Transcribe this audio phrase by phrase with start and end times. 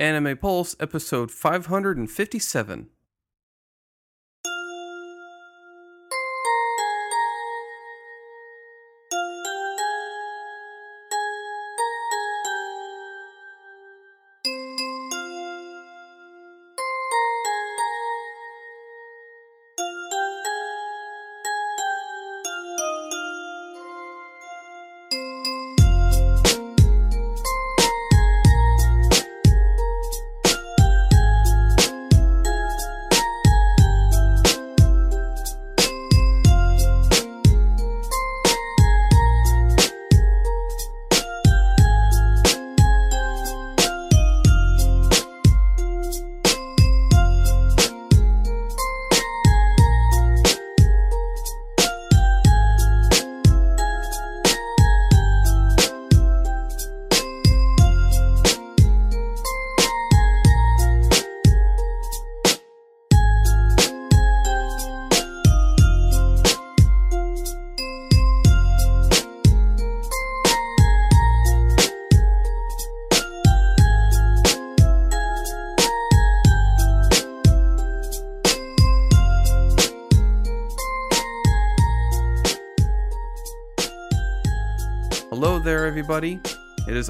[0.00, 2.88] Anime Pulse, episode 557.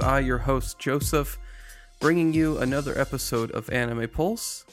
[0.04, 1.38] I, your host, Joseph,
[1.98, 4.66] bringing you another episode of Anime Pulse,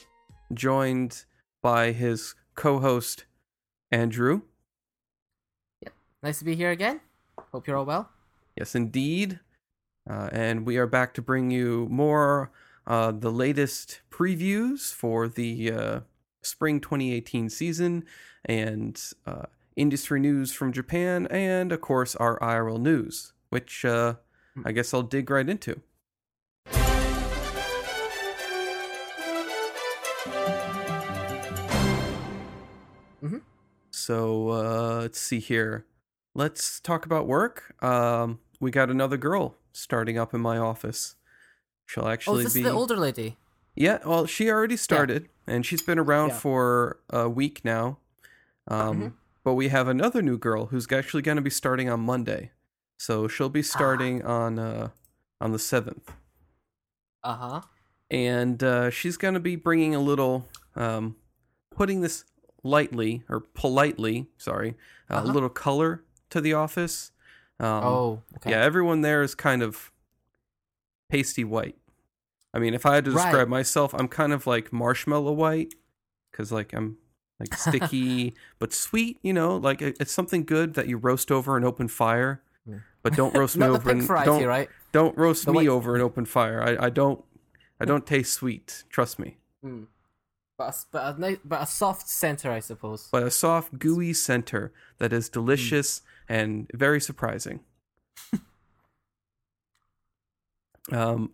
[0.52, 1.24] joined
[1.62, 3.24] by his co host,
[3.90, 4.42] Andrew.
[5.80, 5.94] Yep.
[6.22, 7.00] Nice to be here again.
[7.50, 8.10] Hope you're all well.
[8.58, 9.40] Yes, indeed.
[10.08, 12.52] Uh, and we are back to bring you more
[12.86, 16.00] uh, the latest previews for the uh,
[16.42, 18.04] spring 2018 season
[18.44, 19.46] and uh,
[19.76, 24.16] industry news from Japan, and of course, our IRL news, which uh,
[24.64, 25.80] I guess I'll dig right into.
[33.22, 33.42] Mhm.
[33.90, 35.84] So uh, let's see here.
[36.34, 37.74] Let's talk about work.
[37.82, 41.16] Um, we got another girl starting up in my office.
[41.86, 43.36] She'll Oh, actually is this be the older lady?
[43.74, 43.98] yeah.
[44.04, 46.38] Well, she already started, and she's been around Yeah.
[46.38, 47.98] for a week now.
[48.68, 49.12] Um, Mhm.
[49.44, 52.52] But we have another new girl who's actually going to be starting on Monday.
[53.02, 54.90] So she'll be starting on uh,
[55.40, 56.12] on the seventh,
[57.24, 57.60] Uh huh.
[58.10, 60.46] and uh, she's going to be bringing a little,
[60.76, 61.16] um,
[61.74, 62.24] putting this
[62.62, 64.76] lightly or politely, sorry,
[65.10, 65.32] a Uh-huh.
[65.34, 67.10] little color to the office.
[67.58, 68.50] Um, oh, okay.
[68.52, 69.90] Yeah, everyone there is kind of
[71.10, 71.76] pasty white.
[72.54, 73.24] I mean, if I had to Right.
[73.24, 75.74] describe myself, I'm kind of like marshmallow white
[76.30, 76.98] because like I'm
[77.40, 79.18] like sticky but sweet.
[79.22, 82.42] You know, like it's something good that you roast over an open fire.
[83.02, 83.78] But don't roast me over.
[83.90, 84.68] pink an- variety, don't right?
[84.92, 86.62] don't roast The me white- over an open fire.
[86.62, 87.24] I, I don't
[87.80, 88.84] I don't taste sweet.
[88.90, 89.38] Trust me.
[89.64, 89.86] Mm.
[90.58, 93.08] But a, but a nice, but a soft center, I suppose.
[93.10, 97.60] But a soft, gooey center that is delicious and very surprising.
[100.92, 101.30] um,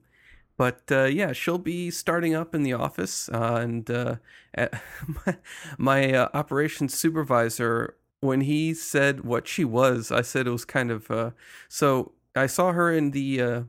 [0.57, 4.17] but uh, yeah, she'll be starting up in the office, uh, and uh,
[4.57, 5.37] my,
[5.77, 10.91] my uh, operations supervisor, when he said what she was, I said it was kind
[10.91, 11.11] of.
[11.11, 11.31] Uh,
[11.69, 13.43] so I saw her in the.
[13.43, 13.63] Uh,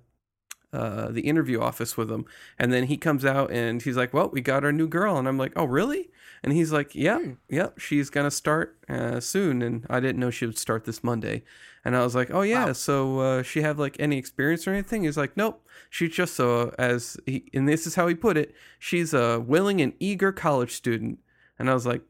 [0.72, 2.26] uh, the interview office with him,
[2.60, 5.28] and then he comes out and he's like, "Well, we got our new girl," and
[5.28, 6.12] I'm like, "Oh, really?"
[6.44, 7.32] And he's like, "Yeah, Hmm.
[7.50, 11.42] yep, she's gonna start uh, soon." And I didn't know she would start this Monday,
[11.84, 12.74] and I was like, "Oh yeah, Wow.
[12.74, 16.76] so uh, she have like any experience or anything?" He's like, "Nope, she's just so
[16.78, 20.74] as he, and this is how he put it, she's a willing and eager college
[20.74, 21.18] student."
[21.58, 22.04] And I was like,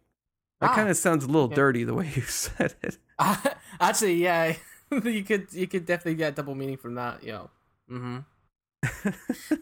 [0.62, 0.76] "That Ah.
[0.76, 1.56] kind of sounds a little Yeah.
[1.56, 2.98] dirty the way you said it."
[3.80, 4.56] Actually, yeah,
[5.04, 7.24] you could you could definitely get double meaning from that.
[7.24, 7.50] You know.
[7.92, 8.18] Mm-hmm.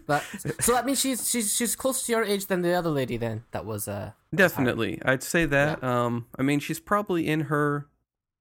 [0.06, 0.24] But
[0.60, 3.18] so that means she's she's she's closer to your age than the other lady.
[3.18, 5.84] Then that was uh Definitely, I'd say that.
[5.84, 7.88] Um, I mean, she's probably in her,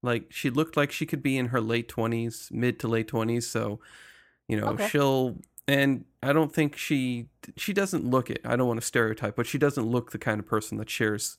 [0.03, 3.47] like, she looked like she could be in her late twenties, mid to late twenties.
[3.49, 3.81] So,
[4.49, 4.89] you know, Okay.
[4.89, 5.37] she'll.
[5.69, 8.41] And I don't think she she doesn't look it.
[8.45, 11.39] I don't want to stereotype, but she doesn't look the kind of person that shares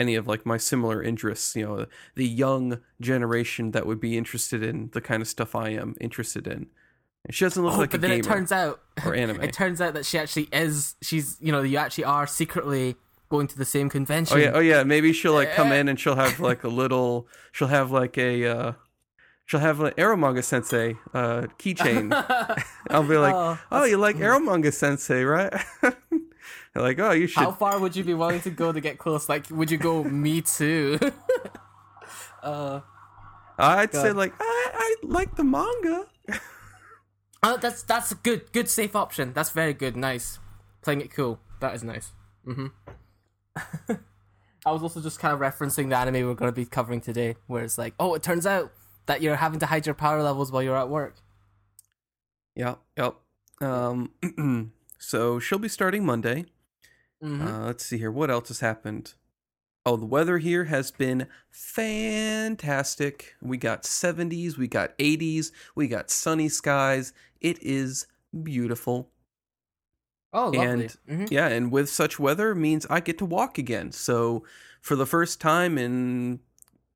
[0.00, 1.54] any of like my similar interests.
[1.54, 1.86] You know,
[2.16, 6.46] the young generation that would be interested in the kind of stuff I am interested
[6.46, 6.66] in.
[7.26, 9.42] And she doesn't look oh, like a but then gamer it turns out or anime.
[9.42, 10.96] it turns out that she actually is.
[11.02, 12.96] She's you know you actually are secretly
[13.28, 14.36] going to the same convention.
[14.36, 14.82] Oh yeah, oh yeah.
[14.82, 17.28] Maybe she'll like come in and she'll have like a little.
[17.52, 18.46] She'll have like a.
[18.46, 18.72] uh
[19.44, 22.12] She'll have an Eromanga Sensei uh keychain.
[22.90, 25.52] I'll be like, Oh, oh, you like Eromanga Sensei, right?
[26.74, 27.42] They're like, oh, you should.
[27.42, 29.28] How far would you be willing to go to get close?
[29.28, 30.04] Like, would you go?
[30.24, 30.98] Me too.
[32.42, 32.80] uh,
[33.58, 36.06] I'd say like, I, I like the manga.
[37.42, 39.32] oh, that's that's a good good safe option.
[39.32, 39.96] That's very good.
[39.96, 40.38] Nice.
[40.82, 41.40] playing it cool.
[41.60, 42.12] That is nice.
[42.46, 42.68] Mm-hmm.
[44.64, 47.36] I was also just kind of referencing the anime we're going to be covering today,
[47.46, 48.72] where it's like, oh, it turns out
[49.06, 51.16] that you're having to hide your power levels while you're at work.
[52.56, 53.16] Yep, yep.
[53.60, 54.12] Um,
[54.98, 56.44] so she'll be starting Monday.
[57.22, 57.46] Mm-hmm.
[57.46, 58.10] Uh, let's see here.
[58.10, 59.14] What else has happened?
[59.86, 63.34] Oh, the weather here has been fantastic.
[63.40, 67.12] We got 70s, we got 80s, we got sunny skies.
[67.40, 68.06] It is
[68.42, 69.10] beautiful.
[70.32, 70.60] oh, lovely.
[70.60, 71.30] and- Mhm.
[71.30, 73.90] Yeah, and with such weather means I get to walk again.
[73.90, 74.44] So
[74.80, 76.38] for the first time in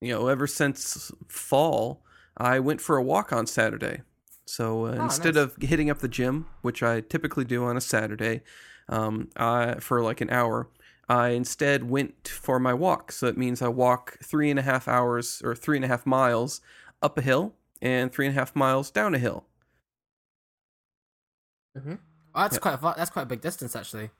[0.01, 2.05] you know ever since fall,
[2.37, 4.03] I went for a walk on Saturday.
[4.47, 5.45] So uh, Oh, instead nice.
[5.45, 8.43] of hitting up the gym, which I typically do on a Saturday,
[8.89, 10.69] um, I, for like an hour,
[11.09, 13.13] I instead went for my walk.
[13.13, 16.07] So it means I walk three and a half hours or three and a half
[16.07, 16.61] miles
[17.03, 19.45] up a hill and three and a half miles down a hill.
[21.77, 21.83] Oh,
[22.35, 22.61] that's Yeah.
[22.61, 24.11] quite a, that's quite a big distance actually.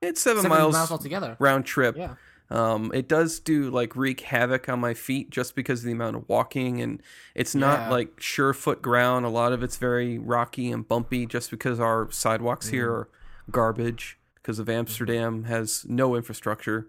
[0.00, 1.36] It's seven, Seven miles, miles altogether.
[1.38, 1.96] round trip.
[1.96, 2.14] Yeah.
[2.50, 6.16] Um, it does do like wreak havoc on my feet just because of the amount
[6.16, 7.02] of walking, and
[7.34, 7.90] it's not Yeah.
[7.90, 9.26] like surefoot ground.
[9.26, 12.94] A lot of it's very rocky and bumpy just because our sidewalks here Mm.
[12.94, 13.08] are
[13.50, 16.88] garbage because of Amsterdam has no infrastructure.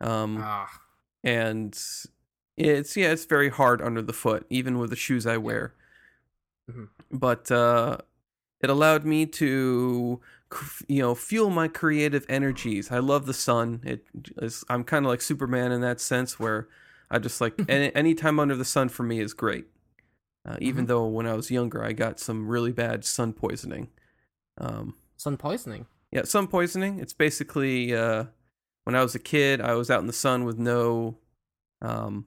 [0.00, 0.82] Um, Ah.
[1.24, 1.72] and
[2.56, 5.74] it's yeah, it's very hard under the foot, even with the shoes I wear.
[6.70, 6.88] Mhm.
[7.10, 7.98] But uh,
[8.60, 10.20] it allowed me to,
[10.88, 12.90] you know, fuel my creative energies.
[12.90, 13.80] I love the sun.
[13.84, 14.06] It
[14.38, 16.68] is, I'm kind of like Superman in that sense, where
[17.10, 19.66] I just like any any time under the sun for me is great.
[20.46, 20.88] Uh, even Mhm.
[20.88, 23.88] though when I was younger, I got some really bad sun poisoning.
[24.58, 25.86] Um, Sun poisoning.
[26.12, 26.98] Yeah, sun poisoning.
[26.98, 28.24] It's basically uh,
[28.84, 31.18] when I was a kid, I was out in the sun with no,
[31.82, 32.26] um,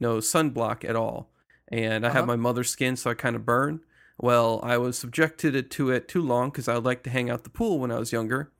[0.00, 1.30] no sunblock at all,
[1.68, 2.26] and I have Uh-huh.
[2.26, 3.80] my mother's skin, so I kind of burn.
[4.18, 7.50] Well, I was subjected to it too long because I liked to hang out the
[7.50, 8.52] pool when I was younger,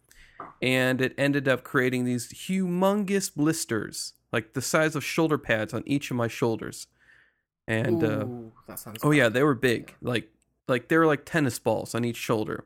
[0.60, 5.82] and it ended up creating these humongous blisters, like the size of shoulder pads on
[5.86, 6.86] each of my shoulders.
[7.68, 8.98] And uh, Ooh, that sounds.
[9.04, 9.94] Oh yeah, they were big.
[10.00, 10.30] Like
[10.68, 12.64] like they were like tennis balls on each shoulder.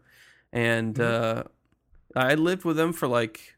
[0.52, 1.00] And Mhm.
[1.02, 1.44] uh
[2.16, 3.56] I lived with them for like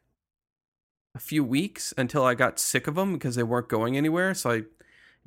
[1.15, 4.33] a few weeks until I got sick of them because they weren't going anywhere.
[4.33, 4.63] So I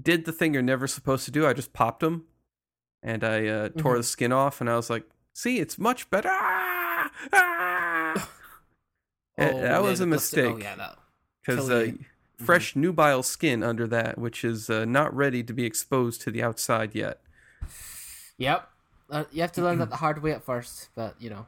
[0.00, 1.46] did the thing you're never supposed to do.
[1.46, 2.24] I just popped them
[3.02, 3.98] and I uh, tore Mhm.
[3.98, 7.10] the skin off and I was like, "See, it's much better." Ah!
[7.32, 8.30] Ah!
[9.38, 10.94] Eh, Oh, that yeah, was a blister- mistake Oh yeah,
[11.44, 11.82] because kill uh.
[11.86, 12.04] Mhm.
[12.38, 16.42] fresh nubile skin under that, which is uh, not ready to be exposed to the
[16.42, 17.20] outside yet.
[18.38, 18.68] Yep.
[19.10, 21.46] Uh, you have to learn that the hard way at first, but you know,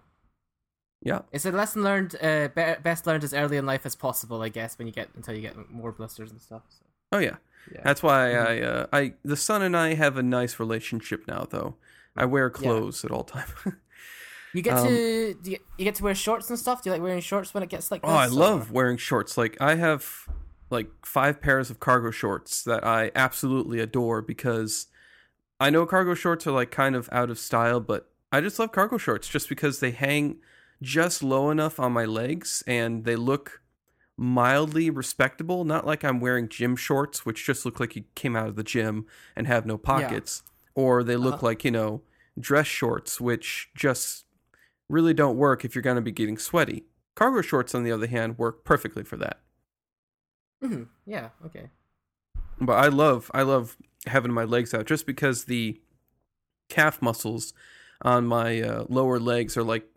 [1.05, 1.21] Yeah.
[1.33, 2.17] it's a lesson learned.
[2.21, 4.79] Uh, be- best learned as early in life as possible, I guess.
[4.79, 6.63] When you get until you get more blisters and stuff.
[6.71, 6.85] So.
[7.13, 7.37] Oh yeah.
[7.73, 7.81] Yeah.
[7.85, 8.47] That's why Mhm.
[8.47, 11.47] I, uh, I, the sun and I have a nice relationship now.
[11.49, 11.77] Though
[12.17, 13.47] I wear clothes at all time.
[14.55, 16.81] You get Um, to do you, you get to wear shorts and stuff.
[16.83, 18.03] Do you like wearing shorts when it gets like?
[18.05, 19.37] oh, I this, or- love wearing shorts.
[19.37, 20.29] Like I have
[20.71, 24.87] like five pairs of cargo shorts that I absolutely adore because
[25.59, 28.71] I know cargo shorts are like kind of out of style, but I just love
[28.71, 30.37] cargo shorts just because they hang
[30.85, 33.63] just low enough on my legs and they look
[34.17, 35.65] mildly respectable.
[35.65, 38.63] Not like I'm wearing gym shorts, which just look like you came out of the
[38.63, 40.43] gym and have no pockets,
[40.75, 41.47] or they look Uh-huh.
[41.47, 42.03] like you know
[42.39, 44.25] dress shorts, which just
[44.89, 46.85] really don't work if you're going to be getting sweaty.
[47.15, 49.41] Cargo shorts, on the other hand, work perfectly for that.
[50.63, 50.89] Mhm.
[51.07, 51.31] Yeah.
[51.47, 51.71] Okay.
[52.61, 53.77] But I love I love
[54.07, 55.81] having my legs out just because the
[56.69, 57.53] calf muscles
[58.03, 59.89] on my uh, lower legs are like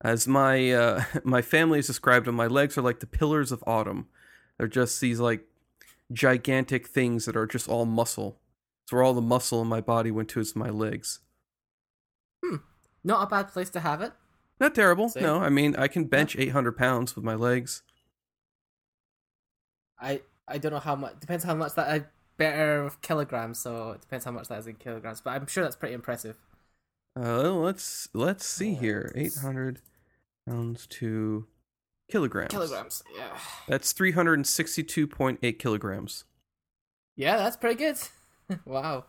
[0.00, 3.64] as my uh, my family has described them, my legs are like the pillars of
[3.66, 4.08] autumn.
[4.56, 5.44] They're just these like
[6.12, 8.40] gigantic things that are just all muscle.
[8.84, 11.20] It's where all the muscle in my body went to is my legs.
[12.44, 12.56] Hmm.
[13.04, 14.12] Not a bad place to have it.
[14.60, 15.08] Not terrible.
[15.08, 15.22] Same.
[15.22, 17.82] No, I mean I can bench 800 pounds with my legs.
[20.00, 21.20] I I don't know how much.
[21.20, 22.04] Depends how much that I
[22.38, 23.58] better with kilograms.
[23.58, 25.20] So it depends how much that is in kilograms.
[25.20, 26.36] But I'm sure that's pretty impressive.
[27.16, 29.12] Uh, let's let's see here.
[29.14, 29.80] 800
[30.48, 31.46] pounds to
[32.10, 32.50] kilograms.
[32.50, 33.02] Kilograms.
[33.16, 33.36] Yeah.
[33.66, 36.24] That's 362.8 kilograms.
[37.16, 37.96] Yeah, that's pretty good.
[38.64, 39.04] wow.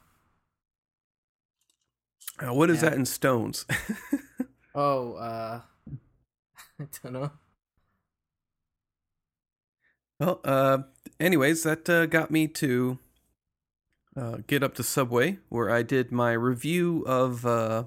[2.41, 2.89] Uh, what is Yeah.
[2.89, 3.65] that in stones?
[4.75, 5.61] Oh, uh,
[6.79, 7.31] I don't know.
[10.19, 10.77] well, uh,
[11.19, 12.99] anyways, that uh, got me to
[14.19, 17.85] uh, get up to Subway, where I did my review of uh,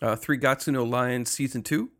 [0.00, 1.90] uh, Three Gatsu no Lions season two.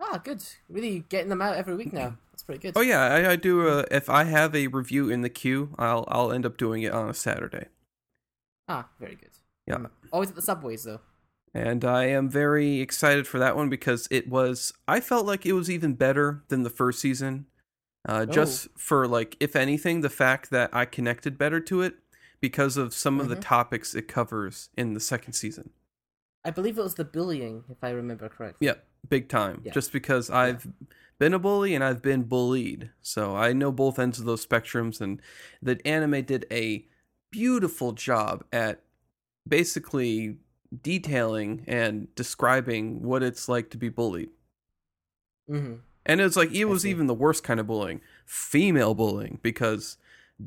[0.00, 0.42] Ah, good.
[0.68, 2.16] Really getting them out every week now.
[2.32, 2.74] That's pretty good.
[2.76, 3.68] Oh yeah, I, I do.
[3.68, 6.92] Uh, if I have a review in the queue, I'll I'll end up doing it
[6.92, 7.66] on a Saturday.
[8.68, 9.30] Ah, very good.
[9.66, 9.76] Yeah.
[9.76, 9.90] Mm.
[10.12, 11.00] Always at the subways though.
[11.54, 14.72] and I am very excited for that one because it was.
[14.88, 17.46] I felt like it was even better than the first season.
[18.08, 21.94] Uh, Just for like, if anything, the fact that I connected better to it
[22.42, 23.40] because of some of the Mhm.
[23.40, 25.70] topics it covers in the second season.
[26.44, 28.66] I believe it was the bullying, if I remember correctly.
[28.66, 29.62] Yep, big time.
[29.64, 29.72] Yeah.
[29.72, 30.66] Just because I've
[31.18, 35.00] been a bully and I've been bullied, so I know both ends of those spectrums,
[35.00, 35.22] and
[35.62, 36.84] the anime did a
[37.30, 38.82] beautiful job at
[39.48, 40.38] basically
[40.82, 44.30] detailing and describing what it's like to be bullied.
[45.48, 45.74] Mm-hmm.
[46.04, 49.96] And it's like it was even the worst kind of bullying, female bullying, because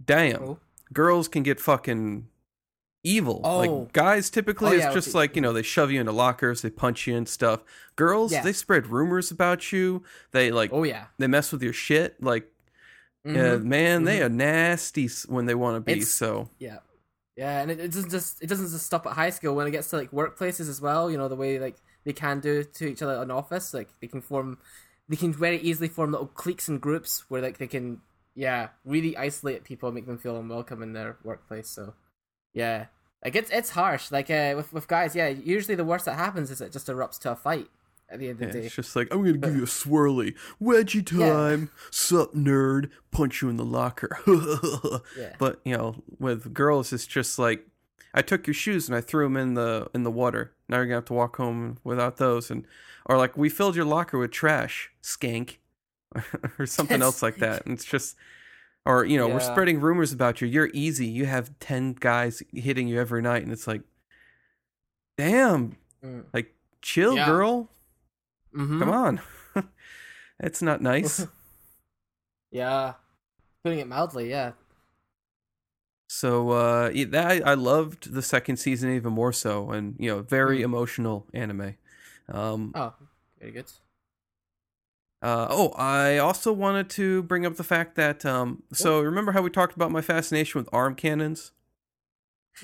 [0.05, 0.59] damn, Oh.
[0.93, 2.27] Girls can get fucking
[3.03, 3.41] evil.
[3.43, 3.57] Oh.
[3.59, 6.11] Like guys typically Oh, it's yeah, just with- like, you know, they shove you into
[6.11, 7.61] lockers, they punch you and stuff.
[7.95, 8.41] Girls, Yeah.
[8.41, 10.03] they spread rumors about you.
[10.31, 11.05] They like Oh yeah.
[11.17, 12.21] they mess with your shit.
[12.21, 12.51] Like
[13.27, 13.55] Mhm.
[13.55, 14.25] uh, man, they Mhm.
[14.25, 15.91] are nasty when they want to be.
[15.93, 16.79] It's- so Yeah.
[17.37, 19.55] Yeah, and it, it doesn't just it doesn't just stop at high school.
[19.55, 21.75] When it gets to like workplaces as well, you know the way like
[22.05, 24.57] they can do to each other in office, like they can form,
[25.09, 28.01] they can very easily form little cliques and groups where like they can,
[28.35, 31.69] yeah, really isolate people make them feel unwelcome in their workplace.
[31.69, 31.93] So,
[32.53, 32.85] yeah,
[33.23, 34.11] like it's it's harsh.
[34.11, 37.17] Like uh, with with guys, yeah, usually the worst that happens is it just erupts
[37.19, 37.67] to a fight
[38.09, 38.65] at the end of yeah, the day.
[38.67, 41.29] it's just like I'm gonna give you a swirly wedgie Yeah.
[41.31, 41.71] time.
[41.91, 42.91] Sup, nerd?
[43.11, 44.19] Punch you in the locker.
[45.17, 45.33] Yeah.
[45.39, 47.65] But you know, with girls, it's just like
[48.13, 50.53] I took your shoes and I threw them in the in the water.
[50.69, 52.65] Now you're gonna have to walk home without those, and
[53.05, 55.57] or like we filled your locker with trash, skank,
[56.59, 57.61] or something else like that.
[57.65, 58.15] And it's just,
[58.85, 60.47] or you know, we're spreading rumors about you.
[60.47, 61.05] You're easy.
[61.07, 63.81] You have ten guys hitting you every night, and it's like,
[65.17, 66.25] damn, Mm.
[66.33, 67.25] like chill, Yeah.
[67.25, 67.69] girl.
[68.55, 68.79] Mhm.
[68.79, 69.21] Come on,
[70.39, 71.25] that's not nice.
[72.51, 72.93] Yeah,
[73.63, 74.51] putting it mildly, yeah.
[76.07, 80.09] So uh, yeah, that I, I loved the second season even more so, and you
[80.09, 80.65] know, very Mm.
[80.65, 81.75] emotional anime.
[82.29, 82.93] Um, Oh,
[83.39, 83.65] very good.
[85.21, 89.41] Uh, oh, I also wanted to bring up the fact that um, so remember how
[89.41, 91.51] we talked about my fascination with arm cannons?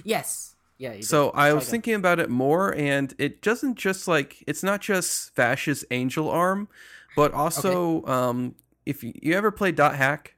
[0.04, 0.56] Yes.
[0.78, 0.94] Yeah.
[0.94, 1.30] You So.
[1.30, 1.72] I Try was again.
[1.72, 6.68] thinking about it more, and it doesn't just like it's not just Vash's angel arm,
[7.16, 8.56] but also um,
[8.86, 10.36] if you, you ever play Dot Hack.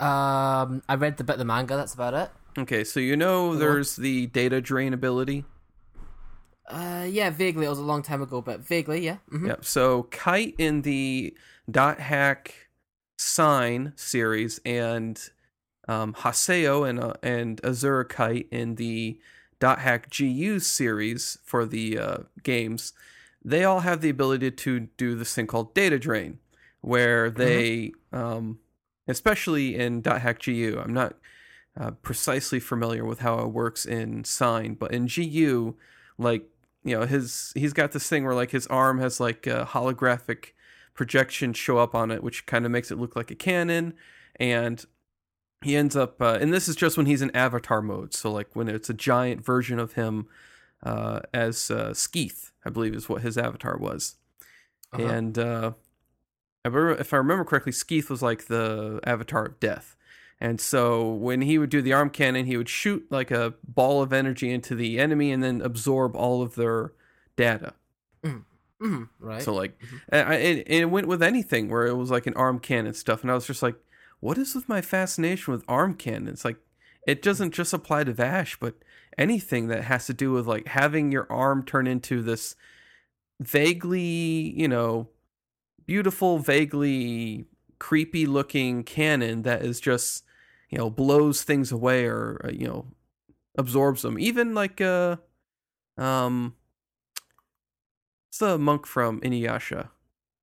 [0.00, 1.76] Um, I read the bit of the manga.
[1.76, 2.30] That's about it.
[2.56, 5.44] Okay, so you know there's the data drain ability.
[6.68, 7.66] Uh, yeah, vaguely.
[7.66, 9.16] It was a long time ago, but vaguely, yeah.
[9.30, 9.64] hmm Yep.
[9.64, 11.34] So Kite in the
[11.70, 12.68] Dot Hack
[13.16, 15.20] Sign series and
[15.88, 19.18] um, Haseo and uh, and Azure Kite in the
[19.60, 22.92] Dot Hack GU series for the uh, games,
[23.44, 26.38] they all have the ability to do this thing called data drain,
[26.80, 28.58] where they, um,
[29.08, 31.16] especially in Dot Hack GU, I'm not
[31.78, 35.74] uh, precisely familiar with how it works in Sign, but in GU,
[36.18, 36.44] like
[36.88, 40.52] you know his he's got this thing where like his arm has like a holographic
[40.94, 43.94] projection show up on it which kind of makes it look like a cannon.
[44.36, 44.84] And
[45.62, 48.14] he ends up uh, and this is just when he's in avatar mode.
[48.14, 50.26] So like when it's a giant version of him
[50.82, 54.16] uh, as uh, Skeith I believe is what his avatar was.
[54.90, 55.06] Uh-huh.
[55.06, 55.72] and uh,
[56.64, 59.97] if I remember correctly Skeith was like the avatar of death
[60.40, 64.02] and so when he would do the arm cannon, he would shoot like a ball
[64.02, 66.92] of energy into the enemy and then absorb all of their
[67.36, 67.74] data.
[68.80, 69.42] hmm Right.
[69.42, 70.00] So like, Mhm.
[70.10, 72.94] and, I, and and it went with anything where it was like an arm cannon
[72.94, 73.76] stuff, and I was just like,
[74.20, 76.44] what is with my fascination with arm cannons?
[76.44, 76.58] Like,
[77.06, 78.74] it doesn't just apply to Vash, but
[79.16, 82.54] anything that has to do with like having your arm turn into this
[83.40, 85.08] vaguely, you know,
[85.86, 87.46] beautiful, vaguely
[87.78, 90.24] creepy looking cannon that is just,
[90.68, 92.86] you know, blows things away or uh, you know,
[93.56, 94.18] absorbs them.
[94.18, 95.16] Even like uh,
[95.96, 96.56] um,
[98.30, 99.90] it's the monk from Inuyasha,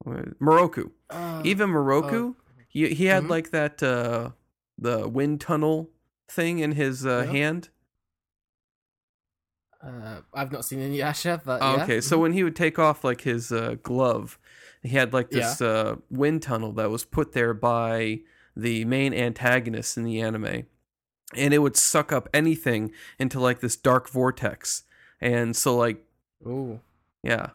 [0.06, 0.92] Uh, Miroku.
[1.10, 2.36] Uh, Even Miroku,
[2.68, 3.30] he he had Mhm.
[3.30, 4.32] like that uh
[4.78, 5.90] the wind tunnel
[6.28, 7.32] thing in his uh, Yeah.
[7.32, 7.70] hand.
[9.82, 11.84] uh, I've not seen Inuyasha, but Oh, yeah.
[11.84, 12.22] okay, so Mhm.
[12.22, 14.38] when he would take off like his uh, glove,
[14.82, 18.22] he had like this uh, wind tunnel that was put there by
[18.56, 20.66] the main antagonist in the anime,
[21.36, 24.84] and it would suck up anything into like this dark vortex.
[25.22, 26.06] And so, like,
[26.46, 26.82] Ooh.
[27.24, 27.52] yeah,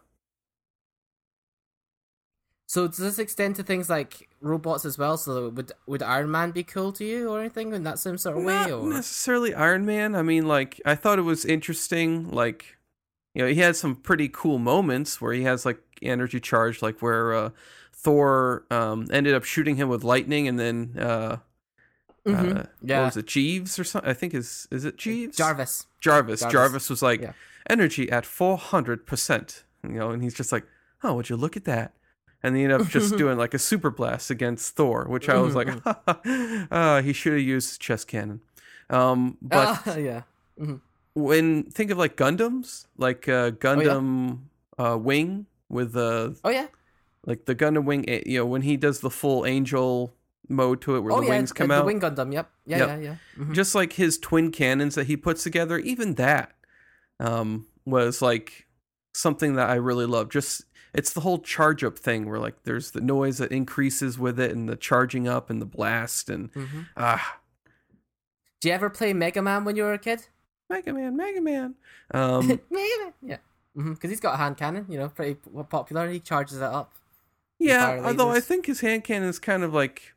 [2.71, 5.17] So does this extend to things like robots as well?
[5.17, 8.37] So would would Iron Man be cool to you or anything in that same sort
[8.37, 8.71] of way?
[8.71, 10.15] not Or necessarily Iron Man.
[10.15, 12.31] I mean, like, I thought it was interesting.
[12.31, 12.77] Like,
[13.35, 17.03] you know, he had some pretty cool moments where he has like energy charge, like
[17.03, 17.51] where uh,
[18.03, 21.37] Thor um, ended up shooting him with lightning, and then uh,
[22.27, 22.57] Mhm.
[22.61, 22.99] Uh, Yeah.
[23.01, 24.11] What was it, Jeeves or something?
[24.11, 25.37] I think is is it Jeeves?
[25.37, 25.87] Jarvis.
[26.01, 26.41] Jarvis.
[26.41, 26.53] Jarvis.
[26.53, 26.91] Jarvis.
[26.91, 27.33] was like Yeah.
[27.69, 29.65] energy at four hundred percent.
[29.83, 30.65] You know, and he's just like,
[31.03, 31.95] oh, would you look at that?
[32.43, 35.55] And they end up just doing like a super blast against Thor, which I was
[35.55, 35.69] like,
[36.71, 38.41] uh, he should have used chest cannon.
[38.91, 40.23] Um, but Ah, yeah.
[41.15, 44.41] when think of like Gundams, like uh, Gundam
[44.79, 46.67] uh, Wing with the Oh yeah.
[47.31, 50.13] Like the Gundam Wing, eh, you know, when he does the full angel
[50.49, 51.31] mode to it, where oh the yeah.
[51.37, 52.33] wings come the, out, The Wing Gundam.
[52.33, 52.51] Yep.
[52.67, 52.79] Yeah.
[52.79, 52.89] Yep.
[52.89, 52.97] Yeah.
[52.99, 53.15] Yeah.
[53.45, 53.55] Mhm.
[53.55, 56.53] just like his twin cannons that he puts together, even that
[57.21, 58.67] um, was like
[59.15, 60.29] something that I really love.
[60.29, 64.41] Just it's the whole charge up thing where like there's the noise that increases with
[64.41, 66.87] it and the charging up and the blast and Mhm.
[66.97, 67.39] ah
[68.61, 70.27] Did you ever play Mega Man when you were a kid?
[70.69, 71.75] Mega Man, Mega Man.
[72.13, 73.13] Um, Mega Man.
[73.23, 73.37] Yeah.
[73.77, 74.85] Because he's got a hand cannon.
[74.89, 75.37] You know, pretty
[75.69, 76.11] popular.
[76.11, 76.93] He charges it up.
[77.61, 80.15] Yeah, although I think his hand cannon is kind of like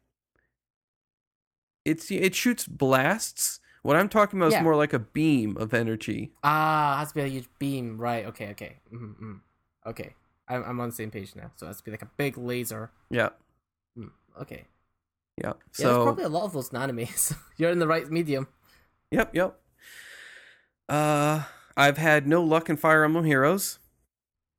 [1.85, 3.59] it's it shoots blasts.
[3.81, 4.59] What I'm talking about Yeah.
[4.59, 6.31] is more like a beam of energy.
[6.43, 7.97] Ah, it has to be a huge beam.
[7.97, 8.25] Right.
[8.27, 8.51] Okay.
[8.51, 8.77] Okay.
[8.93, 9.33] Mm-hmm.
[9.85, 10.15] Okay.
[10.47, 11.51] I'm, I'm on the same page now.
[11.57, 12.91] So it has to be like a big laser.
[13.09, 13.29] Yeah,
[13.97, 14.65] Mm, okay.
[15.37, 15.47] yeah.
[15.47, 17.07] Yeah, So there's probably a lot of those in
[17.57, 18.47] you're in the right medium.
[19.11, 19.59] Yep, yep.
[20.89, 21.43] Uh,
[21.77, 23.79] I've had no luck in Fire Emblem Heroes.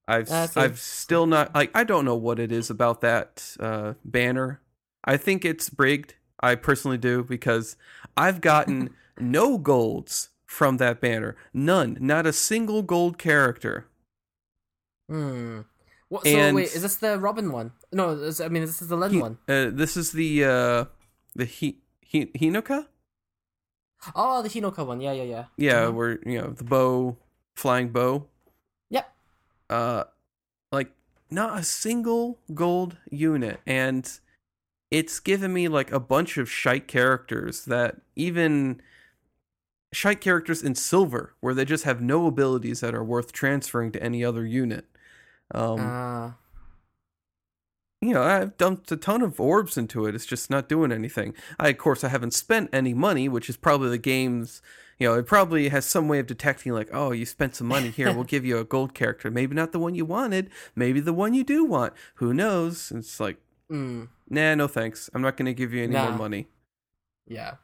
[0.07, 0.49] I've same.
[0.57, 4.61] I've still not like I don't know what it is about that uh, banner.
[5.05, 6.15] I think it's rigged.
[6.41, 7.77] I personally do because
[8.17, 11.37] I've gotten no golds from that banner.
[11.55, 11.97] None.
[12.01, 13.87] Not a single gold character.
[15.09, 15.61] Hmm.
[16.09, 16.25] What?
[16.27, 17.73] So And- wait, is this the Robin one?
[17.93, 19.39] No, this, I mean this is the Lyn He- one.
[19.49, 20.85] uh, this is the uh,
[21.35, 22.87] the he, he, Hinoka.
[24.15, 25.01] Oh, the Hinoka one.
[25.01, 25.45] Yeah, yeah, yeah.
[25.57, 25.95] Yeah, Mhm.
[25.95, 27.17] where you know the bow,
[27.57, 28.27] flying bow.
[29.71, 30.05] Uh
[30.73, 30.91] like
[31.31, 34.19] not a single gold unit and
[34.91, 38.81] it's given me like a bunch of shite characters that even
[39.93, 44.03] shite characters in silver where they just have no abilities that are worth transferring to
[44.03, 44.87] any other unit
[45.55, 46.35] um Ah.
[48.09, 50.15] You know i've dumped a ton of orbs into it.
[50.15, 51.35] It's just not doing anything.
[51.59, 54.61] I of course i haven't spent any money which is probably the game's
[54.99, 57.91] you know it probably has some way of detecting like oh you spent some money
[57.91, 58.13] here.
[58.15, 59.31] We'll give you a gold character.
[59.31, 60.51] Maybe not the one you wanted.
[60.77, 61.93] Maybe the one you do want.
[62.17, 62.93] Who knows?
[62.95, 63.39] It's like
[63.71, 64.09] Mm.
[64.29, 65.09] nah no thanks.
[65.15, 66.49] I'm not going to give you any more money.
[67.27, 67.55] Yeah.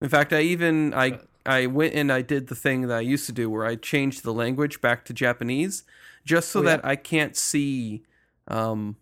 [0.00, 3.26] in fact i even i i went and i did the thing that i used
[3.26, 5.82] to do where i changed the language back to japanese
[6.24, 6.76] just so Oh, yeah?
[6.76, 8.04] that i can't see
[8.46, 8.96] um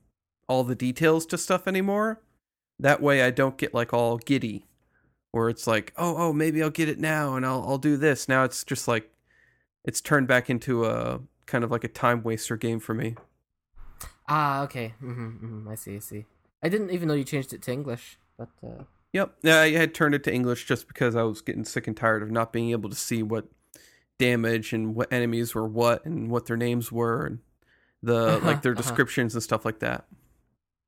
[0.49, 2.21] all the details to stuff anymore
[2.79, 4.67] that way i don't get like all giddy
[5.33, 8.29] where it's like oh oh maybe i'll get it now and i'll i'll do this
[8.29, 9.11] now it's just like
[9.85, 13.15] it's turned back into a kind of like a time waster game for me
[14.29, 14.95] Ah, okay.
[15.03, 15.69] Mm-hmm, mm-hmm.
[15.69, 15.97] I see.
[15.97, 16.25] I see.
[16.63, 19.37] I didn't even know you changed it to English, but uh, Yep.
[19.43, 22.23] Yeah, I had turned it to English just because I was getting sick and tired
[22.23, 23.47] of not being able to see what
[24.19, 27.39] damage and what enemies were what and what their names were and
[28.03, 28.83] the Uh-huh, like their uh-huh.
[28.83, 30.07] descriptions and stuff like that.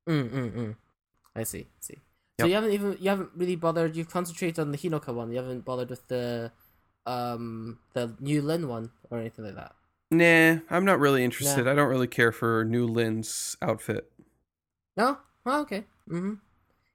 [0.09, 0.75] Mm, mm, mm.
[1.35, 1.61] I see.
[1.61, 1.95] I see.
[2.39, 2.47] So Yep.
[2.49, 3.95] you haven't even you haven't really bothered.
[3.95, 5.29] You've concentrated on the Hinoka one.
[5.31, 6.51] You haven't bothered with the
[7.05, 9.73] um the new Lyn one or anything like that.
[10.11, 11.65] Nah, I'm not really interested.
[11.65, 11.71] Nah.
[11.71, 14.11] I don't really care for New Lyn's outfit.
[14.97, 15.17] No.
[15.45, 15.83] Oh, okay.
[16.09, 16.35] Mm-hmm.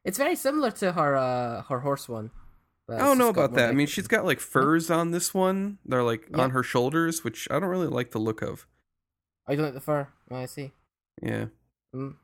[0.04, 2.30] It's very similar to her uh her horse one.
[2.88, 3.68] but I don't know about that.
[3.70, 5.78] I mean, she's got like furs on this one.
[5.86, 6.42] They're like Yeah.
[6.42, 8.66] on her shoulders, which I don't really like the look of.
[9.46, 10.08] Oh, you don't like the fur?
[10.30, 10.72] Oh, I see.
[11.22, 11.46] Yeah.
[11.94, 12.16] Mm.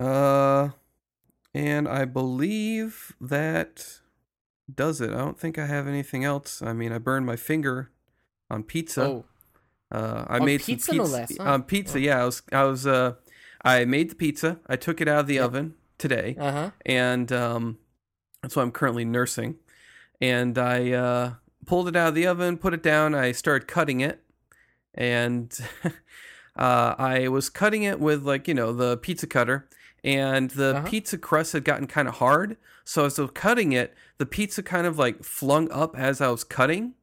[0.00, 0.70] Uh,
[1.54, 4.00] and I believe that
[4.72, 5.10] does it.
[5.10, 6.62] I don't think I have anything else.
[6.62, 7.90] I mean, I burned my finger
[8.50, 9.02] on pizza.
[9.02, 9.24] Oh,
[9.90, 11.16] Uh, I On made pizza, some no pizza.
[11.16, 11.50] less, huh?
[11.54, 11.96] Um, pizza.
[11.98, 12.00] Oh.
[12.00, 12.42] Yeah, I was.
[12.52, 12.86] I was.
[12.86, 13.14] Uh,
[13.64, 14.60] I made the pizza.
[14.66, 15.44] I took it out of the Yep.
[15.44, 16.70] oven today, uh huh.
[16.84, 17.78] and um,
[18.42, 19.56] that's why I'm currently nursing.
[20.20, 21.32] And I uh,
[21.64, 23.14] pulled it out of the oven, put it down.
[23.14, 24.22] I started cutting it,
[24.94, 25.58] and
[26.56, 29.68] uh, I was cutting it with like you know the pizza cutter,
[30.08, 30.88] and the Uh-huh.
[30.88, 32.56] pizza crust had gotten kind of hard.
[32.84, 36.28] So as I was cutting it, the pizza kind of like flung up as I
[36.28, 36.94] was cutting,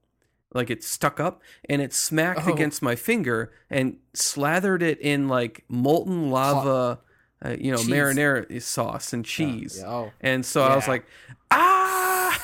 [0.53, 2.53] like it stuck up, and it smacked Oh.
[2.53, 6.99] against my finger and slathered it in like molten lava,
[7.45, 7.87] uh, you know, Cheese.
[7.89, 9.77] marinara sauce and cheese.
[9.81, 10.11] Yeah, oh.
[10.21, 11.05] And so I was like,
[11.51, 12.41] ah.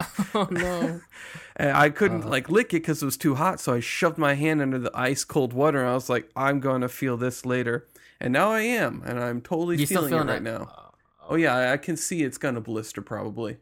[0.34, 1.00] oh no.
[1.56, 2.28] I couldn't Uh.
[2.28, 4.90] like lick it because it was too hot, so I shoved my hand under the
[4.94, 7.86] ice cold water, and I was like, "I'm gonna feel this later,"
[8.22, 10.92] and now I am, and I'm totally You still feeling, feeling it right now.
[11.28, 13.58] Oh yeah, I- I can see it's gonna blister probably.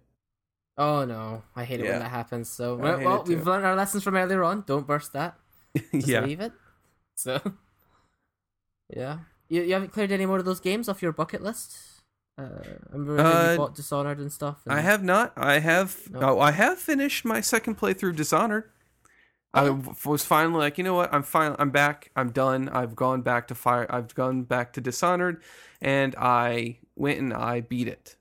[0.78, 1.92] Oh no, I hate it Yeah.
[1.92, 2.48] when that happens.
[2.48, 4.62] So well, well we've learned our lessons from earlier on.
[4.66, 5.34] Don't burst that.
[5.92, 6.52] Just yeah, leave it.
[7.16, 7.40] So
[8.88, 9.18] yeah,
[9.48, 11.76] you, you haven't cleared any more of those games off your bucket list
[12.38, 12.48] Uh,
[12.90, 14.58] remember Uh, you bought Dishonored and stuff?
[14.64, 14.74] And...
[14.74, 15.32] I have not.
[15.36, 16.10] I have.
[16.10, 16.20] No.
[16.20, 18.70] Oh, I have finished my second playthrough Dishonored.
[19.52, 19.70] I
[20.04, 21.12] was finally like, you know what?
[21.12, 21.56] I'm fine.
[21.58, 22.10] I'm back.
[22.14, 22.68] I'm done.
[22.68, 23.86] I've gone back to fire.
[23.90, 25.42] I've gone back to Dishonored,
[25.80, 28.16] and I went and I beat it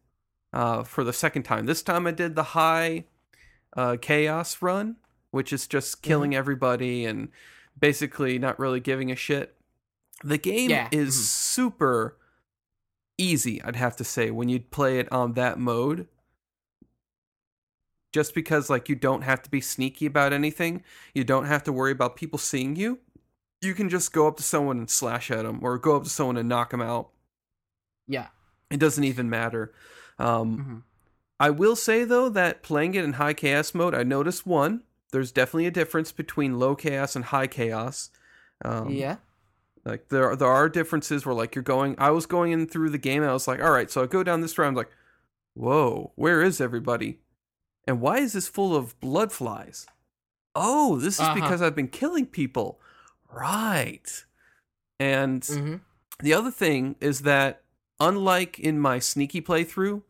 [0.53, 1.67] uh, for the second time.
[1.67, 3.05] This time I did the high
[3.77, 4.95] uh, chaos run,
[5.29, 7.29] which is just killing everybody and
[7.79, 9.55] basically not really giving a shit.
[10.23, 10.89] The game Yeah.
[10.91, 11.21] is Mhm.
[11.21, 12.17] super
[13.19, 16.07] easy, I'd have to say, when you play it on that mode.
[18.11, 21.71] Just because like you don't have to be sneaky about anything, you don't have to
[21.71, 22.99] worry about people seeing you.
[23.61, 26.09] You can just go up to someone and slash at them, or go up to
[26.09, 27.09] someone and knock them out.
[28.07, 28.27] Yeah.
[28.71, 29.73] It doesn't even matter.
[30.17, 30.77] Um, hmm
[31.39, 34.83] I will say though that playing it in high chaos mode, I noticed one.
[35.11, 38.09] There's definitely a difference between low chaos and high chaos.
[38.63, 39.17] Um, yeah.
[39.85, 41.95] Like there, there are differences where like you're going.
[41.97, 44.07] I was going in through the game and I was like, all right, so I
[44.07, 44.69] go down this round.
[44.69, 44.91] I'm like,
[45.53, 47.19] whoa, where is everybody?
[47.89, 49.87] And why is this full of blood flies?
[50.53, 51.33] Oh, this is Uh-huh.
[51.33, 52.79] because I've been killing people.
[53.31, 54.25] Right.
[54.99, 55.75] And hmm
[56.21, 57.63] the other thing is that,
[57.99, 60.03] unlike in my sneaky playthrough,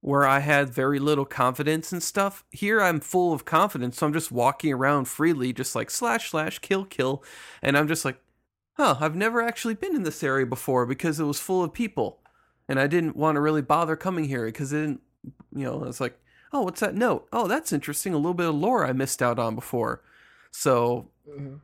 [0.00, 3.98] where I had very little confidence and stuff, here I'm full of confidence.
[3.98, 7.22] So I'm just walking around freely, just like slash, slash, kill, kill.
[7.62, 8.18] And I'm just like,
[8.72, 12.20] huh, I've never actually been in this area before because it was full of people.
[12.68, 15.02] And I didn't want to really bother coming here because it didn't,
[15.54, 16.18] you know, it's like,
[16.52, 17.28] oh, what's that note?
[17.32, 18.14] Oh, that's interesting.
[18.14, 20.02] A little bit of lore I missed out on before.
[20.50, 21.56] So hmm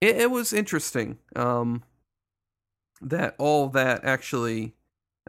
[0.00, 1.82] it, it was interesting um,
[3.00, 4.74] that all that actually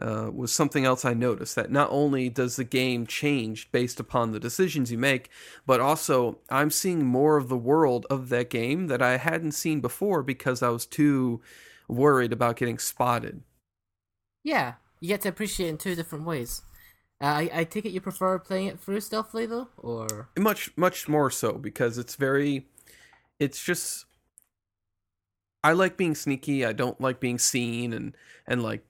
[0.00, 1.56] uh, was something else I noticed.
[1.56, 5.30] That not only does the game change based upon the decisions you make,
[5.66, 9.80] but also I'm seeing more of the world of that game that I hadn't seen
[9.80, 11.40] before because I was too
[11.88, 13.42] worried about getting spotted.
[14.42, 14.74] Yeah.
[15.00, 16.62] You get to appreciate it in two different ways.
[17.20, 20.28] I, I take it you prefer playing it through stealthily though, or?
[20.38, 22.66] Much much more so because it's very
[23.40, 24.04] it's just
[25.64, 28.84] i like being sneaky i don't like being seen and and like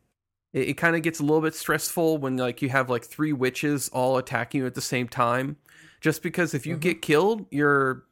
[0.53, 3.33] it, it kind of gets a little bit stressful when like you have like three
[3.33, 5.57] witches all attacking you at the same time.
[6.01, 6.81] Just because if you Mhm.
[6.81, 8.05] get killed your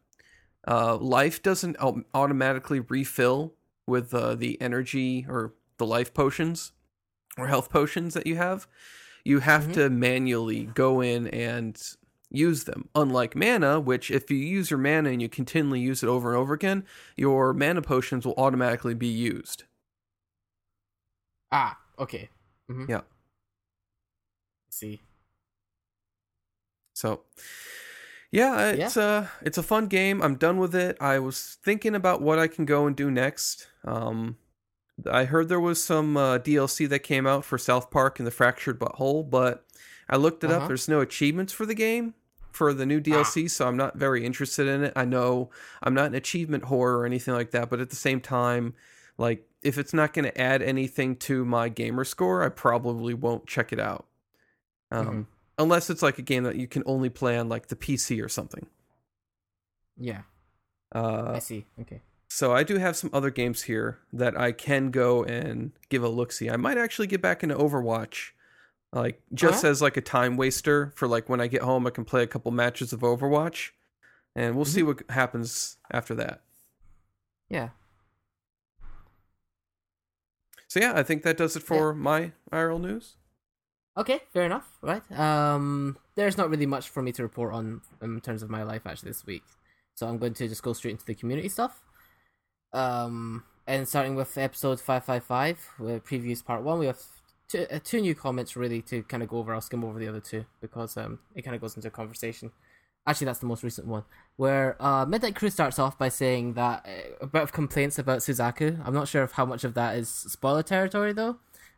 [0.67, 1.77] uh life doesn't
[2.15, 3.55] automatically refill
[3.87, 6.73] with uh, the energy or the life potions
[7.39, 8.67] or health potions that you have
[9.27, 9.73] you have Mhm.
[9.75, 11.75] to manually go in and
[12.31, 12.89] use them.
[12.95, 16.39] Unlike mana, which if you use your mana and you continually use it over and
[16.39, 16.85] over again,
[17.17, 19.65] your mana potions will automatically be used.
[21.53, 22.29] ah, okay.
[22.71, 22.91] Mm-hmm.
[22.91, 23.03] Yeah.
[24.71, 25.01] See.
[26.95, 27.23] So
[28.33, 30.23] yeah, it's uh it's a fun game.
[30.23, 30.97] I'm done with it.
[31.01, 33.69] I was thinking about what I can go and do next.
[33.85, 34.37] Um
[35.11, 38.31] I heard there was some uh, DLC that came out for South Park and the
[38.31, 39.65] Fractured Butthole, but
[40.09, 40.59] I looked it up.
[40.59, 40.69] Uh-huh.
[40.69, 42.15] There's no achievements for the game
[42.51, 44.95] for the new DLC, so I'm not very interested in it.
[44.97, 45.51] I know
[45.83, 48.73] I'm not an achievement whore or anything like that, but at the same time,
[49.19, 53.47] like if it's not going to add anything to my gamer score, I probably won't
[53.47, 54.07] check it out.
[54.91, 55.27] Um, Mhm.
[55.59, 58.29] Unless it's like a game that you can only play on like the PC or
[58.29, 58.67] something.
[59.99, 60.23] Yeah.
[60.95, 61.65] Uh, I see.
[61.81, 62.03] Okay.
[62.29, 66.09] So I do have some other games here that I can go and give a
[66.09, 66.51] look see.
[66.51, 68.31] I might actually get back into Overwatch,
[68.93, 69.71] like just Uh-huh.
[69.71, 72.27] as like a time waster for like when I get home, I can play a
[72.27, 73.71] couple matches of Overwatch,
[74.35, 74.89] and we'll see Mm-hmm.
[74.89, 76.43] what happens after that.
[77.49, 77.71] Yeah.
[80.69, 83.17] So yeah, I think that does it for my IRL news.
[83.97, 84.77] Okay, fair enough.
[84.83, 85.01] Right.
[85.19, 88.83] Um, there's not really much for me to report on in terms of my life
[88.85, 89.45] actually this week,
[89.95, 91.81] so I'm going to just go straight into the community stuff.
[92.77, 97.01] Um, and starting with episode five five five, with previews part one, we have
[97.49, 99.55] two uh, two new comments really to kind of go over.
[99.55, 102.53] I'll skim over the other two because um it kind of goes into a conversation.
[103.09, 104.05] Actually, that's the most recent one,
[104.37, 108.19] where uh, Midnight Crew starts off by saying that uh, a bit of complaints about
[108.19, 108.81] Suzaku.
[108.85, 111.37] I'm not sure of how much of that is spoiler territory though,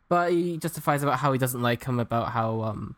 [0.09, 2.95] but he justifies about how he doesn't like him, about how um,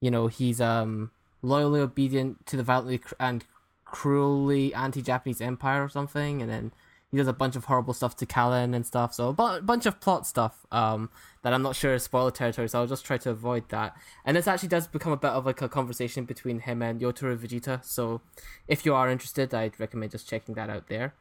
[0.00, 1.10] you know, he's um
[1.42, 3.44] loyally obedient to the violently cr- and
[3.84, 6.72] cruelly anti-Japanese empire or something, and then
[7.12, 9.14] he does a bunch of horrible stuff to Kallen and stuff.
[9.14, 11.10] So a bu- bunch of plot stuff um
[11.42, 12.68] that I'm not sure is spoiler territory.
[12.68, 13.94] So I'll just try to avoid that.
[14.24, 17.36] And this actually does become a bit of like a conversation between him and Yotaro
[17.36, 17.84] Vegeta.
[17.84, 18.22] So
[18.66, 21.14] if you are interested, I'd recommend just checking that out there.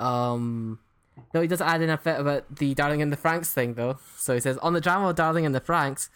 [0.00, 0.78] Um.
[1.32, 3.98] No, he does add in a bit about the Darling and the Franxx thing, though.
[4.16, 6.08] So he says, On the drama of Darling and the Franxx,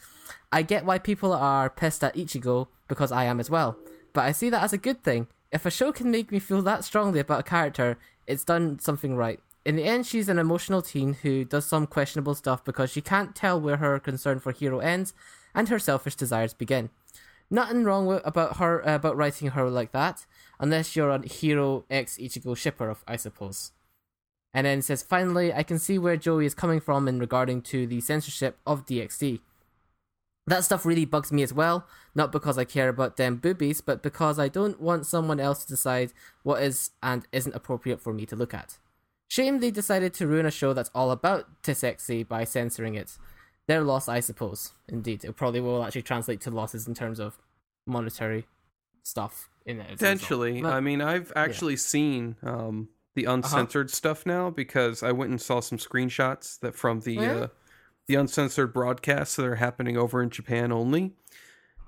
[0.50, 3.78] I get why people are pissed at Ichigo, because I am as well.
[4.12, 5.28] But I see that as a good thing.
[5.52, 7.96] If a show can make me feel that strongly about a character,
[8.28, 9.40] it's done something right.
[9.64, 13.34] in the end, she's an emotional teen who does some questionable stuff because she can't
[13.34, 15.12] tell where her concern for Hiro ends
[15.54, 16.90] and her selfish desires begin.
[17.50, 20.26] Nothing wrong with, about her uh, about writing her like that,
[20.60, 23.72] unless you're a Hiro X Ichigo shipper, I suppose.
[24.52, 27.86] And then says, finally, I can see where Joey is coming from in regarding to
[27.86, 29.40] the censorship of DxD.
[30.48, 34.02] That stuff really bugs me as well, not because I care about them boobies, but
[34.02, 38.24] because I don't want someone else to decide what is and isn't appropriate for me
[38.26, 38.78] to look at.
[39.28, 43.18] Shame they decided to ruin a show that's all about Tisexy by censoring it.
[43.66, 44.72] Their loss, I suppose.
[44.88, 47.38] Indeed, it probably will actually translate to losses in terms of
[47.86, 48.46] monetary
[49.02, 49.98] stuff in it.
[49.98, 50.62] Potentially.
[50.62, 51.78] But, I mean, I've actually yeah.
[51.78, 53.34] seen um, the uh-huh.
[53.34, 53.96] uncensored uh-huh.
[53.96, 57.32] stuff now because I went and saw some screenshots that from the oh, yeah?
[57.32, 57.48] uh,
[58.08, 61.12] the uncensored broadcasts that are happening over in Japan only,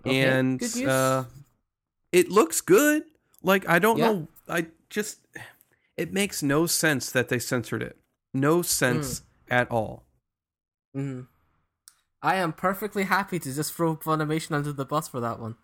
[0.06, 0.20] okay.
[0.20, 1.24] and uh,
[2.12, 3.04] it looks good.
[3.42, 4.06] Like I don't yeah.
[4.06, 5.18] know, I just
[5.96, 7.96] it makes no sense that they censored it.
[8.32, 9.24] No sense mm.
[9.50, 10.04] at all.
[10.96, 11.26] Mm.
[12.22, 15.56] I am perfectly happy to just throw Funimation under the bus for that one.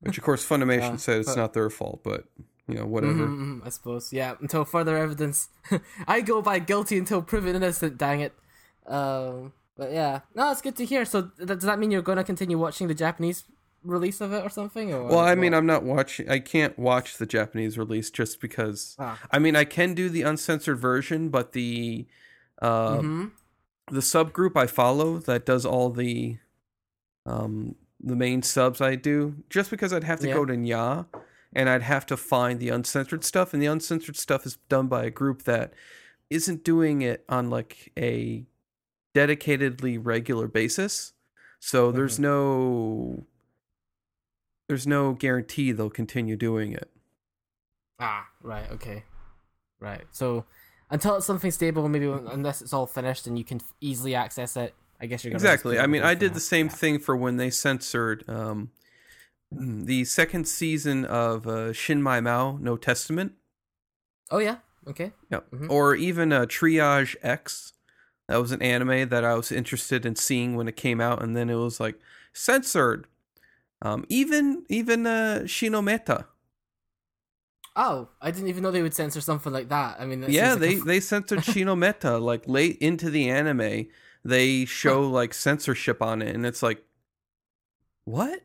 [0.00, 2.24] Which, of course, Funimation said it's but, not their fault, but
[2.68, 3.12] you know, whatever.
[3.12, 4.34] Mm-hmm, mm-hmm, I suppose, yeah.
[4.40, 5.48] Until further evidence,
[6.08, 7.98] I go by guilty until proven innocent.
[7.98, 8.32] Dang it.
[8.86, 11.04] Um, but yeah, no, it's good to hear.
[11.04, 13.44] So, th- does that mean you're going to continue watching the Japanese
[13.82, 14.92] release of it or something?
[14.92, 16.28] Or well, I mean, I'm not watching.
[16.28, 18.96] I can't watch the Japanese release just because.
[18.98, 19.20] Ah.
[19.30, 22.06] I mean, I can do the uncensored version, but the
[22.62, 23.24] uh, mm-hmm.
[23.90, 26.38] the subgroup I follow that does all the
[27.26, 30.34] um the main subs I do, just because I'd have to yeah.
[30.34, 31.06] go to Nyaa
[31.54, 35.04] and I'd have to find the uncensored stuff, and the uncensored stuff is done by
[35.04, 35.72] a group that
[36.30, 38.44] isn't doing it on like a
[39.14, 41.12] dedicatedly regular basis.
[41.60, 41.96] So mm-hmm.
[41.96, 43.24] there's no
[44.68, 46.90] there's no guarantee they'll continue doing it.
[48.00, 49.04] Ah, right, okay.
[49.78, 50.02] Right.
[50.10, 50.44] So
[50.90, 54.74] until it's something stable, maybe unless it's all finished and you can easily access it,
[55.00, 55.78] I guess you're gonna exactly.
[55.78, 56.72] I mean, I did the same yeah.
[56.72, 58.70] thing for when they censored um,
[59.52, 63.32] the second season of uh, Shinmai Maou no Testament.
[64.30, 64.56] Oh yeah.
[64.86, 65.12] Okay.
[65.30, 65.50] Yep.
[65.50, 65.70] Mm-hmm.
[65.70, 67.73] Or even uh, Triage X.
[68.28, 71.36] That was an anime that I was interested in seeing when it came out, and
[71.36, 71.98] then it was like
[72.32, 73.06] censored
[73.84, 76.24] um, even even uh, Shinometa.
[77.76, 79.96] Oh, I didn't even know they would censor something like that.
[80.00, 83.86] I mean, yeah, like they f- they censored Shinometa like late into the anime.
[84.24, 86.82] They show like censorship on it, and it's like,
[88.04, 88.40] what?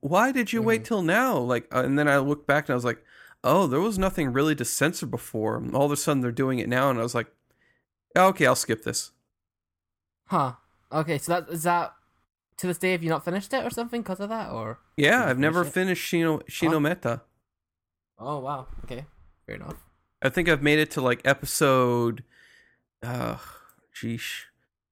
[0.00, 0.68] Why did you mm-hmm.
[0.68, 1.38] wait till now?
[1.38, 3.02] Like, uh, and then I looked back and I was like,
[3.42, 5.60] oh, there was nothing really to censor before.
[5.72, 7.32] All of a sudden, they're doing it now, and I was like,
[8.14, 9.12] okay, I'll skip this.
[10.32, 10.54] Huh.
[10.90, 11.92] Okay, so that is that
[12.56, 14.78] to this day have you not finished it or something because of that or?
[14.96, 17.20] Yeah i've never finished shino shino meta
[18.18, 18.66] oh wow.
[18.84, 19.04] Okay.
[19.44, 19.76] Fair enough.
[20.22, 22.24] I think i've made it to like episode
[23.02, 23.36] uh
[23.94, 24.44] sheesh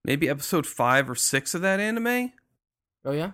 [0.05, 2.33] maybe episode five or six of that anime.
[3.03, 3.31] Oh yeah?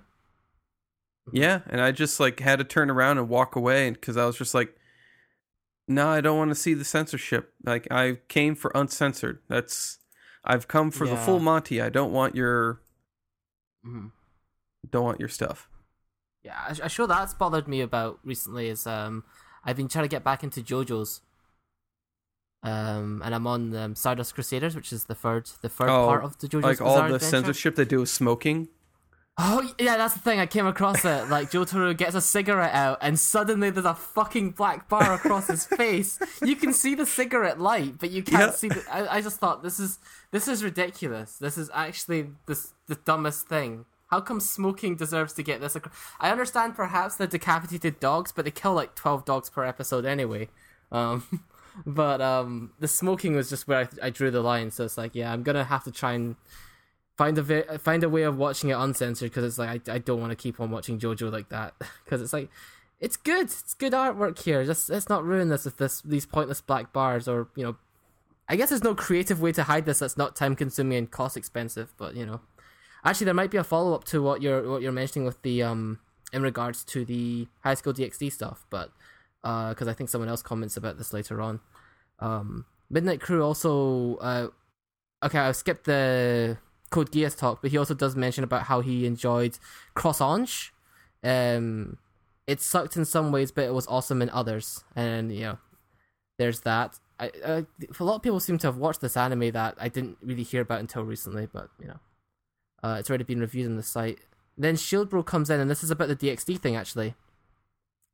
[1.33, 4.38] Yeah and i just like had to turn around and walk away because i was
[4.38, 4.77] just like
[5.88, 7.53] no i don't want to see the censorship.
[7.64, 9.40] Like i came for uncensored.
[9.49, 9.99] That's
[10.46, 11.14] i've come for yeah.
[11.14, 12.80] the full monty i don't want your
[13.87, 14.09] mm-hmm
[14.90, 15.68] don't want your stuff.
[16.42, 19.24] Yeah, a sure that's bothered me about recently is um,
[19.64, 21.20] I've been trying to get back into JoJo's.
[22.62, 26.24] Um, and I'm on um, Stardust Crusaders, which is the third, the third oh, part
[26.24, 27.26] of the JoJo's like Bizarre all the Adventure.
[27.26, 28.68] censorship they do with smoking.
[29.38, 30.40] Oh yeah, that's the thing.
[30.40, 31.29] I came across it.
[31.37, 35.66] Like Jotaro gets a cigarette out, and suddenly there's a fucking black bar across his
[35.66, 36.18] face.
[36.42, 38.57] You can see the cigarette light, but you can't yeah.
[38.57, 38.68] see.
[38.68, 39.99] The, I, I just thought this is
[40.31, 41.37] this is ridiculous.
[41.37, 43.85] This is actually this the dumbest thing.
[44.07, 45.77] How come smoking deserves to get this?
[46.20, 50.49] I understand perhaps the decapitated dogs, but they kill like twelve dogs per episode anyway.
[50.90, 51.44] Um,
[51.87, 54.70] but um, the smoking was just where I, I, drew the line.
[54.70, 56.37] So it's like, yeah, I'm gonna have to try and
[57.16, 60.20] find a find a way of watching it uncensored because it's like I, I don't
[60.20, 61.74] want to keep on watching JoJo like that
[62.05, 62.50] because it's like
[63.00, 64.64] it's good, it's good artwork here.
[64.64, 67.76] Just let's not ruin this with this these pointless black bars or you know.
[68.48, 71.37] I guess there's no creative way to hide this that's not time consuming and cost
[71.37, 72.40] expensive, but you know.
[73.05, 75.62] Actually, there might be a follow up to what you're what you're mentioning with the
[75.62, 75.98] um
[76.33, 78.92] in regards to the high school DxD stuff, but
[79.42, 81.61] uh because I think someone else comments about this later on.
[82.18, 84.48] Um, Midnight Crew also uh,
[85.24, 86.57] okay, I skipped the
[86.96, 89.59] Code Geass talk, but he also does mention about how he enjoyed
[89.92, 90.72] Cross Ange.
[91.22, 91.98] Um,
[92.46, 95.59] it sucked in some ways, but it was awesome in others, and you know,
[96.38, 96.98] there's that.
[97.20, 97.62] I, uh,
[98.00, 100.62] a lot of people seem to have watched this anime that I didn't really hear
[100.62, 102.00] about until recently, but you know.
[102.82, 104.20] Uh, it's already been reviewed on the site.
[104.56, 107.14] Then Shield Bro comes in, and this is about the DxD thing actually.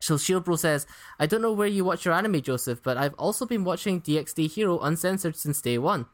[0.00, 0.84] So Shieldbro says,
[1.20, 4.50] I don't know where you watch your anime, Joseph, but I've also been watching DxD
[4.50, 6.06] Hero uncensored since day one.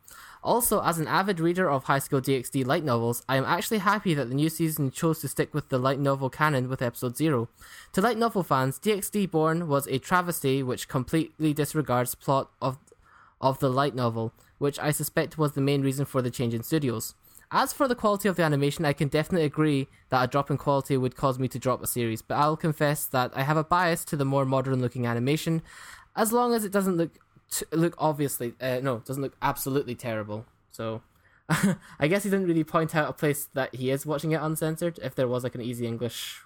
[0.43, 4.15] Also, as an avid reader of High School DxD light novels, I am actually happy
[4.15, 7.49] that the new season chose to stick with the light novel canon with episode 0.
[7.93, 12.79] To light novel fans, DxD Born was a travesty which completely disregards plot of
[13.41, 16.63] of the light novel, which I suspect was the main reason for the change in
[16.63, 17.15] studios.
[17.51, 20.59] As for the quality of the animation, I can definitely agree that a drop in
[20.59, 23.65] quality would cause me to drop a series, but I'll confess that I have a
[23.65, 25.63] bias to the more modern looking animation,
[26.15, 27.13] as long as it doesn't look
[27.51, 30.47] t- look obviously uh, no, doesn't look absolutely terrible.
[30.71, 31.03] So
[31.99, 34.99] I guess he didn't really point out a place that he is watching it uncensored.
[35.03, 36.41] If there was like an easy English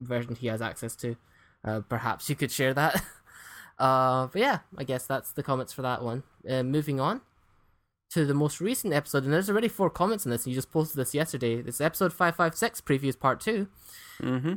[0.00, 1.16] version he has access to,
[1.64, 3.02] uh, perhaps you could share that.
[3.78, 6.24] uh, but yeah, I guess that's the comments for that one.
[6.48, 7.22] Uh, moving on
[8.10, 10.70] to the most recent episode, and there's already four comments on this, and you just
[10.70, 11.62] posted this yesterday.
[11.62, 13.66] This episode 556, previews part 2.
[14.20, 14.54] Mm-hmm.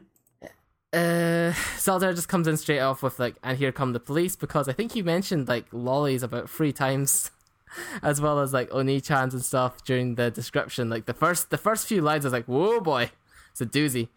[0.98, 4.68] Uh, Zelda just comes in straight off with, like, and here come the police, because
[4.68, 7.32] I think you mentioned, like, lollies about three times,
[8.02, 10.90] as well as, like, Oni-chans and stuff during the description.
[10.90, 13.12] Like, the first the first few lines, I was like, whoa, boy,
[13.52, 14.10] it's a doozy.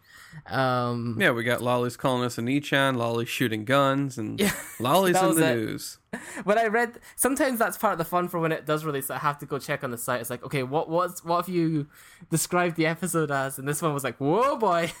[0.47, 5.21] Um, Yeah, we got Lolly's calling us a Nichan, Lolly shooting guns, and Yeah, Lolly's
[5.21, 5.55] in the it.
[5.57, 5.97] news.
[6.45, 9.09] when I read, sometimes that's part of the fun for when it does release.
[9.09, 10.21] I have to go check on the site.
[10.21, 11.87] It's like, okay, what what's what have you
[12.29, 13.59] described the episode as?
[13.59, 14.91] And this one was like, whoa, boy.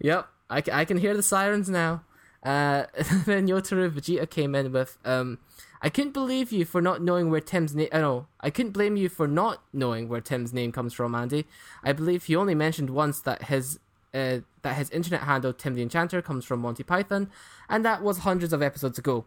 [0.00, 2.04] yep, I, I can hear the sirens now.
[2.42, 2.84] Uh,
[3.26, 5.38] then Yotaro Vegeta came in with, um,
[5.80, 7.88] I couldn't believe you for not knowing where Tim's name.
[7.92, 11.46] Uh, no, I couldn't blame you for not knowing where Tim's name comes from, Andy.
[11.82, 13.78] I believe he only mentioned once that his.
[14.12, 17.30] Uh, that his internet handle Tim the Enchanter comes from Monty Python,
[17.68, 19.24] and that was hundreds of episodes ago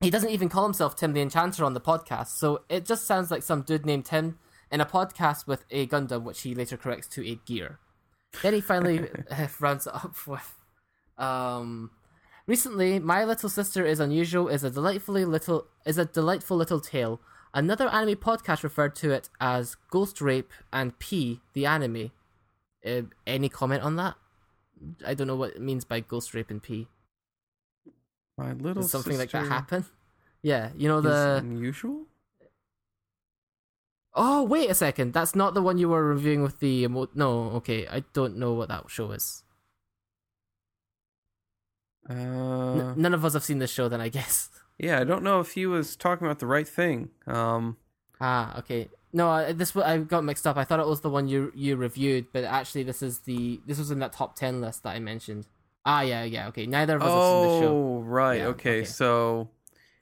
[0.00, 3.30] he doesn't even call himself Tim the Enchanter on the podcast, so it just sounds
[3.30, 4.38] like some dude named Tim
[4.70, 7.78] in a podcast with a Gundam, which he later corrects to a gear.
[8.42, 9.08] Then he finally
[9.60, 10.54] rounds it up with,
[11.16, 11.90] um,
[12.46, 17.20] recently, my little sister is unusual is a delightfully little is a delightful little tale.
[17.54, 22.12] Another anime podcast referred to it as Ghost Rape and P the anime.
[22.86, 24.14] Uh, any comment on that?
[25.04, 26.88] I don't know what it means by Ghost Rape and P.
[28.36, 29.84] My little Does something like that happen?
[30.42, 31.36] Yeah, you know is the.
[31.38, 32.06] unusual.
[34.14, 37.50] Oh wait a second, that's not the one you were reviewing with the emo- No,
[37.60, 39.42] okay, I don't know what that show is.
[42.08, 44.48] Uh, N- none of us have seen this show, then I guess.
[44.78, 47.10] yeah, I don't know if he was talking about the right thing.
[47.26, 47.76] Um,
[48.20, 48.88] Ah, okay.
[49.12, 50.56] No, I- this I got mixed up.
[50.56, 53.78] I thought it was the one you you reviewed, but actually this is the this
[53.78, 55.46] was in that top ten list that I mentioned.
[55.86, 56.66] Ah, yeah, yeah, okay.
[56.66, 57.72] Neither of us have seen the show.
[57.72, 58.40] oh, right.
[58.40, 58.84] Yeah, okay, okay.
[58.84, 59.50] so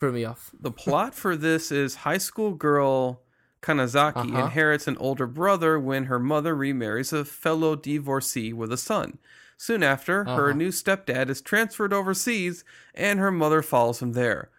[0.01, 0.51] Threw me off.
[0.59, 3.21] the plot for this is high school girl
[3.63, 4.45] Kanazaki Uh-huh.
[4.47, 9.19] inherits an older brother when her mother remarries a fellow divorcee with a son.
[9.57, 10.57] Soon after, her Uh-huh.
[10.59, 12.65] new stepdad is transferred overseas,
[12.95, 14.51] and her mother follows him there.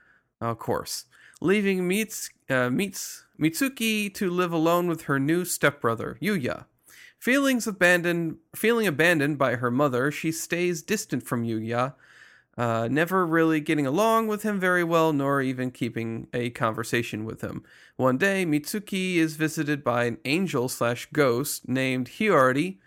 [0.42, 1.06] Of course,
[1.40, 6.66] leaving Mits, uh, Mits, Mitsuki to live alone with her new stepbrother Yuya.
[7.20, 11.94] Feelings abandoned, feeling abandoned by her mother, she stays distant from Yuya,
[12.58, 17.42] uh, never really getting along with him very well, nor even keeping a conversation with
[17.42, 17.64] him.
[17.98, 22.78] One day, Mitsuki is visited by an angel slash ghost named Hiyori,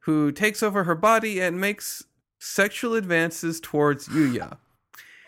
[0.00, 2.04] who takes over her body and makes
[2.38, 4.56] sexual advances towards Yuya.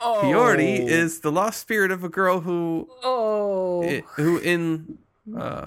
[0.00, 4.98] Oh, Hiyori is the lost spirit of a girl who oh, i- who in
[5.36, 5.66] uh,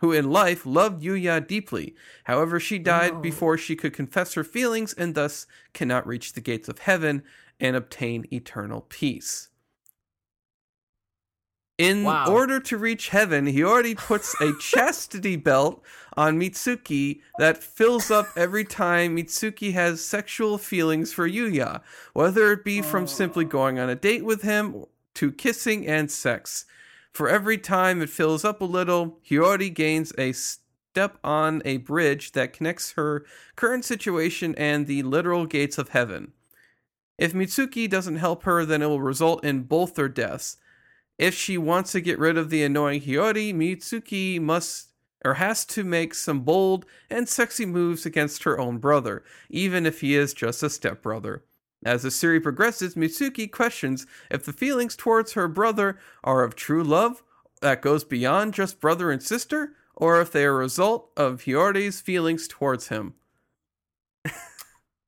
[0.00, 1.94] who in life loved Yuya deeply.
[2.24, 3.20] However, she died No.
[3.20, 7.22] before she could confess her feelings and thus cannot reach the gates of heaven
[7.58, 9.48] and obtain eternal peace.
[11.78, 12.32] In Wow.
[12.32, 15.84] order to reach heaven, he already puts a chastity belt
[16.16, 21.82] on Mitsuki that fills up every time Mitsuki has sexual feelings for Yuya,
[22.14, 23.48] whether it be from simply oh.
[23.48, 26.64] going on a date with him to kissing and sex.
[27.16, 32.32] For every time it fills up a little, Hiyori gains a step on a bridge
[32.32, 33.24] that connects her
[33.56, 36.32] current situation and the literal gates of heaven.
[37.16, 40.58] If Mitsuki doesn't help her, then it will result in both their deaths.
[41.16, 44.88] If she wants to get rid of the annoying Hiyori, Mitsuki must
[45.24, 50.02] or has to make some bold and sexy moves against her own brother, even if
[50.02, 51.44] he is just a stepbrother.
[51.84, 56.82] As the series progresses, Mitsuki questions if the feelings towards her brother are of true
[56.82, 57.22] love
[57.60, 62.00] that goes beyond just brother and sister, or if they are a result of Hiyori's
[62.00, 63.14] feelings towards him.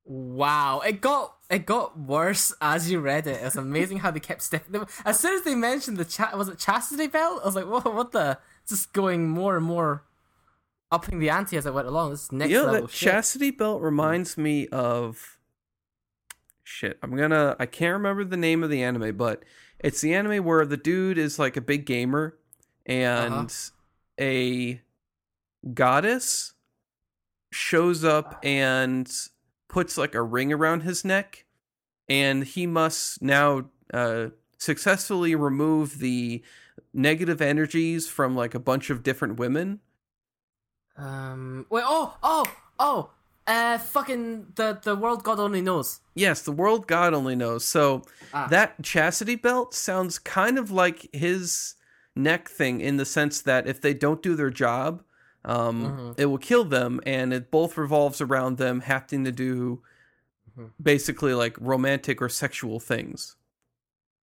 [0.04, 3.42] Wow, it got it got worse as you read it.
[3.42, 4.86] It's amazing how they kept stepping.
[5.04, 7.40] As soon as they mentioned the chat, was it chastity belt?
[7.42, 10.04] I was like, "Whoa, what the?" It's just going more and more,
[10.90, 12.10] upping the ante as I went along.
[12.10, 13.10] This is next you know level that shit.
[13.10, 15.37] chastity belt reminds me of
[16.68, 16.98] shit.
[17.02, 17.56] I'm gonna.
[17.58, 19.42] I can't remember the name of the anime, but
[19.78, 22.36] it's the anime where the dude is like a big gamer,
[22.86, 23.48] and Uh-huh.
[24.20, 24.80] a
[25.74, 26.52] goddess
[27.50, 29.10] shows up and
[29.68, 31.46] puts like a ring around his neck,
[32.08, 34.26] and he must now uh,
[34.58, 36.42] successfully remove the
[36.92, 39.80] negative energies from like a bunch of different women.
[40.96, 41.66] Um.
[41.70, 41.84] Wait.
[41.86, 42.16] Oh.
[42.22, 42.44] Oh.
[42.78, 43.10] Oh.
[43.48, 43.78] Uh.
[43.78, 46.00] Fucking the the world God only knows.
[46.14, 47.64] Yes, the world God only knows.
[47.64, 48.46] So Ah.
[48.48, 51.74] that chastity belt sounds kind of like his
[52.14, 55.02] neck thing in the sense that if they don't do their job,
[55.44, 56.14] um, Mhm.
[56.20, 59.82] it will kill them, and it both revolves around them having to do
[60.58, 60.70] Mhm.
[60.82, 63.36] basically like romantic or sexual things.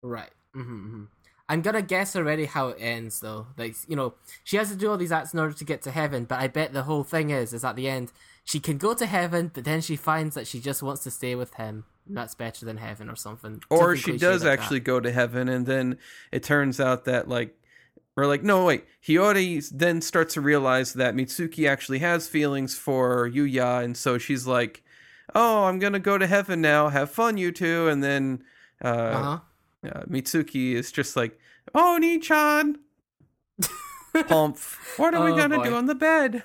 [0.03, 0.33] Right.
[0.57, 1.05] Mm-hmm,
[1.49, 3.47] I'm gonna guess already how it ends, though.
[3.57, 5.91] Like, you know, she has to do all these acts in order to get to
[5.91, 8.11] heaven, but I bet the whole thing is, is at the end,
[8.45, 11.35] she can go to heaven, but then she finds that she just wants to stay
[11.35, 11.85] with him.
[12.07, 13.63] And that's better than heaven or something.
[13.71, 14.63] Or she does like that.
[14.63, 15.99] actually go to heaven, and then
[16.33, 17.57] it turns out that like.
[18.15, 23.27] Or like no wait, Hiyori then starts to realize that Mitsuki actually has feelings for
[23.31, 24.83] Yuya, and so she's like,
[25.35, 26.91] "Oh, I'm gonna go to heaven now.
[26.91, 28.45] Have fun, you two." And then
[28.85, 29.39] uh, Uh-huh.
[29.89, 31.39] uh, Mitsuki is just like,
[31.75, 32.81] "Oh, Nichan,
[34.15, 35.65] Humph, what are we Oh, gonna boy.
[35.65, 36.43] do on the bed?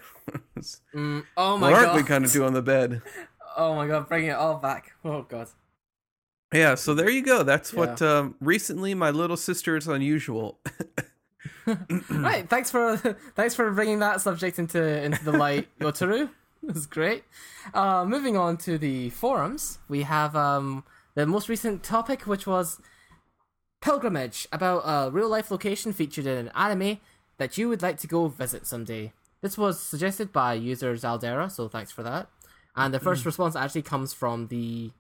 [0.93, 1.85] Mm, oh my what god.
[1.89, 3.01] aren't we gonna do on the bed?"
[3.55, 4.91] Oh my god, bringing it all back.
[5.03, 5.49] Oh god.
[6.53, 7.43] Yeah, so there you go.
[7.43, 10.59] That's what um, recently my little sister is unusual.
[12.09, 12.97] right, thanks for
[13.35, 16.29] thanks for bringing that subject into into the light, Yotaru.
[16.63, 17.23] It was great.
[17.73, 20.83] Uh, moving on to the forums, we have um,
[21.15, 22.79] the most recent topic, which was
[23.81, 26.99] pilgrimage about a real life location featured in an anime
[27.37, 29.13] that you would like to go visit someday.
[29.41, 32.29] This was suggested by user Zaldera, so thanks for that.
[32.75, 34.91] And the first response actually comes from the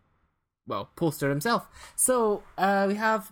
[0.67, 1.67] well poster himself.
[1.95, 3.31] So uh, we have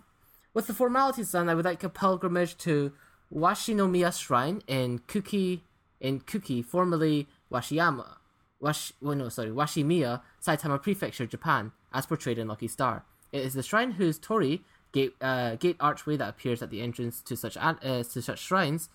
[0.54, 2.92] with the formalities done, I would like a pilgrimage to
[3.32, 5.64] Washinomiya Shrine in Kuki,
[6.00, 8.16] in Kuki, formerly Washiyama,
[8.58, 13.04] Wash, well, no, sorry, Washimiya, Saitama Prefecture, Japan, as portrayed in Lucky Star.
[13.32, 17.20] It is the shrine whose torii gate, uh, gate archway that appears at the entrance
[17.22, 18.88] to such an, uh, to such shrines,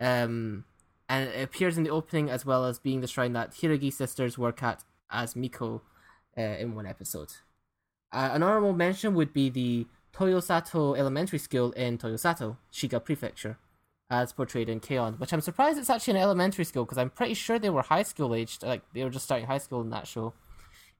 [0.00, 0.64] um,
[1.14, 4.36] and it appears in the opening as well as being the shrine that Hiiragi sisters
[4.36, 5.82] work at as Miko
[6.36, 7.32] uh, in one episode.
[8.12, 13.58] Uh, an honorable mention would be the Toyosato Elementary School in Toyosato, Shiga Prefecture,
[14.10, 15.14] as portrayed in K-On!
[15.14, 18.02] which I'm surprised it's actually an elementary school because I'm pretty sure they were high
[18.02, 20.34] school aged, like they were just starting high school in that show.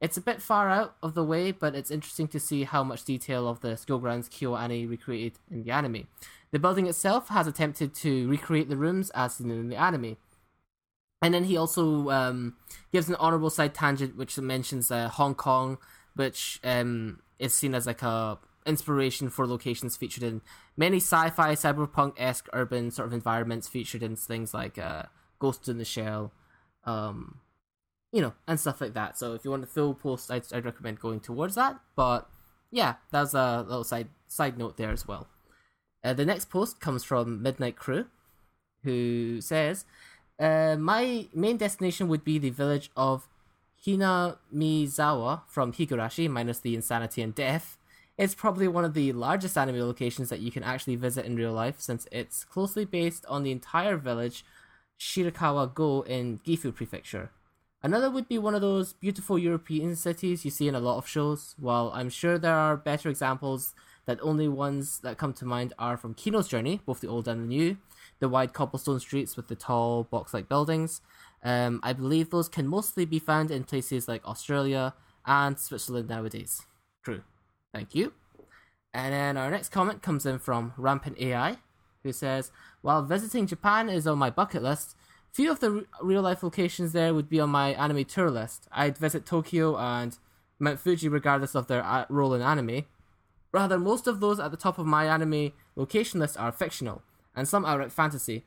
[0.05, 3.05] It's a bit far out of the way, but it's interesting to see how much
[3.05, 6.09] detail of the school grounds KyoAni recreated in the anime.
[6.51, 10.19] The building itself has attempted to recreate the rooms as seen in the anime.
[11.23, 12.55] And then he also um,
[12.93, 15.79] gives an honorable side tangent which mentions uh, Hong Kong,
[16.15, 20.43] which um, is seen as like a inspiration for locations featured in
[20.77, 25.05] many sci-fi, cyberpunk-esque urban sort of environments featured in things like uh,
[25.39, 26.31] Ghost in the Shell,
[26.85, 27.41] um,
[28.15, 29.19] you know, and stuff like that.
[29.19, 31.81] So if you want a full post, I'd, I'd recommend going towards that.
[31.97, 32.29] But
[32.71, 35.27] yeah, that was a little side side note there as well.
[36.05, 38.07] Uh, the next post comes from Midnight Crew,
[38.85, 39.85] who says,
[40.39, 43.27] uh, "My main destination would be the village of
[43.85, 47.77] Hinamizawa from Higurashi, minus the insanity and death.
[48.17, 51.53] It's probably one of the largest anime locations that you can actually visit in real
[51.53, 54.45] life, since it's closely based on the entire village
[55.01, 57.31] Shirakawa Go in Gifu Prefecture.
[57.85, 61.07] Another would be one of those beautiful European cities you see in a lot of
[61.07, 61.55] shows.
[61.59, 63.75] While I'm sure there are better examples,
[64.07, 67.43] that only ones that come to mind are from Kino's Journey, both the old and
[67.43, 67.77] the new,
[68.21, 71.03] the wide cobblestone streets with the tall box-like buildings.
[71.43, 74.95] Um, I believe those can mostly be found in places like Australia
[75.27, 76.63] and Switzerland nowadays.
[77.03, 77.23] True.
[77.75, 78.15] Thank you.
[78.95, 81.59] And then our next comment comes in from Rampant AI,
[82.03, 84.97] who says, While visiting Japan is on my bucket list,
[85.35, 88.69] few of the real life locations there would be on my anime tour list.
[88.71, 90.17] I'd visit Tokyo and
[90.61, 92.85] Mount Fuji regardless of their a- role in anime.
[93.53, 97.03] Rather, most of those at the top of my anime location list are fictional,
[97.35, 98.45] and some outright fantasy.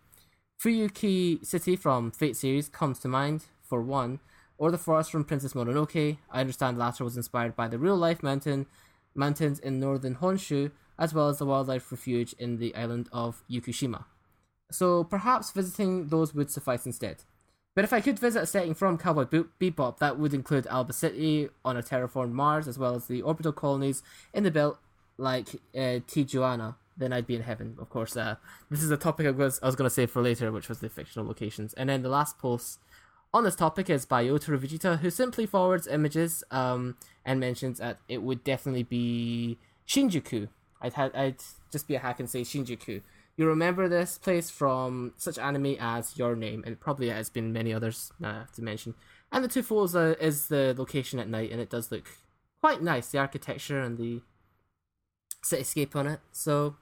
[0.62, 4.22] Fuyuki City from Fate series comes to mind, for one,
[4.58, 6.18] or the forest from Princess Mononoke.
[6.32, 8.66] I understand the latter was inspired by the real life mountain
[9.14, 14.06] mountains in northern Honshu, as well as the wildlife refuge in the island of Yakushima.
[14.72, 17.24] So perhaps visiting those would suffice instead.
[17.76, 20.93] But if I could visit a setting from Cowboy Bo- Bebop, that would include Alba
[20.93, 24.01] City on a terraformed Mars, as well as the orbital colonies
[24.34, 24.80] in the belt
[25.18, 27.76] like uh, Tijuana, then I'd be in heaven.
[27.80, 28.36] Of course, uh,
[28.70, 30.80] this is a topic I was, I was going to say for later, which was
[30.80, 31.74] the fictional locations.
[31.74, 32.80] And then the last post
[33.34, 37.99] on this topic is by Yotaro Vegeta, who simply forwards images um, and mentions that
[38.07, 40.49] it would definitely be Shinjuku.
[40.82, 41.38] I'd, had, I'd
[41.72, 43.01] just be a hack and say Shinjuku.
[43.38, 47.72] You remember this place from such anime as Your Name, and probably has been many
[47.72, 48.96] others uh, to mention.
[49.32, 52.08] And the two photos uh, is the location at night, and it does look
[52.62, 53.10] quite nice.
[53.10, 54.22] The architecture and the
[55.46, 56.20] cityscape on it.
[56.32, 56.78] So,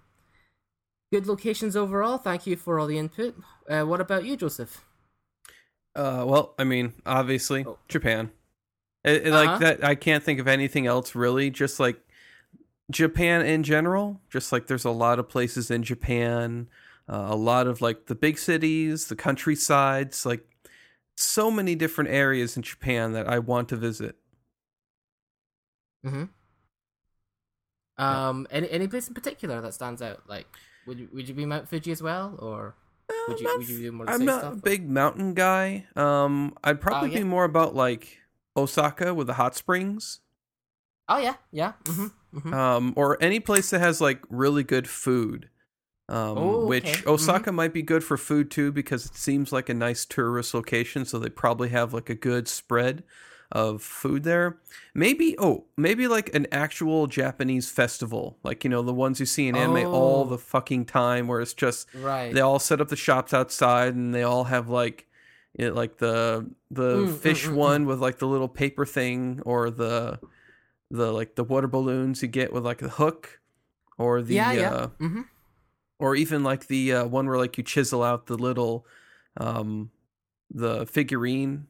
[1.11, 2.17] good locations overall.
[2.17, 3.35] Thank you for all the input.
[3.69, 4.85] Uh, what about you, Joseph?
[5.93, 7.79] Uh, well, I mean, obviously Oh.
[7.89, 8.31] Japan.
[9.03, 9.45] It, it- Uh-huh.
[9.51, 11.49] Like that, I can't think of anything else really.
[11.49, 11.99] Just like
[12.91, 14.21] Japan in general.
[14.29, 16.67] Just like there's a lot of places in Japan,
[17.09, 20.45] uh, a lot of like the big cities, the countrysides, like
[21.15, 24.15] so many different areas in Japan that I want to visit.
[26.05, 26.25] Mm-hmm.
[27.97, 30.23] Um, any any place in particular that stands out?
[30.27, 30.45] Like,
[30.85, 32.75] would you, would you be Mount Fuji as well, or
[33.27, 34.09] would you would you do more?
[34.09, 34.53] I'm not stuff?
[34.53, 35.85] a big mountain guy.
[35.95, 37.19] Um, I'd probably yeah?
[37.19, 38.19] be more about like
[38.55, 40.19] Osaka with the hot springs.
[41.07, 41.73] Oh yeah, yeah.
[41.83, 42.37] Mm-hmm.
[42.37, 42.53] mm-hmm.
[42.53, 45.49] um, or any place that has like really good food.
[46.07, 47.09] Um, Oh, which okay.
[47.09, 51.05] Osaka might be good for food too because it seems like a nice tourist location,
[51.05, 53.03] so they probably have like a good spread
[53.51, 54.57] of food there.
[54.93, 59.47] Maybe oh, maybe like an actual Japanese festival, like you know the ones you see
[59.47, 60.29] in anime all Oh.
[60.29, 62.33] the fucking time, where it's just right.
[62.33, 65.07] they all set up the shops outside and they all have like
[65.55, 67.55] it, like the the Mm, mm, fish mm, mm.
[67.55, 70.19] one with like the little paper thing or the
[70.91, 73.39] the like the water balloons you get with like the hook
[73.97, 74.69] or the yeah, yeah.
[74.69, 75.21] uh mm-hmm.
[75.99, 78.85] or even like the uh, one where like you chisel out the little
[79.37, 79.89] um
[80.51, 81.67] the figurine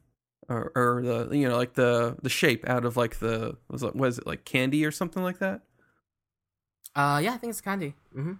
[0.49, 3.95] or, or the you know like the the shape out of like the was it
[3.95, 5.61] was it like candy or something like that
[6.95, 7.93] Uh, yeah, I think it's candy.
[8.15, 8.33] Mm-hmm.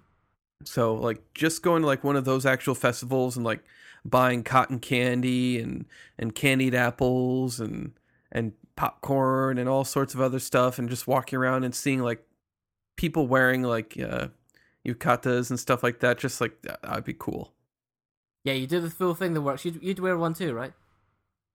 [0.64, 3.64] So like just going to like one of those actual festivals and like
[4.06, 5.86] buying cotton candy and
[6.18, 7.92] and candied apples and
[8.32, 12.24] and popcorn and all sorts of other stuff and just walking around and seeing like
[12.98, 14.28] people wearing like uh
[14.86, 17.54] yukatas and stuff like that just like that, that'd be cool.
[18.44, 19.66] Yeah, you do the full thing that works.
[19.66, 20.74] You'd you'd wear one too, right?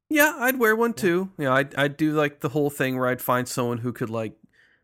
[0.08, 1.30] Yeah, I'd wear one too.
[1.38, 4.10] You know, I'd I'd do like the whole thing where I'd find someone who could
[4.10, 4.32] like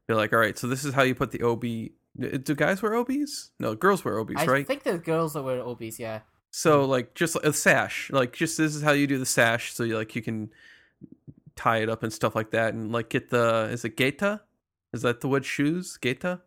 [0.06, 2.92] be like, "All right, so this is how you put the obi do guys wear
[2.92, 3.50] obies?
[3.58, 4.60] No, girls wear obies, I right?
[4.60, 6.20] I think the girls that wear obies, yeah.
[6.50, 9.84] So like just a sash, like just this is how you do the sash, so
[9.84, 10.50] you like you can
[11.56, 14.42] tie it up and stuff like that, and like get the is it geta?
[14.92, 15.96] Is that the wood shoes?
[15.98, 16.40] Geta?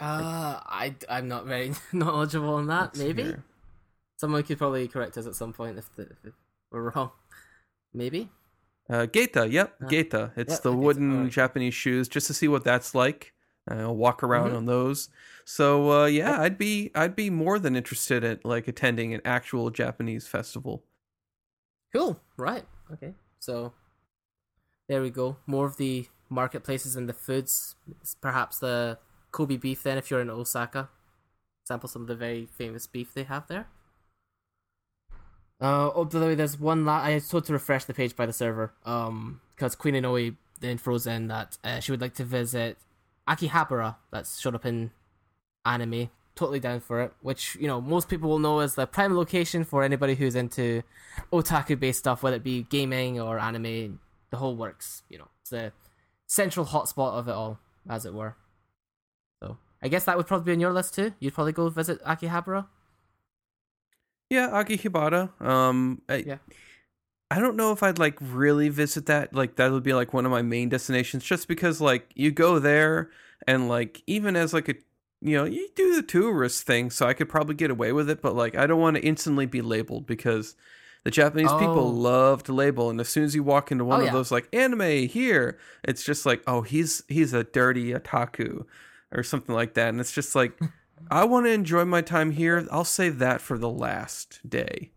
[0.00, 2.80] Uh, I I'm not very knowledgeable on that.
[2.94, 3.44] Let's Maybe hear.
[4.16, 6.34] someone could probably correct us at some point if, the, if
[6.70, 7.10] we're wrong.
[7.92, 8.28] Maybe.
[8.88, 10.32] Uh, Geta, yep, Uh, Geta.
[10.36, 11.32] It's yep, the wooden alright.
[11.32, 13.34] Japanese shoes, just to see what that's like.
[13.70, 14.56] I'll walk around Mhm.
[14.56, 15.08] on those.
[15.44, 19.68] So uh, yeah, I'd be I'd be more than interested at like attending an actual
[19.70, 20.84] Japanese festival.
[21.94, 22.20] Cool.
[22.36, 22.64] Right.
[22.92, 23.14] Okay.
[23.40, 23.72] So
[24.88, 25.36] there we go.
[25.46, 27.76] More of the marketplaces and the foods.
[28.20, 28.98] Perhaps the
[29.30, 29.82] Kobe beef.
[29.82, 30.88] Then, if you're in Osaka,
[31.64, 33.66] sample some of the very famous beef they have there.
[35.60, 36.84] Uh, oh, by the way, there's one.
[36.84, 38.72] La- I told to refresh the page by the server.
[38.84, 42.78] Um, because Queen Inoue then in that uh, she would like to visit
[43.28, 43.96] Akihabara.
[44.10, 44.90] That's showed up in
[45.64, 46.10] anime.
[46.34, 47.12] Totally down for it.
[47.20, 50.82] Which you know most people will know as the prime location for anybody who's into
[51.32, 53.98] otaku based stuff, whether it be gaming or anime,
[54.30, 55.02] the whole works.
[55.08, 55.72] You know, it's the
[56.26, 57.58] central hotspot of it all,
[57.88, 58.36] as it were.
[59.42, 61.14] So I guess that would probably be on your list too.
[61.20, 62.66] You'd probably go visit Akihabara.
[64.30, 65.40] Yeah, Akihabara.
[65.40, 66.38] Um, I, Yeah.
[67.30, 69.34] I don't know if I'd like really visit that.
[69.34, 72.58] Like that would be like one of my main destinations, just because like you go
[72.58, 73.10] there
[73.46, 74.74] and like even as like a
[75.20, 78.22] you know you do the tourist thing, so I could probably get away with it.
[78.22, 80.56] But like I don't want to instantly be labeled because
[81.08, 81.58] the Japanese Oh.
[81.58, 84.12] people love to label, and as soon as you walk into one Oh, of yeah.
[84.12, 88.66] those like anime here, it's just like oh he's he's a dirty otaku
[89.10, 90.52] or something like that, and it's just like.
[91.12, 92.66] I want to enjoy my time here.
[92.72, 94.90] I'll save that for the last day.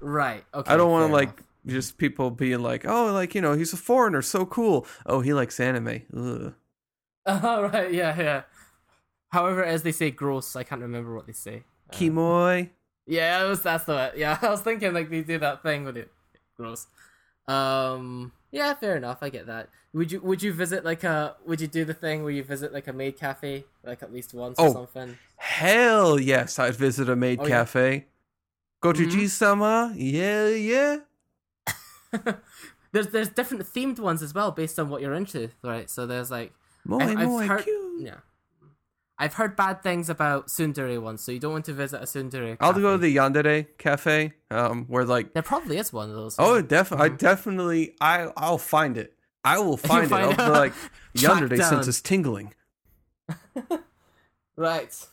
[0.00, 0.42] Right.
[0.52, 0.74] Okay.
[0.74, 1.44] I don't want to like enough.
[1.68, 4.88] just people being like, oh, like you know, he's a foreigner, so cool.
[5.06, 6.02] Oh, he likes anime.
[6.16, 6.54] Ugh.
[7.26, 7.92] Oh right.
[7.94, 8.18] Yeah.
[8.20, 8.42] Yeah.
[9.30, 10.56] However, as they say, gross.
[10.56, 11.62] I can't remember what they say.
[11.88, 12.70] Uh, Kimoy.
[13.06, 14.10] Yeah, was, that's the way.
[14.16, 14.38] yeah.
[14.42, 16.10] I was thinking like they do that thing with it.
[16.56, 16.86] Gross.
[17.48, 18.32] Um.
[18.52, 19.18] Yeah, fair enough.
[19.22, 19.68] I get that.
[19.92, 22.72] Would you Would you visit like a Would you do the thing where you visit
[22.72, 24.68] like a maid cafe like at least once Oh.
[24.68, 25.18] or something?
[25.36, 27.48] Hell yes, I'd visit a maid Oh, yeah.
[27.60, 28.06] cafe.
[28.80, 29.10] Go to Mhm.
[29.10, 29.92] G-sama.
[29.96, 30.96] Yeah, yeah.
[32.92, 35.88] there's there's different themed ones as well based on what you're into, right?
[35.88, 36.52] So there's like
[36.84, 38.02] Moi, I- I've moi, heard- cute.
[38.02, 38.16] yeah.
[39.20, 42.56] I've heard bad things about Tsundere ones, so you don't want to visit a Tsundere.
[42.58, 46.36] I'll go to the Yandere Cafe, um, where like There probably is one of those.
[46.38, 49.12] oh, definitely, I definitely, I I'll find it.
[49.44, 50.08] I will find it.
[50.08, 50.72] find I'll be like
[51.14, 51.68] Yandere down.
[51.68, 52.54] sense is tingling.
[54.56, 55.06] right.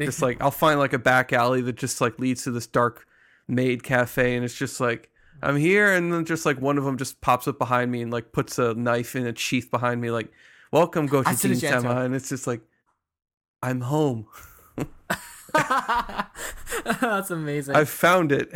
[0.00, 3.06] Just like I'll find like a back alley that just like leads to this dark
[3.48, 5.10] maid cafe, and it's just like
[5.42, 8.12] I'm here, and then just like one of them just pops up behind me and
[8.12, 10.30] like puts a knife in a sheath behind me, like
[10.70, 11.60] "Welcome, As soon as.
[11.60, 12.60] Sama," and it's just like
[13.62, 14.26] I'm home.
[17.00, 17.74] That's amazing.
[17.76, 18.50] I've found it,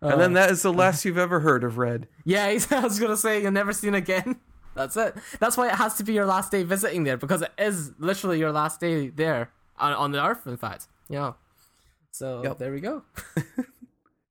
[0.00, 0.34] and then Oh.
[0.34, 2.06] that is the last you've ever heard of Red.
[2.24, 4.40] Yeah, I was gonna say you're never seen again.
[4.74, 5.16] That's it.
[5.40, 8.38] That's why it has to be your last day visiting there because it is literally
[8.38, 10.46] your last day there on, on the earth.
[10.46, 11.32] In fact, yeah.
[12.12, 12.58] So Yep.
[12.58, 13.02] there we go.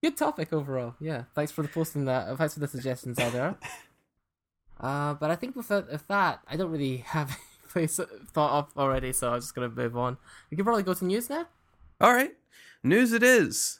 [0.01, 0.95] Good topic overall.
[1.01, 2.27] Yeah, thanks for the posting that.
[2.29, 3.55] uh, Thanks for the suggestions out there.
[4.79, 7.35] Uh, but I think with that, with that, I don't really have
[7.87, 10.17] thought of already, so I'm just gonna move on.
[10.49, 11.47] We can probably go to news now.
[12.01, 12.33] All right,
[12.83, 13.79] news it is.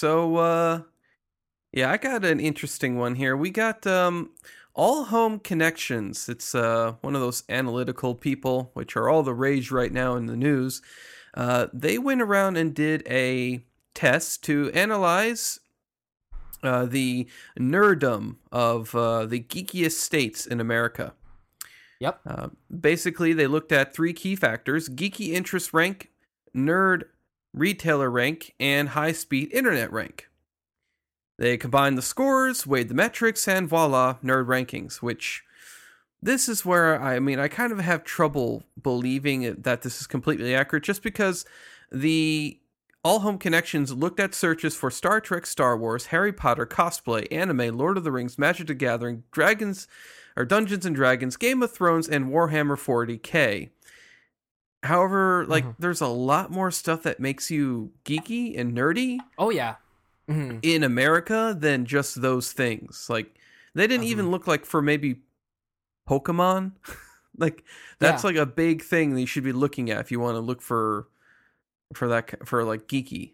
[0.00, 0.80] So, uh,
[1.72, 3.36] yeah, I got an interesting one here.
[3.36, 4.30] We got um,
[4.72, 6.26] All Home Connections.
[6.26, 10.24] It's uh, one of those analytical people, which are all the rage right now in
[10.24, 10.80] the news.
[11.34, 13.62] Uh, they went around and did a
[13.94, 15.60] test to analyze
[16.62, 17.26] uh, the
[17.58, 21.14] nerddom of uh, the geekiest states in America.
[22.00, 22.20] Yep.
[22.26, 22.48] Uh,
[22.80, 26.10] basically, they looked at three key factors geeky interest rank,
[26.54, 27.04] nerd
[27.52, 30.28] retailer rank, and high speed internet rank.
[31.38, 35.42] They combined the scores, weighed the metrics, and voila, nerd rankings, which
[36.22, 40.54] this is where I mean, I kind of have trouble believing that this is completely
[40.54, 41.44] accurate just because
[41.90, 42.59] the
[43.02, 47.76] All Home Connections looked at searches for Star Trek, Star Wars, Harry Potter, cosplay, anime,
[47.76, 49.88] Lord of the Rings, Magic the Gathering, Dragons
[50.36, 53.70] or Dungeons and Dragons, Game of Thrones, and Warhammer 40k.
[54.82, 55.74] However, like Mhm.
[55.78, 59.76] there's a lot more stuff that makes you geeky and nerdy Oh yeah.
[60.28, 63.06] hmm in America than just those things.
[63.08, 63.34] Like
[63.74, 64.10] they didn't Uh-huh.
[64.10, 65.22] even look like for maybe
[66.08, 66.72] Pokemon.
[67.38, 67.64] like
[67.98, 68.28] that's Yeah.
[68.28, 70.60] like a big thing that you should be looking at if you want to look
[70.62, 71.08] for
[71.94, 73.32] for that for like geeky.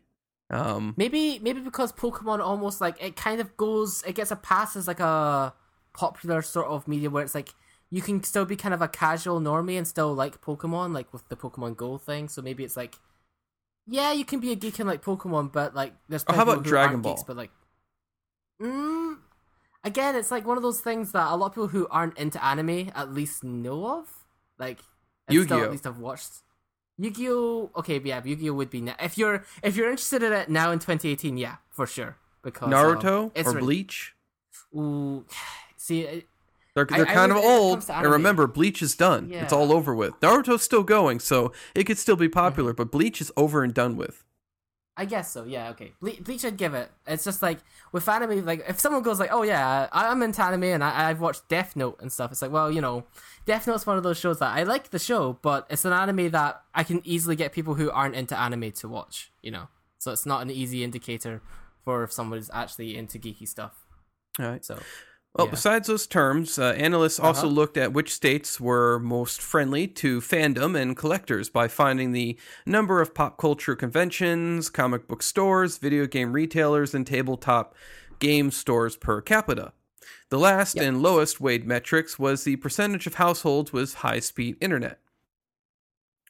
[0.50, 4.76] Um Maybe maybe because Pokemon almost like it kind of goes it gets a pass
[4.76, 5.54] as like a
[5.92, 7.54] popular sort of media where it's like
[7.90, 11.28] you can still be kind of a casual normie and still like Pokemon, like with
[11.28, 12.28] the Pokemon Go thing.
[12.28, 12.96] So maybe it's like
[13.86, 16.52] yeah, you can be a geek and like Pokemon, but like there's how about people
[16.52, 17.14] who aren't Dragon Ball?
[17.14, 17.50] geeks, but like
[18.60, 19.16] mm,
[19.84, 22.42] again, it's like one of those things that a lot of people who aren't into
[22.44, 24.08] anime at least know of.
[24.58, 24.78] Like
[25.28, 25.64] Yu-Gi-Oh.
[25.64, 26.42] at least have watched.
[26.98, 27.70] Yu-Gi-Oh.
[27.76, 30.78] Okay, yeah, Yu-Gi-Oh would be na- if you're if you're interested in it now in
[30.78, 32.16] 2018, yeah, for sure.
[32.42, 34.14] Because Naruto um, it's or re- Bleach.
[34.74, 35.24] Ooh,
[35.76, 36.02] see,
[36.74, 37.84] They're, they're I kind would- of old.
[37.90, 39.30] And remember, Bleach is done.
[39.32, 40.18] It's all over with.
[40.20, 42.76] Naruto's still going, so it could still be popular, Mm-hmm.
[42.82, 44.24] but Bleach is over and done with.
[44.98, 45.44] I guess so.
[45.44, 45.92] Yeah, okay.
[46.00, 46.90] Ble- Bleach, I'd give it.
[47.06, 47.58] It's just like
[47.92, 51.10] with anime, like if someone goes like, "Oh yeah, I- I'm into anime and I-
[51.10, 53.04] I've watched Death Note and stuff," it's like, well, you know,
[53.44, 56.30] Death Note's one of those shows that I like the show, but it's an anime
[56.30, 59.30] that I can easily get people who aren't into anime to watch.
[59.42, 59.68] You know,
[59.98, 61.42] so it's not an easy indicator
[61.84, 63.84] for if someone's actually into geeky stuff.
[64.40, 64.64] All right.
[64.64, 64.78] So,
[65.36, 65.50] Well, yeah.
[65.50, 67.54] besides those terms, uh, analysts also Uh-huh.
[67.54, 73.02] looked at which states were most friendly to fandom and collectors by finding the number
[73.02, 77.74] of pop culture conventions, comic book stores, video game retailers, and tabletop
[78.18, 79.72] game stores per capita.
[80.30, 80.84] The last Yep.
[80.86, 85.00] and lowest weighed metrics was the percentage of households with high speed internet.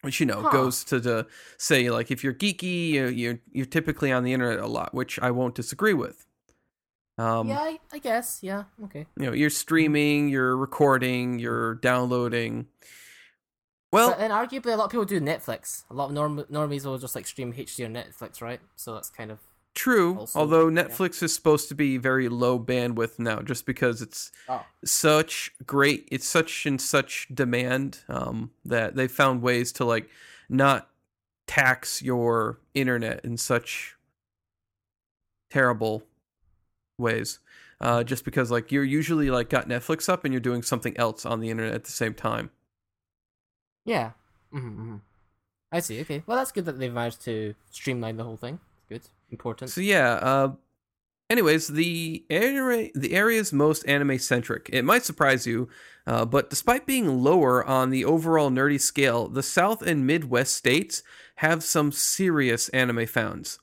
[0.03, 0.51] Which you know Huh.
[0.51, 1.27] goes to the
[1.59, 5.19] say like if you're geeky, you- you're you're typically on the internet a lot, which
[5.21, 6.26] I won't disagree with.
[7.19, 8.41] Um, yeah, I, I guess.
[8.43, 9.07] Yeah, okay.
[9.19, 12.67] you know you're streaming you're recording you're downloading
[13.91, 15.85] well but then arguably, a lot of people do Netflix.
[15.91, 18.61] A lot of norm- normies will just like stream HD on Netflix, right?
[18.75, 19.39] So that's kind of
[19.77, 20.83] true also- although yeah.
[20.83, 24.65] netflix is supposed to be very low bandwidth now just because it's oh.
[24.85, 30.09] such great it's such and such demand um, that they found ways to like
[30.49, 30.89] not
[31.47, 33.95] tax your internet in such
[35.51, 36.03] terrible
[36.99, 37.39] ways
[37.81, 41.27] uh, just because like you're usually like got netflix up and you're doing something else
[41.27, 42.51] on the internet at the same time
[43.85, 44.13] Yeah.
[44.53, 44.97] Mm-hmm,
[45.73, 46.01] I see.
[46.01, 46.23] Okay.
[46.27, 48.61] Well, that's good that they've managed to streamline the whole thing.
[48.89, 49.03] Good.
[49.31, 49.71] Important.
[49.71, 50.15] So yeah.
[50.15, 50.53] Uh,
[51.31, 54.71] anyways, the area the area's most anime centric.
[54.73, 55.69] It might surprise you,
[56.07, 61.03] uh, but despite being lower on the overall nerdy scale, the South and Midwest states
[61.37, 63.59] have some serious anime fans.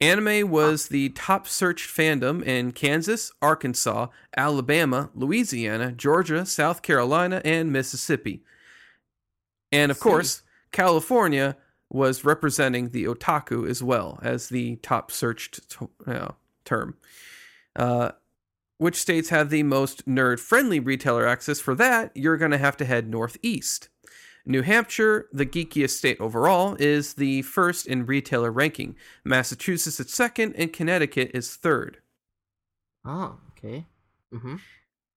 [0.00, 7.72] Anime was the top searched fandom in Kansas, Arkansas, Alabama, Louisiana, Georgia, South Carolina, and
[7.72, 8.42] Mississippi.
[9.72, 11.56] And of course, California
[11.90, 16.32] was representing the otaku as well as the top searched to- uh,
[16.64, 16.96] term.
[17.74, 18.12] Uh,
[18.76, 21.60] which states have the most nerd friendly retailer access?
[21.60, 23.88] For that, you're going to have to head northeast.
[24.48, 28.96] New Hampshire, the geekiest state overall, is the first in retailer ranking.
[29.22, 31.98] Massachusetts is second, and Connecticut is third.
[33.04, 33.84] Oh, okay.
[34.32, 34.56] Mm-hmm.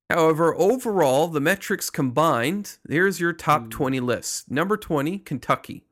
[0.10, 3.70] However, overall, the metrics combined, here's your top Hmm.
[3.70, 4.52] 20 list.
[4.52, 5.86] Number 20, Kentucky.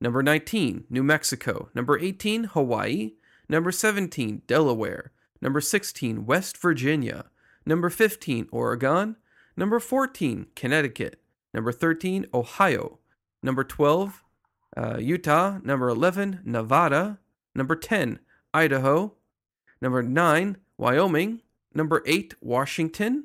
[0.00, 1.68] Number 19, New Mexico.
[1.74, 3.12] Number 18, Hawaii.
[3.50, 5.12] Number 17, Delaware.
[5.42, 7.26] Number 16, West Virginia.
[7.66, 9.16] Number 15, Oregon.
[9.58, 11.20] Number 14, Connecticut.
[11.58, 13.00] Number 13, Ohio.
[13.42, 14.22] Number 12,
[14.76, 15.58] uh, Utah.
[15.64, 17.18] Number 11, Nevada.
[17.52, 18.20] Number 10,
[18.54, 19.14] Idaho.
[19.82, 21.42] Number 9, Wyoming.
[21.74, 23.24] Number 8, Washington.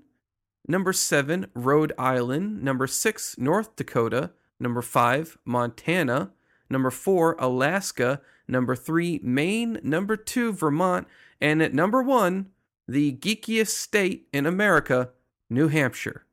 [0.68, 2.64] Number 7, Rhode Island.
[2.64, 4.32] Number 6, North Dakota.
[4.60, 6.32] Number 5, Montana.
[6.72, 8.20] Number 4, Alaska.
[8.48, 9.80] Number 3, Maine.
[9.84, 11.08] Number 2, Vermont.
[11.40, 12.48] And at number 1,
[12.88, 15.12] the geekiest state in America,
[15.52, 16.26] New Hampshire.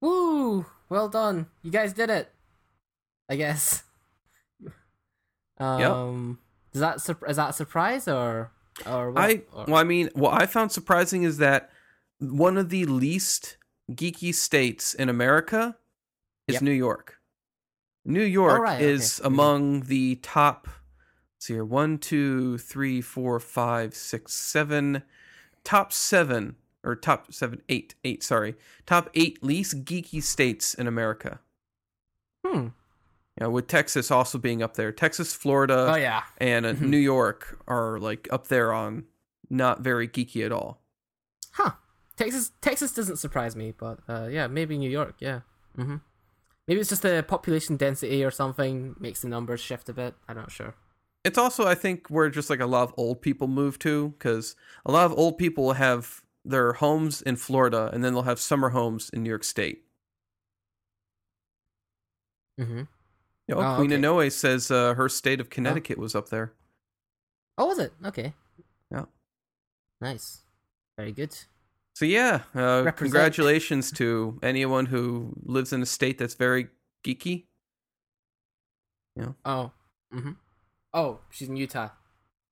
[0.00, 0.64] Woo!
[0.88, 1.46] Well done.
[1.62, 2.32] You guys did it.
[3.28, 3.82] I guess.
[5.58, 6.38] Um,
[6.72, 8.50] does that sur- is that a surprise or
[8.84, 9.24] or what?
[9.24, 11.70] I Or- well, I mean, what I found surprising is that
[12.18, 13.56] one of the least
[13.90, 15.76] geeky states in America
[16.46, 16.62] is Yep.
[16.62, 17.16] New York.
[18.04, 19.24] New York right, is okay.
[19.28, 19.32] Mhm.
[19.32, 20.68] among the top.
[21.36, 25.02] Let's see here, one, two, three, four, five, six, seven,
[25.64, 26.56] top seven
[26.86, 28.22] or top seven, eight, eight.
[28.22, 28.54] Sorry,
[28.86, 31.40] top eight least geeky states in America.
[32.46, 32.68] hmm.
[33.38, 34.92] Yeah, with Texas also being up there.
[34.92, 36.22] Texas, Florida, Oh yeah.
[36.38, 36.80] and uh, Mhm.
[36.88, 39.04] New York are like up there on
[39.50, 40.80] not very geeky at all.
[41.52, 41.72] Huh.
[42.16, 45.16] Texas Texas doesn't surprise me, but uh, yeah, maybe New York.
[45.18, 45.40] Yeah.
[45.76, 45.96] Mm-hmm.
[46.66, 50.14] Maybe it's just the population density or something makes the numbers shift a bit.
[50.28, 50.74] I'm not sure.
[51.22, 54.56] It's also, I think, where just like a lot of old people move to, because
[54.86, 58.70] a lot of old people have their homes in Florida, and then they'll have summer
[58.70, 59.82] homes in New York State.
[62.60, 62.82] Mm-hmm.
[63.48, 64.02] You know, Oh, Queen okay.
[64.02, 66.52] Inoue says uh, her state of Connecticut was up there.
[67.58, 67.92] Oh, was it?
[68.04, 68.32] Okay.
[68.90, 69.04] Yeah.
[70.00, 70.40] Nice.
[70.96, 71.36] Very good.
[71.94, 76.68] So yeah, uh, congratulations to anyone who lives in a state that's very
[77.04, 77.44] geeky.
[79.44, 79.70] Oh.
[80.14, 80.32] Mm-hmm.
[80.92, 81.88] Oh, she's in Utah.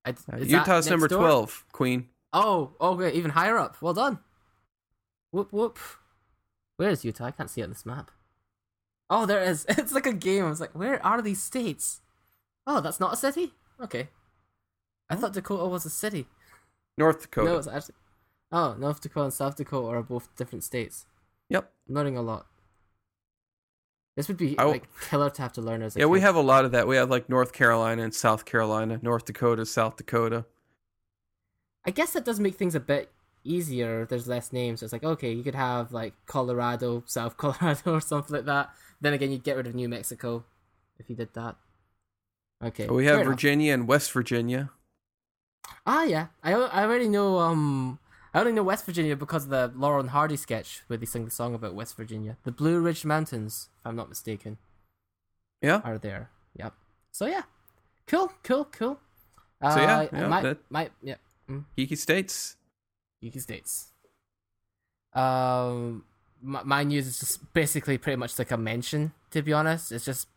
[0.06, 1.18] I, Uh, Utah's number door?
[1.20, 2.08] twelve, Queen.
[2.34, 3.80] Oh, okay, even higher up.
[3.80, 4.18] Well done.
[5.30, 5.78] Whoop whoop.
[6.76, 7.26] Where is Utah?
[7.26, 8.10] I can't see it on this map.
[9.08, 9.64] Oh, there it is.
[9.78, 10.44] It's like a game.
[10.44, 12.00] I was like, where are these states?
[12.66, 13.52] Oh, that's not a city?
[13.80, 14.08] Okay.
[15.08, 16.26] I thought Dakota was a city.
[16.98, 17.50] North Dakota.
[17.50, 17.94] No, it's actually.
[18.50, 21.06] Oh, North Dakota and South Dakota are both different states.
[21.50, 21.70] Yep.
[21.88, 22.46] I'm learning a lot.
[24.16, 26.36] This would be I like killer to have to learn as a Yeah, we have
[26.36, 26.86] a lot of that.
[26.86, 30.46] We have like North Carolina and South Carolina, North Dakota, South Dakota.
[31.86, 33.10] I guess that does make things a bit
[33.44, 34.06] easier.
[34.06, 34.80] There's less names.
[34.80, 38.70] So it's like, okay, you could have like Colorado, South Colorado, or something like that.
[39.00, 40.44] Then again, you'd get rid of New Mexico
[40.98, 41.56] if you did that.
[42.62, 42.86] Okay.
[42.86, 43.32] we have fair enough.
[43.34, 44.70] Virginia and West Virginia.
[45.86, 46.28] Ah, yeah.
[46.42, 47.38] I, I already know.
[47.38, 47.98] Um,
[48.32, 51.30] I only know West Virginia because of the Laurel Hardy sketch where they sing the
[51.30, 52.36] song about West Virginia.
[52.44, 54.56] The Blue Ridge Mountains, if I'm not mistaken,
[55.60, 55.80] Yeah.
[55.84, 56.30] are there.
[56.56, 56.72] Yep.
[57.12, 57.42] So yeah,
[58.06, 58.98] cool, cool, cool.
[59.62, 61.14] So, Uh, yeah, yeah, might, that- might, yeah.
[61.76, 62.56] Geeky states.
[63.22, 63.92] Geeky States.
[65.12, 66.04] Um,
[66.42, 69.12] my, my news is just basically pretty much like a mention.
[69.30, 70.28] To be honest, it's just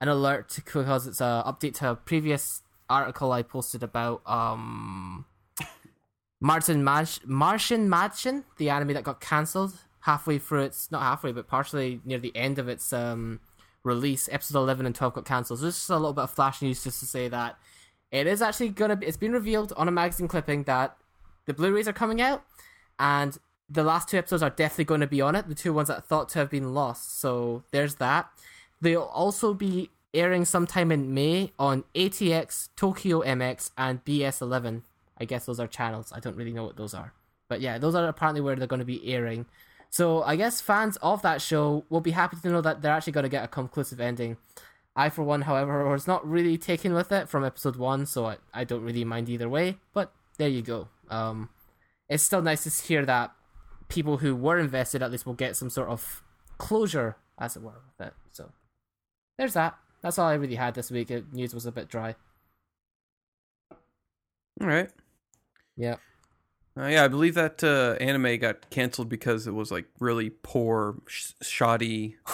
[0.00, 5.26] an alert because it's a update to a previous article I posted about um
[6.40, 11.48] Martin Manch- Märchen Mädchen, the anime that got cancelled halfway through its not halfway, but
[11.48, 13.40] partially near the end of its um
[13.82, 14.28] release.
[14.30, 15.58] Episode eleven and twelve got cancelled.
[15.58, 17.58] So this is a little bit of flash news just to say that
[18.10, 19.06] it is actually gonna be.
[19.06, 20.96] It's been revealed on a magazine clipping that
[21.46, 22.44] the Blu-rays are coming out,
[22.98, 23.38] and
[23.70, 25.48] the last two episodes are definitely going to be on it.
[25.48, 27.20] The two ones that thought to have been lost.
[27.20, 28.30] So there's that.
[28.80, 34.82] They'll also be airing sometime in May on AT-X, Tokyo MX, and BS11.
[35.20, 36.12] I guess those are channels.
[36.14, 37.12] I don't really know what those are,
[37.48, 39.46] but yeah, those are apparently where they're going to be airing.
[39.90, 43.12] So I guess fans of that show will be happy to know that they're actually
[43.12, 44.36] going to get a conclusive ending.
[44.98, 48.38] I, for one, however, was not really taken with it from episode one, so I,
[48.52, 49.76] I don't really mind either way.
[49.94, 50.88] But there you go.
[51.08, 51.50] Um,
[52.08, 53.30] it's still nice to hear that
[53.86, 56.24] people who were invested at least will get some sort of
[56.58, 58.14] closure, as it were, with it.
[58.32, 58.50] So
[59.38, 59.76] there's that.
[60.02, 61.12] That's all I really had this week.
[61.12, 62.16] It, news was a bit dry.
[64.60, 64.90] All right.
[65.76, 65.98] Yeah.
[66.76, 70.96] Uh, yeah, I believe that uh, anime got canceled because it was like really poor,
[71.06, 72.32] sh- shoddy uh,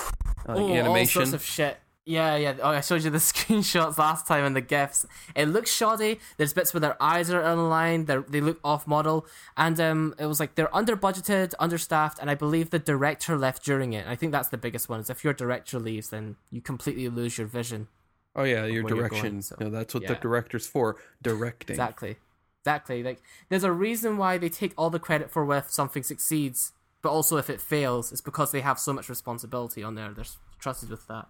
[0.49, 1.21] oh, animation.
[1.21, 1.77] all sorts of shit.
[2.07, 2.55] Yeah, yeah.
[2.63, 5.07] Oh, I showed you the screenshots last time and the gifs.
[5.35, 6.21] It looks shoddy.
[6.37, 8.07] There's bits where their eyes are unaligned.
[8.07, 9.27] They they look off model,
[9.57, 13.65] and um, it was like they're under budgeted, understaffed, and I believe the director left
[13.65, 14.07] during it.
[14.07, 15.01] I think that's the biggest one.
[15.01, 17.89] Is if your director leaves, then you completely lose your vision.
[18.37, 19.31] oh yeah, your direction.
[19.31, 21.73] going, so, know, that's what the director's for, directing.
[21.73, 22.17] Exactly.
[22.65, 23.03] Exactly.
[23.03, 27.11] Like there's a reason why they take all the credit for if something succeeds, but
[27.11, 30.11] also if it fails, it's because they have so much responsibility on there.
[30.13, 30.25] They're
[30.59, 31.29] trusted with that.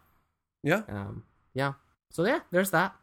[0.64, 0.82] Yeah.
[0.88, 1.74] Um yeah.
[2.10, 2.94] So yeah, there's that.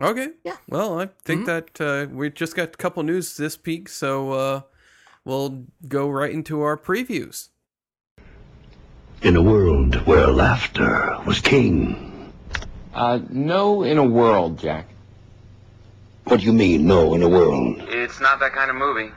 [0.00, 0.30] Okay.
[0.44, 0.56] Yeah.
[0.68, 1.46] Well, I think Mhm.
[1.46, 4.60] that uh, we just got a couple news this peak, so uh,
[5.24, 7.50] we'll go right into our previews.
[9.22, 12.32] In a world where laughter was king.
[12.92, 14.88] Uh, no in a world, Jack.
[16.24, 17.76] What do you mean, no, in a world?
[17.88, 19.12] It's not that kind of movie.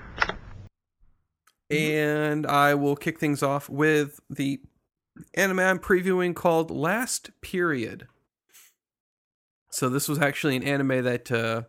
[1.72, 4.62] And I will kick things off with the
[5.34, 8.08] anime I'm previewing called Last Period.
[9.70, 11.64] So this was actually an anime that uh,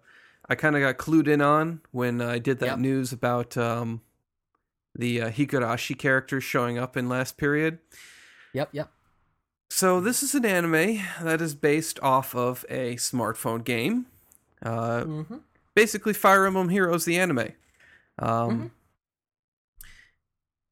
[0.48, 2.78] I kind of got clued in on when I did that Yep.
[2.78, 4.00] news about um,
[4.94, 7.78] the uh, Higurashi characters showing up in Last Period.
[8.54, 8.90] Yep, yep.
[9.70, 14.06] So this is an anime that is based off of a smartphone game.
[14.62, 15.36] Uh, Mm-hmm.
[15.74, 17.52] basically Fire Emblem Heroes the anime.
[18.18, 18.70] Um Mhm.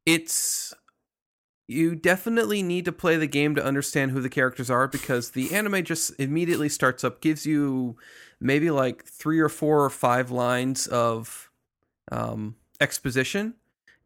[0.07, 0.73] it's
[1.69, 5.53] you definitely need to play the game to understand who the characters are because the
[5.55, 7.97] anime just immediately starts up gives you
[8.41, 11.51] maybe like 3 or 4 or 5 lines of
[12.13, 13.55] um exposition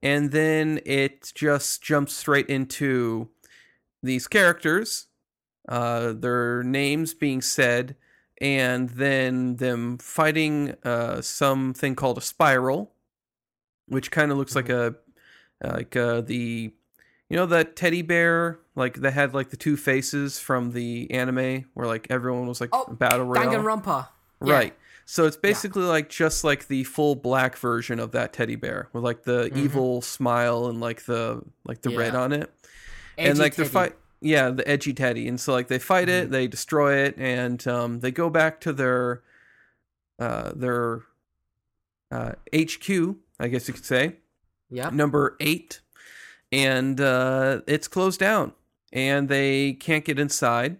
[0.02, 3.28] and then it just jumps straight into
[4.02, 5.08] these characters
[5.68, 7.96] uh their names being said
[8.40, 12.92] and then them fighting uh, something called a spiral,
[13.86, 14.94] which kind of looks like a
[15.62, 16.72] like uh, the
[17.30, 21.64] you know that teddy bear like that had like the two faces from the anime
[21.74, 24.08] where like everyone was like Oh, battle royale, Danganronpa.
[24.44, 24.52] Yeah.
[24.52, 24.76] right?
[25.06, 29.02] So it's basically like just like the full black version of that teddy bear with
[29.02, 32.22] like the evil smile and like the like the red Mm-hmm.
[32.22, 32.50] On it
[33.18, 36.24] Edgy and like the fight yeah the edgy teddy and so like they fight Mm-hmm.
[36.26, 39.22] it they destroy it and um, they go back to their
[40.18, 41.02] uh, their
[42.12, 44.16] uh, hq i guess you could say
[44.72, 44.92] Yep.
[44.92, 45.80] number eight
[46.52, 48.52] and uh, it's closed down
[48.92, 50.78] and they can't get inside.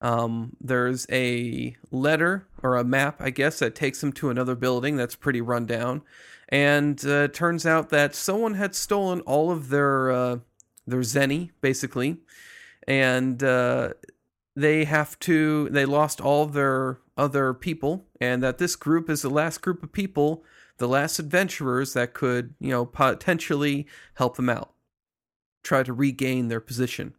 [0.00, 4.96] Um, there's a letter or a map i guess that takes them to another building
[4.96, 6.02] that's pretty run down
[6.48, 10.38] and uh, it turns out that someone had stolen all of their uh,
[10.86, 12.18] their zeni basically
[12.86, 13.90] and uh,
[14.56, 19.30] they have to they lost all their other people and that this group is the
[19.30, 20.44] last group of people
[20.78, 24.72] the last adventurers that could you know potentially help them out
[25.62, 27.14] try to regain their position.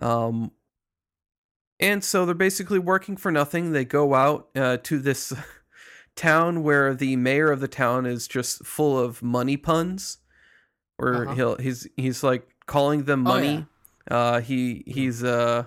[0.00, 0.52] Um
[1.78, 3.72] and so they're basically working for nothing.
[3.72, 5.32] They go out uh, to this
[6.14, 10.18] town where the mayor of the town is just full of money puns
[10.98, 11.34] where Uh-huh.
[11.34, 13.66] he'll he's he's like calling them Oh, money.
[14.10, 15.64] uh he he's uh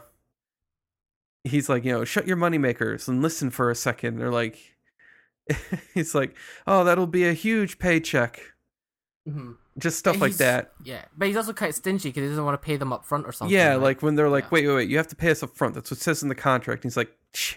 [1.43, 4.17] he's like you know shut your money makers and listen for a second.
[4.17, 4.59] They're like
[5.95, 6.35] he's like
[6.67, 8.39] oh that'll be a huge paycheck.
[9.27, 9.57] Mhm.
[9.79, 12.61] Just stuff And like that Yeah, but he's also quite stingy because he doesn't want
[12.61, 13.55] to pay them up front or something.
[13.55, 13.81] yeah right?
[13.81, 14.49] like when they're like Yeah.
[14.51, 16.29] wait wait wait you have to pay us up front that's what it says in
[16.29, 17.55] the contract he's like Shh,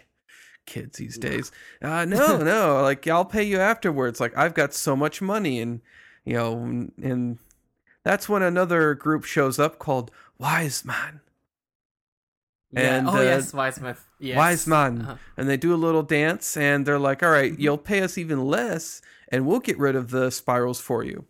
[0.64, 1.53] kids these days
[1.83, 5.81] uh no no like i'll pay you afterwards like i've got so much money and
[6.25, 7.39] you know and, and
[8.03, 11.21] that's when another group shows up called wise man
[12.73, 12.97] Yeah.
[12.99, 13.99] and, oh uh, yes, Wisemith.
[14.19, 14.37] Yes.
[14.37, 15.17] wise man Uh-huh.
[15.37, 18.45] and they do a little dance and they're like all right, you'll pay us even
[18.47, 21.25] less and we'll get rid of the spirals for you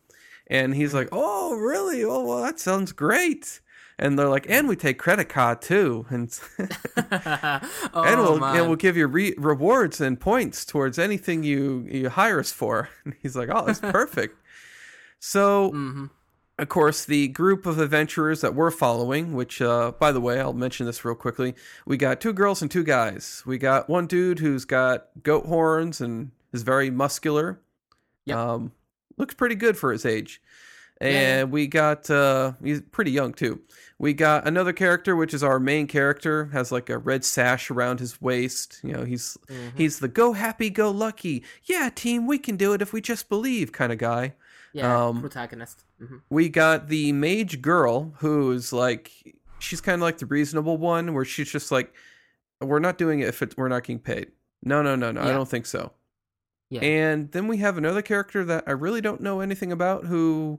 [0.49, 3.61] and he's like oh really oh well that sounds great
[3.99, 6.39] and they're like and we take credit card too and
[6.99, 8.57] oh, and we'll man.
[8.57, 12.89] and we'll give you re- rewards and points towards anything you you hire us for
[13.05, 14.37] and he's like oh that's perfect
[15.19, 16.11] so Mhm.
[16.59, 20.53] of course, the group of adventurers that we're following, which, uh, by the way, I'll
[20.53, 21.55] mention this real quickly.
[21.87, 23.43] We got two girls and two guys.
[23.47, 27.61] We got one dude who's got goat horns and is very muscular.
[28.27, 28.37] Yep.
[28.39, 28.73] Um,
[29.17, 30.41] looks pretty good for his age.
[30.99, 31.45] And Yeah, yeah.
[31.45, 33.61] we got, uh, he's pretty young too.
[33.99, 38.01] We got another character, which is our main character, has like a red sash around
[38.01, 38.81] his waist.
[38.83, 39.77] You know, he's Mm-hmm.
[39.77, 41.45] he's the go happy, go lucky.
[41.65, 44.35] Yeah, team, we can do it if we just believe kind of guy
[44.73, 45.85] yeah, um, protagonist.
[45.99, 49.11] hmm we got the mage girl who's like
[49.59, 51.95] she's kind of like the reasonable one where she's just like
[52.61, 55.29] we're not doing it if it, we're not getting paid no no no no i
[55.33, 55.93] don't think so
[56.71, 56.81] Yeah.
[56.81, 60.59] And then we have another character that I really don't know anything about who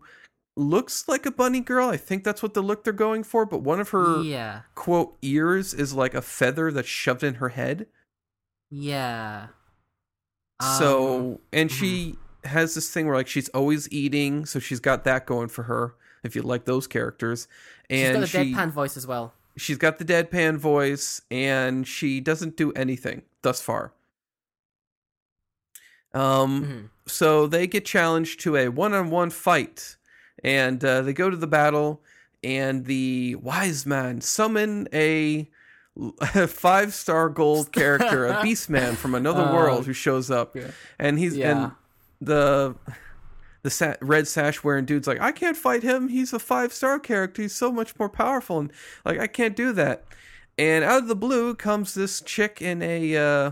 [0.56, 1.90] looks like a bunny girl.
[1.90, 4.62] I think that's what the look they're going for, but one of her yeah.
[4.76, 7.88] quote ears is like a feather that's shoved in her head.
[8.70, 9.48] Yeah.
[10.60, 15.04] Um, so, and she has this thing where like she's always eating, so she's got
[15.04, 15.96] that going for her.
[16.24, 17.48] If you like those characters,
[17.90, 19.34] she's and got a she deadpan voice as well.
[19.56, 23.94] she's got the deadpan voice, and she doesn't do anything thus far.
[26.18, 27.10] Um, Mhm.
[27.10, 29.98] so they get challenged to a one-on-one fight,
[30.44, 32.02] and uh, they go to the battle,
[32.44, 35.50] and the wise man summon a
[36.48, 40.68] five-star gold character, a beast man from another Uh, world who shows up, yeah.
[41.00, 41.52] and he's Yeah.
[41.52, 41.72] and
[42.22, 42.76] the
[43.64, 46.08] the sa- red sash wearing dude's like, I can't fight him.
[46.08, 47.42] He's a five star character.
[47.42, 48.72] He's so much more powerful, and
[49.04, 50.06] like I can't do that.
[50.58, 53.52] And out of the blue comes this chick in a uh,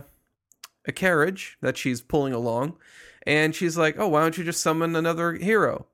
[0.87, 2.77] a carriage that she's pulling along,
[3.25, 5.87] and she's like, "Oh, why don't you just summon another hero?"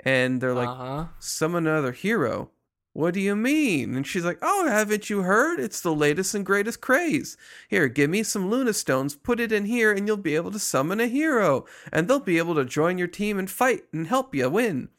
[0.00, 1.06] And they're like, uh-huh.
[1.18, 2.50] "Summon another hero."
[2.94, 3.96] What do you mean?
[3.96, 5.58] And she's like, Oh, haven't you heard?
[5.58, 7.36] It's the latest and greatest craze.
[7.68, 10.60] Here, give me some Luna Stones, put it in here, and you'll be able to
[10.60, 11.66] summon a hero.
[11.92, 14.90] And they'll be able to join your team and fight and help you win.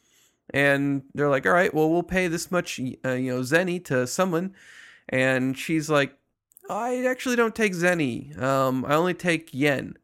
[0.50, 4.06] And they're like, All right, well, we'll pay this much, uh, you know, Zenny to
[4.06, 4.54] summon.
[5.08, 6.14] And she's like,
[6.68, 8.36] I actually don't take Zenny.
[8.40, 9.96] Um, I only take Yen.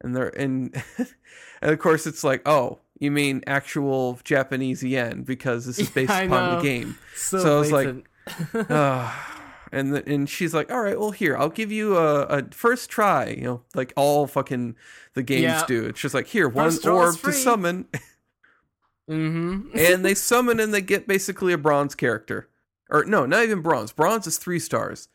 [0.00, 0.74] And they're and
[1.62, 6.10] and of course it's like, oh, you mean actual Japanese yen because this is based
[6.10, 6.98] I upon the game.
[7.16, 8.08] So, So I was like.
[8.54, 9.12] Uh,
[9.72, 12.90] and the, and she's like, all right, well here, I'll give you a, a first
[12.90, 13.30] try.
[13.30, 14.76] You know, like all fucking
[15.14, 15.64] the games Yeah.
[15.66, 15.86] do.
[15.86, 17.86] It's just like here, one First draw is orb to summon,
[19.10, 19.76] mm-hmm.
[19.76, 22.48] and they summon and they get basically a bronze character,
[22.90, 23.90] or no, not even bronze.
[23.92, 25.08] Bronze is three stars.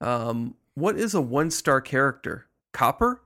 [0.00, 2.46] Um, what is a one star character?
[2.72, 3.22] Copper.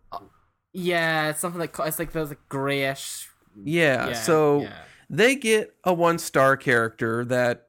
[0.72, 3.28] yeah, it's something like it's like those a grayish.
[3.64, 4.08] Yeah.
[4.08, 4.74] Yeah, so yeah.
[5.08, 7.66] they get a one star character that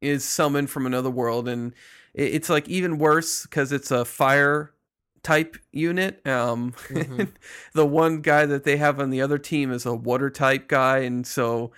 [0.00, 1.72] is summoned from another world and
[2.12, 4.72] it's like even worse because it's a fire
[5.22, 7.28] type unit um Mhm.
[7.74, 10.98] the one guy that they have on the other team is a water type guy
[10.98, 11.70] and so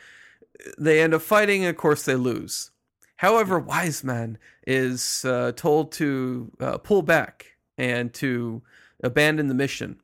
[0.79, 2.71] they end up fighting and of course they lose
[3.17, 8.62] however wiseman is uh, told to uh, pull back and to
[9.03, 10.01] abandon the mission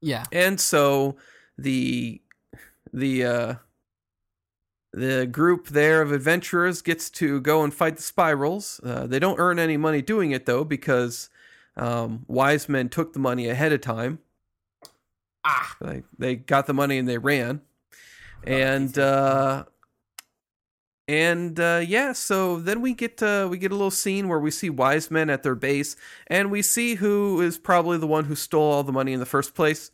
[0.00, 0.24] yeah.
[0.32, 1.16] and so
[1.58, 2.20] the
[2.92, 3.54] the uh
[4.92, 8.80] the group there of adventurers gets to go and fight the spirals.
[8.84, 11.30] Uh, they don't earn any money doing it though because
[11.76, 14.18] um, Wiseman took the money ahead of time.
[15.44, 15.76] Ah.
[15.80, 17.62] Like they got the money and they ran,
[18.44, 19.64] and uh,
[21.12, 22.12] and uh, yeah.
[22.12, 25.42] So then we get uh, we get a little scene where we see Wiseman at
[25.42, 25.96] their base,
[26.26, 29.26] and we see who is probably the one who stole all the money in the
[29.26, 29.90] first place.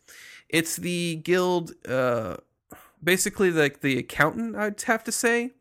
[0.48, 2.36] It's the guild, uh,
[3.02, 4.56] basically like the accountant.
[4.56, 5.52] I'd have to say,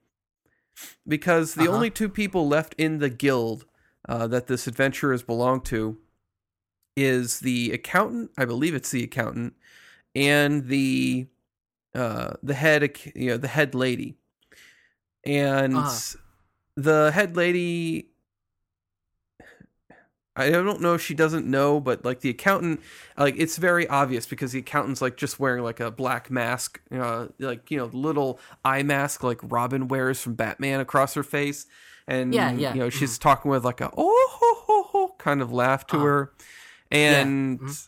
[1.06, 1.76] because the Uh-huh.
[1.76, 3.66] only two people left in the guild
[4.08, 5.98] uh, that this adventurers belong to
[6.96, 8.32] is the accountant.
[8.38, 9.54] I believe it's the accountant
[10.16, 11.28] and the
[11.94, 12.82] uh, the head,
[13.16, 14.17] you know, the head lady,
[15.24, 16.18] and Uh-huh.
[16.76, 18.10] the head lady.
[20.36, 22.82] I don't know if she doesn't know, but like the accountant,
[23.18, 27.28] like it's very obvious because the accountant's like just wearing like a black mask, uh,
[27.40, 31.66] like you know, little eye mask like Robin wears from Batman across her face,
[32.08, 35.42] and Yeah, yeah, you know she's talking with like a oh ho ho ho kind
[35.42, 36.34] of laugh to Uh, her,
[36.92, 37.88] and mhm.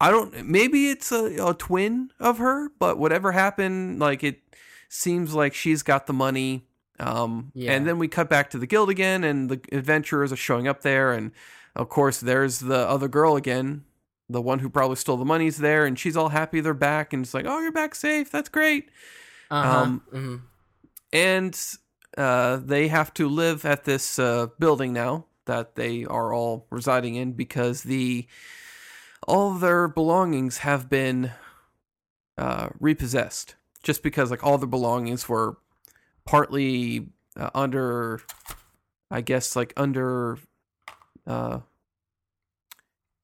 [0.00, 0.44] I don't.
[0.46, 4.40] Maybe it's a, a twin of her, but whatever happened, like it
[4.88, 6.66] seems like she's got the money.
[6.98, 7.72] Um, Yeah.
[7.72, 10.80] and then we cut back to the guild again, and the adventurers are showing up
[10.82, 11.30] there, and
[11.74, 13.84] of course, there's the other girl again,
[14.30, 17.24] the one who probably stole the money's there, and she's all happy they're back, and
[17.24, 18.30] it's like, oh, you're back safe.
[18.30, 18.88] That's great.
[19.50, 19.78] Uh-huh.
[19.78, 20.40] Um, mhm.
[21.12, 21.60] And
[22.16, 27.14] uh, they have to live at this uh, building now that they are all residing
[27.14, 28.26] in because the
[29.28, 31.32] all their belongings have been
[32.38, 33.54] uh, repossessed.
[33.86, 35.58] Just because like all their belongings were
[36.24, 37.06] partly
[37.38, 38.20] uh, under,
[39.12, 40.38] I guess like under,
[41.24, 41.60] uh,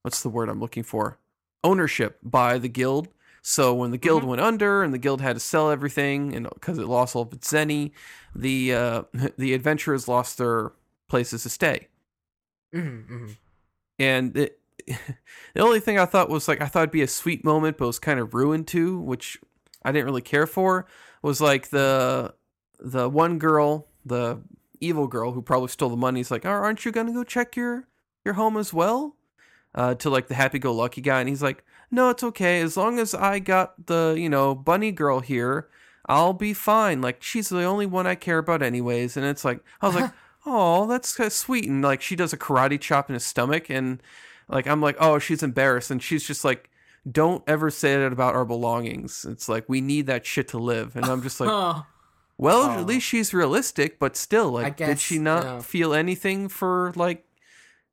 [0.03, 1.19] what's the word I'm looking for?
[1.65, 3.09] Ownership by the guild.
[3.43, 4.27] So when the guild Mhm.
[4.29, 7.33] went under and the guild had to sell everything, and because it lost all of
[7.33, 7.91] its zenny,
[8.33, 9.03] the uh,
[9.37, 10.71] the adventurers lost their
[11.09, 11.89] places to stay.
[12.73, 13.37] Mhm, mhm.
[13.99, 17.45] And it, the only thing I thought was like I thought it'd be a sweet
[17.45, 19.41] moment, but was kind of ruined too, which
[19.85, 20.87] I didn't really care for.
[21.23, 22.35] Was like the
[22.79, 24.41] the one girl, the
[24.81, 26.21] evil girl who probably stole the money.
[26.21, 27.87] Is like, oh, aren't you gonna go check your
[28.25, 29.17] your home as well?
[29.75, 32.61] uh, to like the happy-go-lucky guy, and he's like, "No, it's okay.
[32.61, 35.69] As long as I got the you know bunny girl here,
[36.07, 37.01] I'll be fine.
[37.01, 40.13] Like she's the only one I care about, anyways." And it's like I was like,
[40.47, 43.71] "Oh, that's kind of sweet." And like she does a karate chop in his stomach,
[43.71, 44.03] and
[44.49, 46.69] like I'm like, "Oh, she's embarrassed," and she's just like.
[47.11, 49.25] Don't ever say that about our belongings.
[49.29, 51.49] It's like we need that shit to live, and I'm just like,
[52.39, 52.71] well, Oh.
[52.81, 55.61] at least she's realistic, but still, like, did she not yeah.
[55.61, 57.25] feel anything for like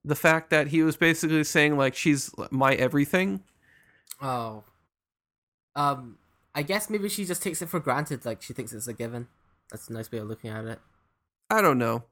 [0.05, 3.43] the fact that he was basically saying like she's my everything?
[4.21, 4.63] oh.
[5.75, 6.17] Um,
[6.53, 9.27] I guess maybe she just takes it for granted, like she thinks it's a given.
[9.71, 10.79] That's a nice way of looking at it.
[11.49, 12.03] I don't know.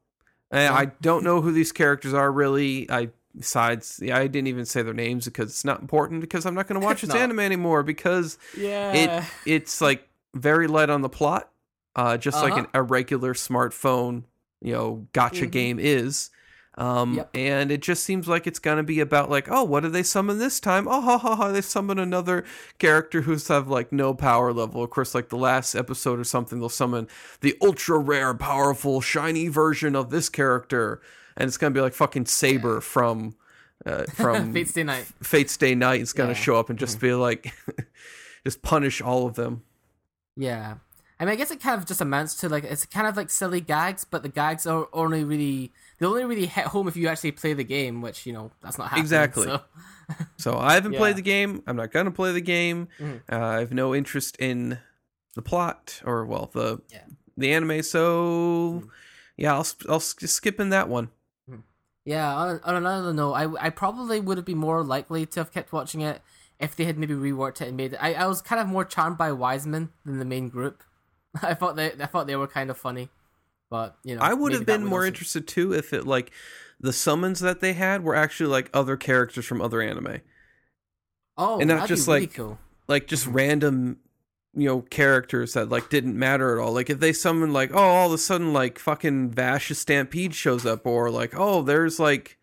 [0.52, 2.90] I, I don't know who these characters are really.
[2.90, 6.56] I besides, yeah, I didn't even say their names because it's not important because I'm
[6.56, 8.92] not going to watch this anime anymore because Yeah.
[8.94, 11.50] it it's like very light on the plot,
[11.96, 12.62] uh, just like Uh-huh.
[12.62, 14.24] an, a regular smartphone,
[14.62, 15.52] you know, gacha Mhm.
[15.52, 16.30] game is.
[16.78, 17.30] Um, Yep.
[17.34, 20.38] and it just seems like it's gonna be about like, oh, what did they summon
[20.38, 20.88] this time?
[20.88, 21.52] Oh, ha ha ha!
[21.52, 22.46] They summon another
[22.78, 24.84] character who's have like no power level.
[24.84, 27.08] Of course, like the last episode or something, they'll summon
[27.42, 31.02] the ultra rare, powerful, shiny version of this character,
[31.38, 33.36] and it's gonna be like fucking Saber from.
[33.86, 35.06] Uh, from Fate Stay Night.
[35.22, 36.36] Fate Stay Night is gonna Yeah.
[36.36, 36.44] Mm-hmm.
[36.44, 37.54] show up and just be like,
[38.44, 39.62] just punish all of them.
[40.36, 40.76] Yeah.
[41.20, 43.30] I mean, I guess it kind of just amounts to like it's kind of like
[43.30, 47.08] silly gags, but the gags are only really they only really hit home if you
[47.08, 49.04] actually play the game, which you know that's not happening.
[49.04, 49.46] Exactly.
[49.46, 49.62] So.
[50.38, 51.00] So I haven't Yeah.
[51.00, 51.64] played the game.
[51.68, 52.88] I'm not gonna play the game.
[52.98, 53.22] Mhm.
[53.30, 54.80] Uh, I have no interest in
[55.36, 57.04] the plot or well the Yeah.
[57.36, 57.84] the anime.
[57.84, 58.84] So
[59.36, 61.10] yeah, I'll I'll just skip in that one.
[62.08, 62.34] Yeah.
[62.34, 65.74] On, on another note, I I probably would have been more likely to have kept
[65.74, 66.22] watching it
[66.58, 68.00] if they had maybe reworked it and made it.
[68.02, 70.84] I, I was kind of more charmed by Wiseman than the main group.
[71.44, 73.10] I thought they I thought they were kind of funny,
[73.70, 76.32] but you know I would have been more also- interested too if it like
[76.80, 80.22] the summons that they had were actually like other characters from other anime,
[81.38, 82.58] Oh, and not just, be really like, cool.
[82.88, 83.36] like just mm-hmm.
[83.36, 83.98] random.
[84.58, 86.74] You know, characters that like didn't matter at all.
[86.74, 90.34] Like if they summon like, oh, all of a sudden like fucking Vash the Stampede
[90.34, 92.38] shows up, or like, oh, there's like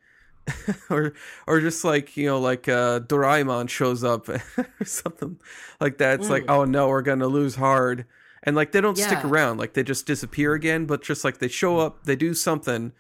[0.91, 1.13] or
[1.47, 4.43] or just like you know like uh Doraemon shows up or
[4.85, 5.39] something
[5.81, 6.21] like that.
[6.21, 6.51] It's like Mm.
[6.55, 8.05] oh no, we're gonna lose hard,
[8.43, 9.59] and like they don't stick around.
[9.59, 10.87] Like they just disappear again.
[10.87, 12.93] But just like they show up, they do something,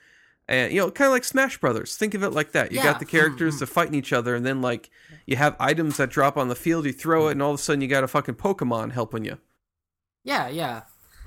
[0.49, 1.97] and you know kind of like Smash Brothers.
[1.97, 2.73] Think of it like that.
[2.73, 2.85] You Yeah.
[2.85, 3.65] got the characters mm-hmm.
[3.65, 4.91] to fighting each other, and then like
[5.27, 6.87] you have items that drop on the field.
[6.87, 9.39] You throw it, and all of a sudden you got a fucking Pokemon helping you.
[10.25, 10.83] Yeah, yeah.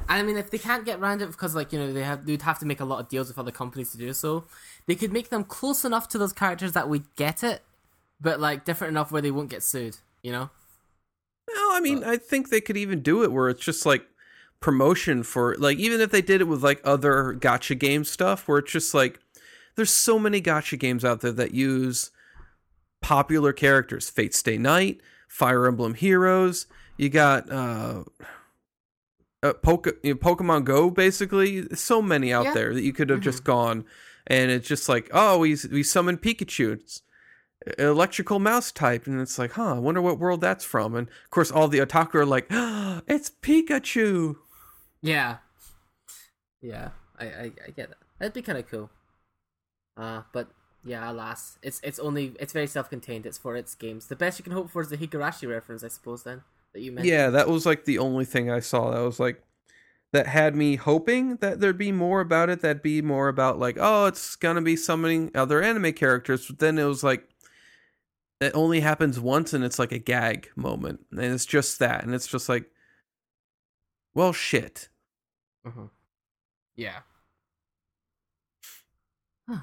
[0.09, 2.25] And I mean, if they can't get around it because, like, you know, they have
[2.25, 4.45] they'd have to make a lot of deals with other companies to do so,
[4.85, 7.63] they could make them close enough to those characters that we get it,
[8.21, 9.97] but like different enough where they won't get sued.
[10.21, 10.49] You know?
[11.53, 14.05] No, I mean, I think they could even do it where it's just like
[14.59, 18.57] promotion for like even if they did it with like other gacha game stuff where
[18.59, 19.19] it's just like
[19.75, 22.09] there's so many gacha games out there that use
[23.01, 24.09] popular characters.
[24.09, 26.65] Fate Stay Night, Fire Emblem Heroes,
[26.97, 28.03] you got uh
[29.43, 32.53] uh, Poke- you know, Pokemon Go, basically, so many out Yeah.
[32.55, 33.85] there that you could have just gone,
[34.25, 36.73] and it's just like, oh, we we summoned Pikachu.
[36.73, 37.03] It's
[37.77, 40.95] electrical mouse type, and it's like, huh, I wonder what world that's from.
[40.95, 44.37] And of course, all the otaku are like, oh, it's Pikachu.
[45.01, 45.37] Yeah.
[46.61, 46.89] Yeah,
[47.19, 47.97] I I, I get that.
[48.19, 48.89] That'd be kind of cool.
[49.95, 50.49] Uh, but
[50.83, 53.25] yeah, alas, it's it's only it's very self-contained.
[53.25, 54.07] It's for its games.
[54.07, 56.23] The best you can hope for is the Higurashi reference, I suppose.
[56.23, 56.41] Then
[56.73, 57.09] that you mentioned.
[57.09, 59.43] Yeah, that was like the only thing I saw that was like
[60.13, 62.61] that had me hoping that there'd be more about it.
[62.61, 66.47] That'd be more about like, oh, it's gonna be summoning other anime characters.
[66.47, 67.27] But then it was like
[68.41, 72.15] it only happens once, and it's like a gag moment, and it's just that, and
[72.15, 72.69] it's just like,
[74.17, 74.89] well, shit.
[75.65, 75.89] Mhm.
[76.75, 76.99] Yeah.
[79.49, 79.59] Huh.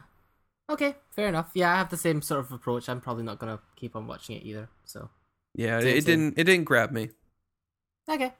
[0.70, 1.50] Okay, fair enough.
[1.54, 2.88] Yeah, I have the same sort of approach.
[2.88, 4.68] I'm probably not gonna keep on watching it either.
[4.84, 5.10] So
[5.54, 6.10] Yeah, Same, it, same.
[6.10, 6.38] didn't.
[6.38, 7.10] It didn't grab me.
[8.08, 8.32] okay.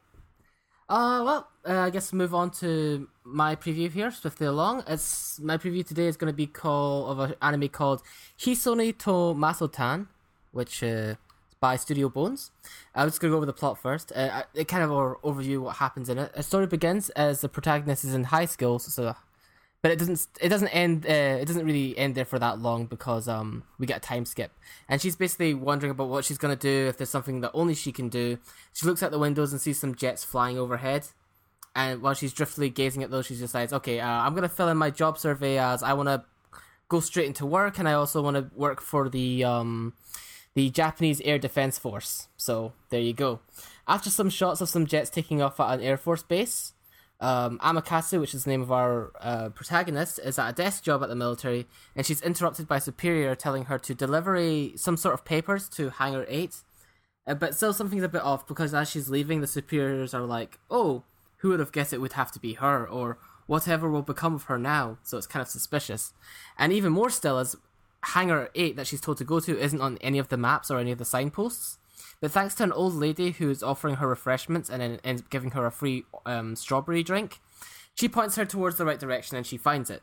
[0.89, 4.85] Uh, well, uh, I guess move on to my preview here swiftly along.
[4.87, 8.03] It's my preview today is going to be called of an anime called
[8.39, 9.11] Hisone to
[9.45, 10.09] Masotan,
[10.53, 11.15] which uh,
[11.65, 12.51] by Studio Bones.
[12.95, 14.13] I'm just going to go over the plot first.
[14.15, 16.35] Uh, it kind of or overview what happens in it.
[16.35, 19.17] The story begins as the protagonist is in high school, so
[19.81, 22.85] but it doesn't it doesn't end uh, it doesn't really end there for that long
[22.85, 24.51] because um we get a time skip
[24.91, 27.93] and she's basically wondering about what she's gonna do if there's something that only she
[27.93, 28.39] can do
[28.73, 31.03] she looks out the windows and sees some jets flying overhead
[31.77, 34.79] and while she's driftily gazing at those she decides okay uh, i'm gonna fill in
[34.79, 36.25] my job survey as i want to
[36.89, 39.93] go straight into work and i also want to work for the um
[40.55, 42.29] the Japanese Air Defense Force.
[42.37, 43.41] So there you go.
[43.87, 46.73] After some shots of some jets taking off at an Air Force base,
[47.21, 51.03] Um, Amakasu, which is the name of our uh, protagonist, is at a desk job
[51.03, 55.15] at the military, and she's interrupted by superior telling her to deliver a, some sort
[55.15, 56.63] of papers to Hangar Eight.
[57.27, 60.59] Uh, but still, something's a bit off because as she's leaving, the superiors are like,
[60.69, 61.05] "Oh,
[61.39, 63.17] who would have guessed it would have to be her?" or
[63.47, 66.13] "Whatever will become of her now?" So it's kind of suspicious.
[66.59, 67.57] And even more still, as
[68.05, 70.79] Hangar Eight that she's told to go to isn't on any of the maps or
[70.79, 71.79] any of the signposts.
[72.21, 75.31] But thanks to an old lady who is offering her refreshments and then ends up
[75.31, 77.41] giving her a free um, strawberry drink,
[77.95, 80.03] she points her towards the right direction and she finds it.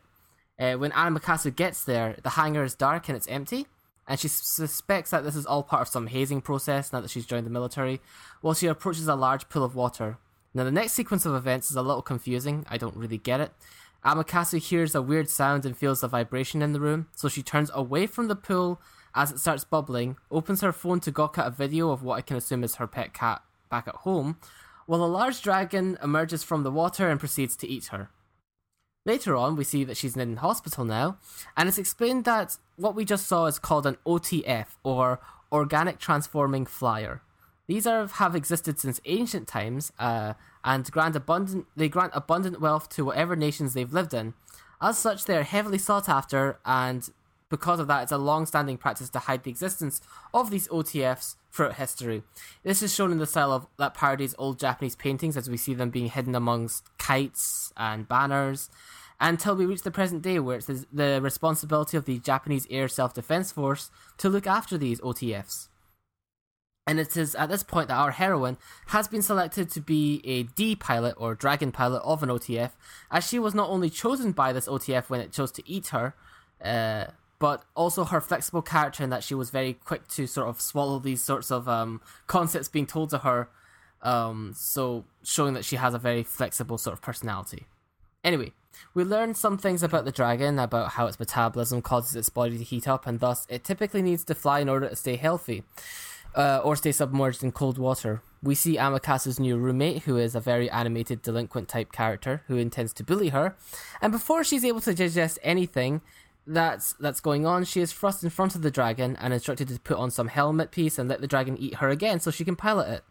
[0.59, 3.65] Uh, when Anamakasu gets there, the hangar is dark and it's empty,
[4.07, 7.25] and she suspects that this is all part of some hazing process now that she's
[7.25, 7.99] joined the military,
[8.41, 10.17] while she approaches a large pool of water.
[10.53, 13.51] Now, the next sequence of events is a little confusing, I don't really get it.
[14.03, 17.69] Amakasu hears a weird sound and feels a vibration in the room, so she turns
[17.73, 18.81] away from the pool
[19.13, 22.21] as it starts bubbling, opens her phone to gawk at a video of what I
[22.21, 24.37] can assume is her pet cat back at home,
[24.85, 28.09] while a large dragon emerges from the water and proceeds to eat her.
[29.05, 31.17] Later on, we see that she's in hospital now,
[31.57, 35.19] and it's explained that what we just saw is called an OTF, or
[35.51, 37.21] Organic Transforming Flyer.
[37.71, 42.89] These are, have existed since ancient times, uh, and grant abundant, they grant abundant wealth
[42.89, 44.33] to whatever nations they've lived in.
[44.81, 47.09] As such, they are heavily sought after, and
[47.47, 50.01] because of that, it's a long standing practice to hide the existence
[50.33, 52.23] of these OTFs throughout history.
[52.61, 55.73] This is shown in the style of that parodies old Japanese paintings as we see
[55.73, 58.69] them being hidden amongst kites and banners,
[59.17, 63.13] until we reach the present day where it's the responsibility of the Japanese Air Self
[63.13, 65.69] Defense Force to look after these OTFs.
[66.87, 70.43] And it is at this point that our heroine has been selected to be a
[70.43, 72.71] D pilot or dragon pilot of an OTF,
[73.11, 76.15] as she was not only chosen by this OTF when it chose to eat her,
[76.63, 77.05] uh,
[77.37, 80.99] but also her flexible character in that she was very quick to sort of swallow
[80.99, 83.49] these sorts of um, concepts being told to her.
[84.01, 87.67] Um, so showing that she has a very flexible sort of personality.
[88.23, 88.53] Anyway,
[88.93, 92.63] we learned some things about the dragon, about how its metabolism causes its body to
[92.63, 95.63] heat up, and thus it typically needs to fly in order to stay healthy.
[96.33, 98.21] Uh, or stay submerged in cold water.
[98.41, 102.93] We see Amakasu's new roommate, who is a very animated delinquent type character who intends
[102.93, 103.55] to bully her.
[104.01, 106.01] And before she's able to digest anything,
[106.47, 109.79] that's that's going on, she is thrust in front of the dragon and instructed to
[109.79, 112.55] put on some helmet piece and let the dragon eat her again so she can
[112.55, 113.03] pilot it.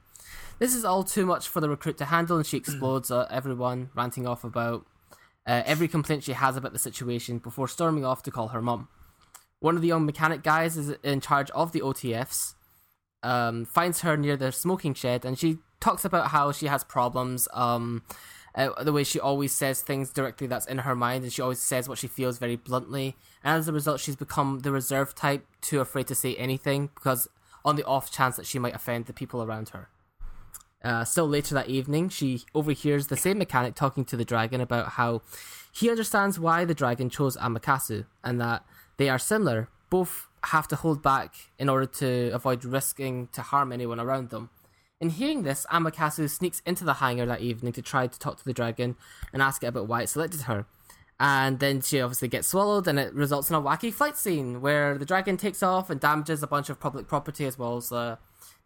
[0.59, 3.91] This is all too much for the recruit to handle, and she explodes at everyone,
[3.95, 4.85] ranting off about
[5.47, 8.89] uh, every complaint she has about the situation before storming off to call her mum.
[9.61, 12.55] One of the young mechanic guys is in charge of the OTFs,
[13.23, 17.49] um, finds her near the smoking shed, and she talks about how she has problems.
[17.53, 18.03] Um,
[18.55, 21.61] uh, the way she always says things directly that's in her mind, and she always
[21.61, 23.17] says what she feels very bluntly.
[23.45, 27.29] And as a result, she's become the reserved type, too afraid to say anything because
[27.65, 29.89] on the off chance that she might offend the people around her.
[30.83, 34.93] Uh, still later that evening, she overhears the same mechanic talking to the dragon about
[34.93, 35.21] how
[35.73, 38.65] he understands why the dragon chose Amakasu and that
[38.97, 39.69] they are similar.
[39.91, 44.51] Both have to hold back in order to avoid risking to harm anyone around them.
[45.01, 48.45] In hearing this, Amakasu sneaks into the hangar that evening to try to talk to
[48.45, 48.97] the dragon
[49.33, 50.67] and ask it about why it selected her.
[51.19, 54.97] And then she obviously gets swallowed, and it results in a wacky flight scene where
[54.97, 58.17] the dragon takes off and damages a bunch of public property as well as uh,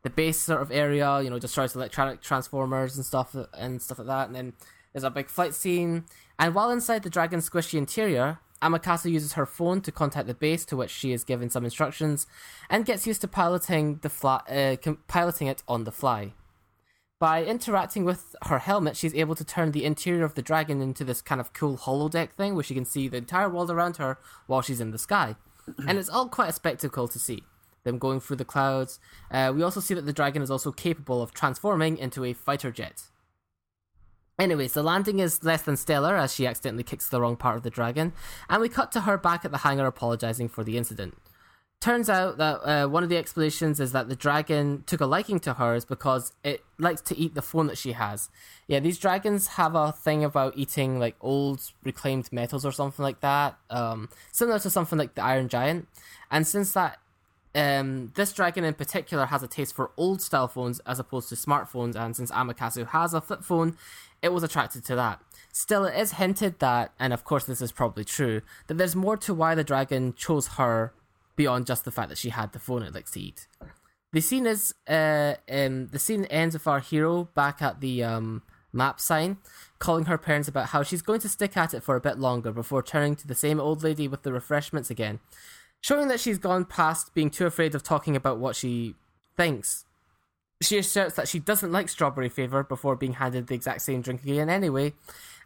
[0.03, 1.21] the base sort of area.
[1.21, 4.27] You know, destroys electronic transformers and stuff and stuff like that.
[4.29, 4.53] And then
[4.93, 6.05] there's a big flight scene.
[6.39, 10.65] And while inside the dragon's squishy interior, Amakasu uses her phone to contact the base,
[10.67, 12.27] to which she is given some instructions,
[12.71, 16.33] and gets used to piloting the fly, uh, piloting it on the fly.
[17.21, 21.05] By interacting with her helmet, she's able to turn the interior of the dragon into
[21.05, 24.19] this kind of cool holodeck thing, where she can see the entire world around her
[24.47, 25.37] while she's in the sky,
[25.87, 27.43] and it's all quite a spectacle to see.
[27.85, 28.99] Them going through the clouds.
[29.31, 32.73] Uh, we also see that the dragon is also capable of transforming into a fighter
[32.73, 33.11] jet.
[34.39, 37.63] Anyways, the landing is less than stellar as she accidentally kicks the wrong part of
[37.63, 38.13] the dragon,
[38.49, 41.17] and we cut to her back at the hangar apologizing for the incident.
[41.81, 45.39] Turns out that uh, one of the explanations is that the dragon took a liking
[45.41, 48.31] to hers because it likes to eat the phone that she has.
[48.67, 53.21] Yeah, these dragons have a thing about eating like old reclaimed metals or something like
[53.21, 55.87] that, um, similar to something like the Iron Giant.
[56.31, 56.99] And since that
[57.55, 61.35] um, this dragon in particular has a taste for old style phones as opposed to
[61.35, 63.77] smartphones, and since Amakasu has a flip phone,
[64.25, 65.21] it was attracted to that.
[65.53, 69.17] Still, it is hinted that, and of course this is probably true, that there's more
[69.19, 70.93] to why the dragon chose her
[71.37, 73.47] beyond just the fact that she had the phone to eat.
[74.13, 78.43] The scene is, uh, um, the scene ends with our hero back at the um,
[78.73, 79.39] map sign,
[79.79, 82.53] calling her parents about how she's going to stick at it for a bit longer
[82.53, 85.21] before turning to the same old lady with the refreshments again
[85.85, 88.95] showing that she's gone past being too afraid of talking about what she
[89.37, 89.84] thinks.
[90.65, 94.23] She asserts that she doesn't like strawberry flavor before being handed the exact same drink
[94.23, 94.95] again anyway,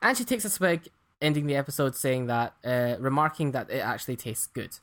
[0.01, 0.89] And she takes a swig,
[1.21, 4.79] ending the episode saying that, uh, remarking that it actually tastes good.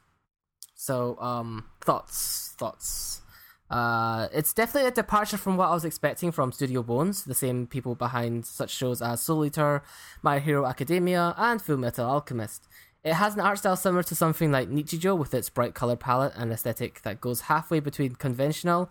[0.76, 3.22] So, um, thoughts, thoughts.
[3.70, 7.66] Uh, it's definitely a departure from what I was expecting from Studio Bones, the same
[7.66, 9.82] people behind such shows as Soul Eater,
[10.22, 12.68] My Hero Academia, and Full Metal Alchemist.
[13.04, 16.34] It has an art style similar to something like Nichijou with its bright color palette
[16.36, 18.90] and aesthetic that goes halfway between conventional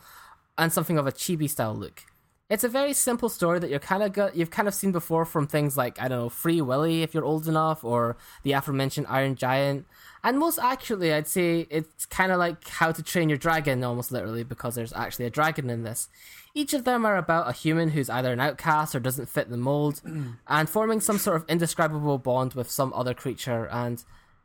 [0.58, 2.02] and something of a chibi style look.
[2.50, 5.46] It's a very simple story that you're kind of you've kind of seen before from
[5.46, 9.34] things like I don't know Free Willy if you're old enough, or the aforementioned Iron
[9.34, 9.86] Giant.
[10.22, 14.12] And most accurately, I'd say it's kind of like How to Train Your Dragon, almost
[14.12, 16.08] literally, because there's actually a dragon in this.
[16.54, 19.56] Each of them are about a human who's either an outcast or doesn't fit the
[19.56, 20.00] mold,
[20.46, 23.68] and forming some sort of indescribable bond with some other creature.
[23.70, 24.02] And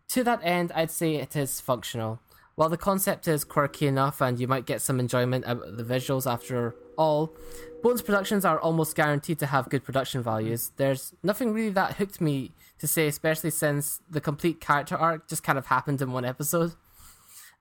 [0.09, 2.19] to that end, I'd say it is functional.
[2.59, 5.83] While the concept is quirky enough and you might get some enjoyment out of the
[5.85, 7.33] visuals after all,
[7.81, 10.73] Bones Productions are almost guaranteed to have good production values.
[10.75, 15.41] There's nothing really that hooked me to say, especially since the complete character arc just
[15.41, 16.73] kind of happened in one episode.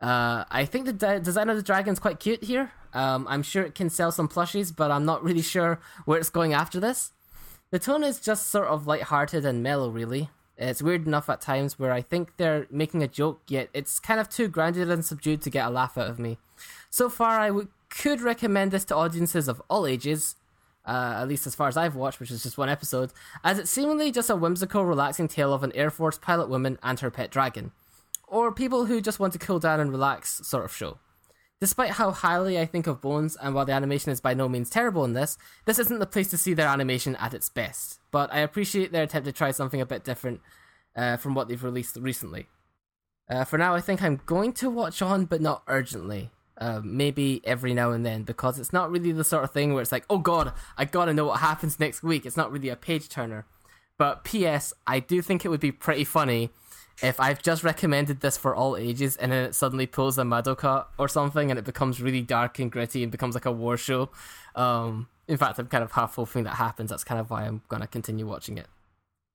[0.01, 2.73] Uh, I think the de- design of the dragon's quite cute here.
[2.93, 6.29] Um, I'm sure it can sell some plushies, but I'm not really sure where it's
[6.29, 7.13] going after this.
[7.71, 10.29] The tone is just sort of light-hearted and mellow, really.
[10.59, 14.19] It's weird enough at times where I think they're making a joke, yet it's kind
[14.19, 16.39] of too grounded and subdued to get a laugh out of me.
[16.91, 20.35] So far, I w- could recommend this to audiences of all ages,
[20.85, 23.13] uh, at least as far as I've watched, which is just one episode,
[23.45, 26.99] as it's seemingly just a whimsical, relaxing tale of an Air Force pilot woman and
[27.01, 27.71] her pet dragon.
[28.27, 30.99] Or people who just want to cool down and relax sort of show.
[31.61, 34.71] Despite how highly I think of Bones, and while the animation is by no means
[34.71, 37.99] terrible in this, this isn't the place to see their animation at its best.
[38.13, 40.41] But I appreciate their attempt to try something a bit different
[40.95, 42.47] uh, from what they've released recently.
[43.29, 46.31] Uh, for now, I think I'm going to watch on, but not urgently.
[46.57, 49.83] Uh, maybe every now and then, because it's not really the sort of thing where
[49.83, 52.27] it's like, oh god, I gotta know what happens next week.
[52.27, 53.47] It's not really a page turner.
[53.97, 56.51] But P.S., I do think it would be pretty funny
[57.03, 60.87] if I've just recommended this for all ages and then it suddenly pulls a Madoka
[60.99, 64.11] or something and it becomes really dark and gritty and becomes like a war show.
[64.57, 66.91] Um, in fact, I'm kind of half hoping that happens.
[66.91, 68.67] That's kind of why I'm gonna continue watching it.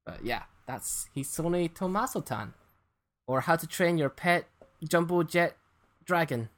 [0.06, 2.54] But yeah, that's Hisone to Masotan.
[3.28, 4.46] Or How to Train Your Pet
[4.86, 5.56] Jumbo Jet
[6.04, 6.50] Dragon.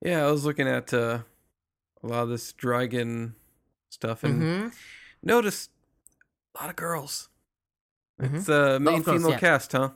[0.00, 1.18] Yeah, I was looking at uh,
[2.02, 3.34] a lot of this dragon
[3.90, 4.68] stuff and Mm-hmm.
[5.22, 5.70] noticed
[6.56, 7.28] a lot of girls.
[8.20, 8.34] Mhm.
[8.34, 9.38] It's a main of girls, female yeah.
[9.38, 9.90] cast, huh?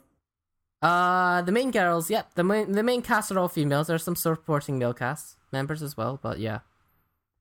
[0.82, 2.34] Uh, the main girls, yep.
[2.34, 3.86] The main the main cast are all females.
[3.88, 6.60] There's some supporting male cast members as well, but yeah.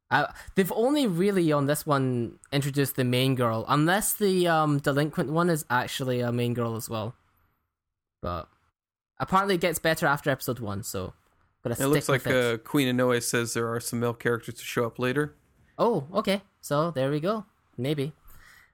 [0.10, 5.32] Uh, they've only really on this one introduced the main girl, unless the um delinquent
[5.32, 7.16] one is actually a main girl as well.
[8.22, 8.48] But
[9.20, 10.82] apparently, it gets better after episode one.
[10.84, 11.14] So,
[11.64, 12.54] gotta It stick looks like with it.
[12.54, 15.36] uh, Queen Inoue says there are some male characters to show up later.
[15.78, 16.42] Oh, okay.
[16.62, 17.46] So there we go.
[17.78, 18.14] Maybe.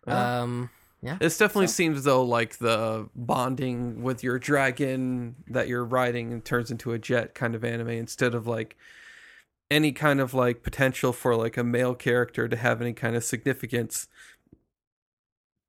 [0.08, 0.42] Yeah.
[0.44, 0.70] Um.
[1.04, 1.18] Yeah.
[1.20, 6.72] This definitely seems though like the bonding with your dragon that you're riding and turns
[6.72, 8.78] into a jet kind of anime instead of like
[9.70, 13.26] any kind of like potential for like a male character to have any kind of
[13.26, 14.08] significance.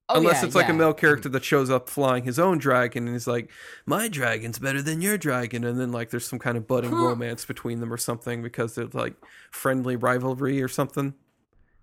[0.08, 1.00] Oh, unless yeah, it's like a male mm-hmm.
[1.00, 3.50] character that shows up flying his own dragon and he's like
[3.86, 7.06] my dragon's better than your dragon and then like there's some kind of budding Huh.
[7.06, 9.14] romance between them or something because there's like
[9.50, 11.14] friendly rivalry or something.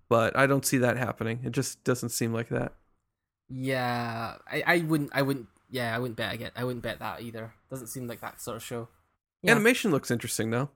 [0.08, 1.40] But i don't see that happening.
[1.44, 2.72] It just doesn't seem like that
[3.54, 6.50] Yeah, I, I wouldn't, I wouldn't, yeah, I wouldn't bet again.
[6.56, 7.52] I wouldn't bet that either.
[7.70, 8.88] Doesn't seem like that sort of show.
[9.42, 9.52] Yeah.
[9.52, 10.70] animation looks interesting though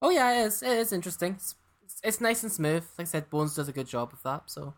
[0.00, 0.62] Oh yeah, it is.
[0.62, 1.32] It is interesting.
[1.34, 1.56] It's,
[2.02, 2.84] it's nice and smooth.
[2.96, 4.44] Like I said, Bones does a good job of that.
[4.46, 4.74] So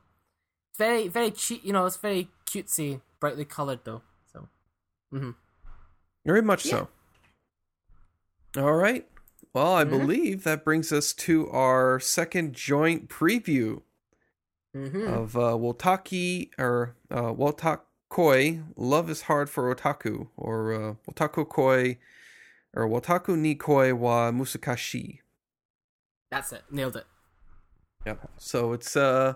[0.70, 1.64] it's very, very cheap.
[1.64, 4.02] You know, it's very cutesy, brightly colored though.
[4.32, 4.48] So,
[5.12, 5.31] hmm
[6.24, 6.86] Very much Yeah.
[8.55, 8.62] so.
[8.62, 9.06] All right.
[9.52, 9.90] Well, I Mhm.
[9.90, 13.82] believe that brings us to our second joint preview
[14.76, 18.64] hmm of uh, Wotaki or uh, Wotakoi.
[18.76, 21.98] Love is hard for otaku, or uh, Wotaku koi,
[22.74, 25.20] or Wotaku ni koi wa musakashi.
[26.30, 26.62] that's it.
[26.70, 27.06] Nailed it.
[28.04, 28.30] Yep.
[28.36, 29.34] So it's uh,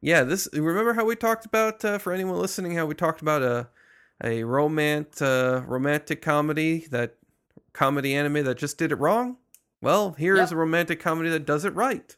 [0.00, 0.22] yeah.
[0.24, 3.68] This remember how we talked about uh, for anyone listening how we talked about a
[4.22, 7.16] a romant uh, romantic comedy that
[7.72, 9.36] comedy anime that just did it wrong.
[9.82, 10.52] Well, here is Yep.
[10.52, 12.16] a romantic comedy that does it right.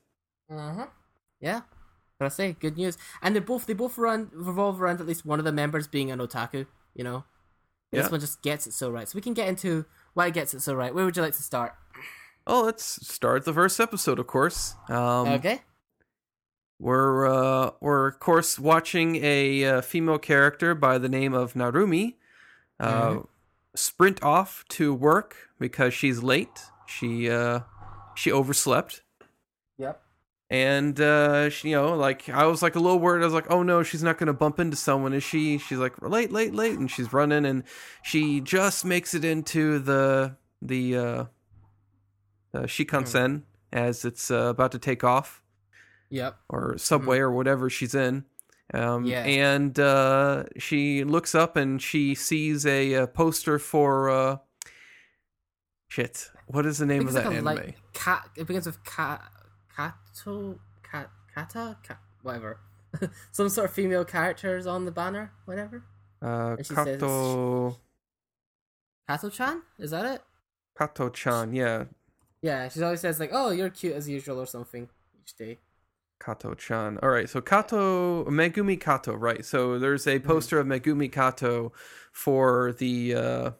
[0.51, 0.87] Uh-huh.
[1.41, 1.63] Yeah.
[2.19, 5.25] But I say good news, and they both they both run revolve around at least
[5.25, 6.67] one of the members being an otaku.
[6.95, 7.25] You know,
[7.93, 8.03] Yeah.
[8.03, 9.09] this one just gets it so right.
[9.09, 9.85] So we can get into
[10.15, 10.93] why it gets it so right.
[10.95, 11.75] Where would you like to start?
[12.47, 14.75] Oh, let's start the first episode, of course.
[14.89, 15.63] Um, okay.
[16.81, 22.15] We're uh, we're of course watching a uh, female character by the name of Narumi
[22.81, 23.27] uh, Mhm.
[23.75, 26.67] sprint off to work because she's late.
[26.87, 27.61] She uh,
[28.15, 29.03] she overslept.
[29.79, 30.03] Yep.
[30.51, 33.21] And uh, she, you know, like I was like a little worried.
[33.23, 35.77] I was like, "Oh no, she's not going to bump into someone, is she?" She's
[35.77, 37.65] like, "Late, late, late," and she's running, and
[38.03, 41.25] she just makes it into the the uh,
[42.53, 43.43] the Shinkansen
[43.75, 45.43] as it's uh, about to take off,
[46.09, 46.39] Yep.
[46.49, 48.25] or subway or whatever she's in.
[48.73, 49.25] Um, Yeah.
[49.25, 54.37] and uh, she looks up and she sees a, uh poster for uh,
[55.89, 56.31] shit.
[56.47, 57.45] What is the name of that like anime?
[57.45, 58.29] like cat.
[58.37, 59.23] It begins with cat,
[59.83, 62.59] kato, cat, kata, cat, whatever.
[63.33, 65.85] Some sort of female characters on the banner, whatever.
[66.23, 67.77] uh, and she says- Kato
[69.09, 70.23] Kato-chan, is that it?
[70.77, 71.55] Kato Chan.
[71.55, 71.85] Yeah,
[72.43, 74.89] Yeah, she always says like, "Oh, you're cute as usual" or something
[75.21, 75.59] each day.
[76.23, 76.99] Kato Chan.
[77.03, 79.15] All right, so Kato Megumi Kato.
[79.15, 79.45] Right.
[79.47, 81.73] So there's a poster of Megumi Kato
[82.13, 83.51] for the uh,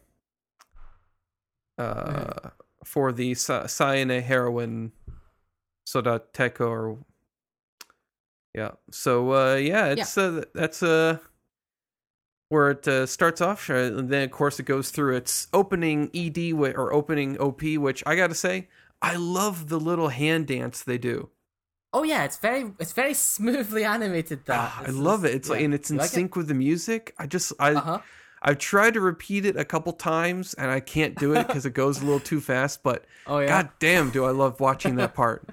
[1.77, 2.49] uh,
[2.85, 4.91] for the Sa- Saenai heroine
[5.93, 6.97] Sodateko or
[8.53, 8.71] yeah.
[8.91, 11.17] So uh, yeah, it's uh, that's uh
[12.49, 16.09] where it uh, starts off, uh, and then of course it goes through its opening
[16.15, 18.67] ED or opening OP, which I gotta say,
[19.01, 21.29] I love the little hand dance they do.
[21.93, 24.45] Oh yeah, it's very it's very smoothly animated.
[24.45, 25.33] That Ah, I love it.
[25.33, 27.13] It's like and it's in sync with the music.
[27.17, 27.99] I just I Uh huh.
[28.41, 31.73] I've tried to repeat it a couple times and I can't do it because it
[31.73, 32.83] goes a little too fast.
[32.83, 33.47] But Oh yeah.
[33.47, 35.47] god damn, do I love watching that part.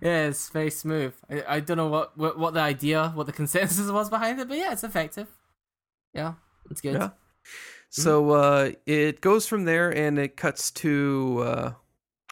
[0.00, 1.14] Yeah, it's very smooth.
[1.28, 4.48] I, I don't know what, what what the idea, what the consensus was behind it,
[4.48, 5.26] but yeah, it's effective.
[6.14, 6.34] Yeah,
[6.70, 6.94] it's good.
[6.94, 7.10] Yeah.
[7.88, 11.72] So uh, it goes from there, and it cuts to uh,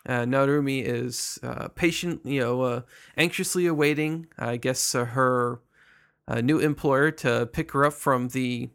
[0.06, 2.80] uh, Narumi is uh, patient, you know, uh,
[3.16, 5.60] anxiously awaiting, I guess, uh, her
[6.28, 8.70] uh, new employer to pick her up from the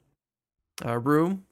[0.86, 1.46] uh, room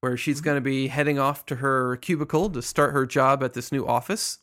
[0.00, 3.52] where she's going to be heading off to her cubicle to start her job at
[3.52, 4.38] this new office.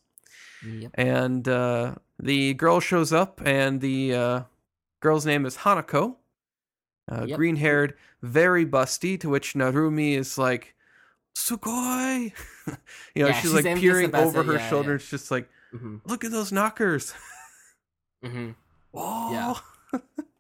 [0.65, 0.91] Yep.
[0.95, 4.41] And uh, the girl shows up, and the uh,
[5.01, 6.15] girl's name is Hanako,
[7.11, 7.35] uh, Yep.
[7.37, 9.19] green haired, very busty.
[9.19, 10.75] To which Narumi is like,
[11.37, 12.33] "Sugoi,"
[13.15, 14.91] you know, Yeah, she's, she's like peering over her yeah, shoulder.
[14.93, 14.97] yeah.
[15.09, 17.13] Just like, hmm "Look at those knockers!"
[18.23, 18.51] hmm
[18.93, 19.31] Oh,
[19.93, 19.99] Yeah.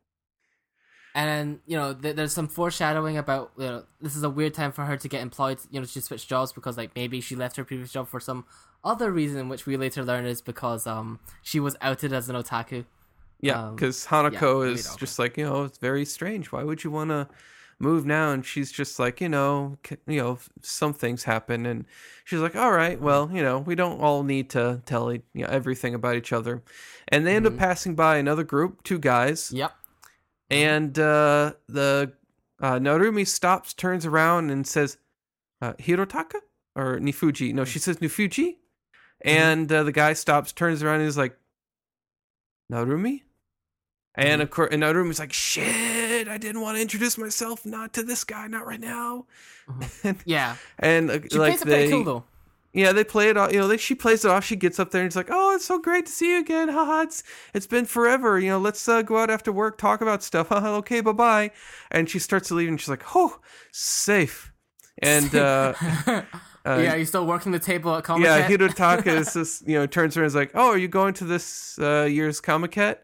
[1.17, 4.71] And you know, th- there's some foreshadowing about you know this is a weird time
[4.71, 5.57] for her to get employed.
[5.71, 8.45] You know, she switched jobs because like maybe she left her previous job for some
[8.83, 12.85] other reason, which we later learn is because um she was outed as an otaku.
[13.41, 16.51] yeah, Um, because yeah, Hanako very is just like, you know, it's very strange.
[16.51, 17.27] Why would you want to
[17.79, 18.31] move now?
[18.31, 19.77] And she's just like, you know,
[20.07, 21.85] you know, some things happen, and
[22.25, 25.47] she's like, all right, well, you know, we don't all need to tell you know,
[25.47, 26.61] everything about each other.
[27.07, 29.71] And they end up passing by another group, two guys, Yep.
[30.49, 32.13] And uh, the
[32.61, 34.97] uh, Narumi stops, turns around, and says,
[35.61, 36.39] uh, "Hirotaka
[36.75, 38.55] or Nifuji?" No, she says Nifuji,
[39.21, 41.37] and uh, the guy stops, turns around, and is like,
[42.71, 43.23] "Narumi."
[44.15, 46.27] And of course, and Narumi's like, "Shit!
[46.27, 49.25] I didn't want to introduce myself, not to this guy, not right now."
[50.03, 50.55] and Yeah.
[50.79, 52.23] and uh, She like plays it they, pretty cool though.
[52.77, 53.51] Yeah, they play it off.
[53.51, 54.45] You know, they, she plays it off.
[54.45, 56.69] She gets up there and it's like, "Oh, it's so great to see you again.
[56.69, 57.23] Haha, it's
[57.53, 58.39] it's been forever.
[58.39, 60.49] You know, let's uh, go out after work, talk about stuff.
[60.49, 61.51] Haha, okay, bye bye."
[61.89, 63.39] And she starts to leave, and she's like, "Oh,
[63.71, 64.53] safe."
[64.99, 65.73] And uh,
[66.07, 66.23] uh,
[66.65, 70.15] yeah, you're still working the table at Comic yeah, Hirotaka is just you know turns
[70.15, 72.97] around and is like, "Oh, are you going to this uh, year's Comiket?"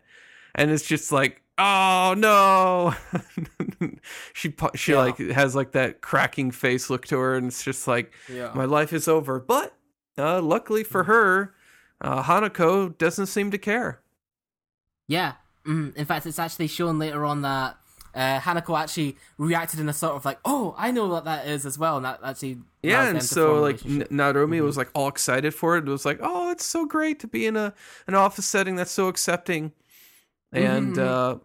[0.56, 2.94] And it's just like, "Oh no!"
[4.34, 4.98] she she Yeah.
[4.99, 8.52] like has like that cracking face look to her, and it's just like, Yeah.
[8.53, 9.40] my life is over.
[9.40, 9.73] But
[10.18, 11.53] uh, luckily for her,
[12.02, 14.02] uh, Hanako doesn't seem to care.
[15.07, 15.34] Yeah.
[15.65, 15.95] Mm.
[15.95, 17.77] In fact, it's actually shown later on that
[18.14, 21.65] uh, Hanako actually reacted in a sort of like, "Oh, I know what that is
[21.65, 24.10] as well," and that actually Yeah, and so like N- relationship.
[24.11, 24.19] Mm-hmm.
[24.19, 25.88] Narumi was like all excited for it.
[25.88, 27.73] It was like, oh, it's so great to be in a
[28.07, 29.72] an office setting that's so accepting.
[30.52, 30.99] And Mhm.
[30.99, 31.40] uh,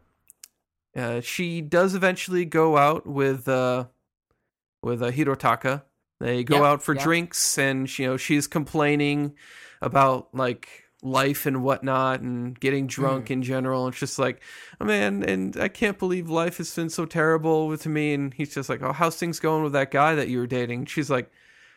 [0.98, 3.86] uh, she does eventually go out with uh,
[4.82, 5.82] with uh, Hirotaka.
[6.20, 7.02] They go Yep, out for yep.
[7.04, 9.34] drinks, and you know she's complaining
[9.80, 13.30] about like life and whatnot, and getting drunk Mm.
[13.30, 13.86] in general.
[13.88, 14.42] It's just like,
[14.80, 18.14] oh, man, and I can't believe life has been so terrible with me.
[18.14, 20.86] And he's just like, oh, how's things going with that guy that you were dating?
[20.86, 21.30] She's like,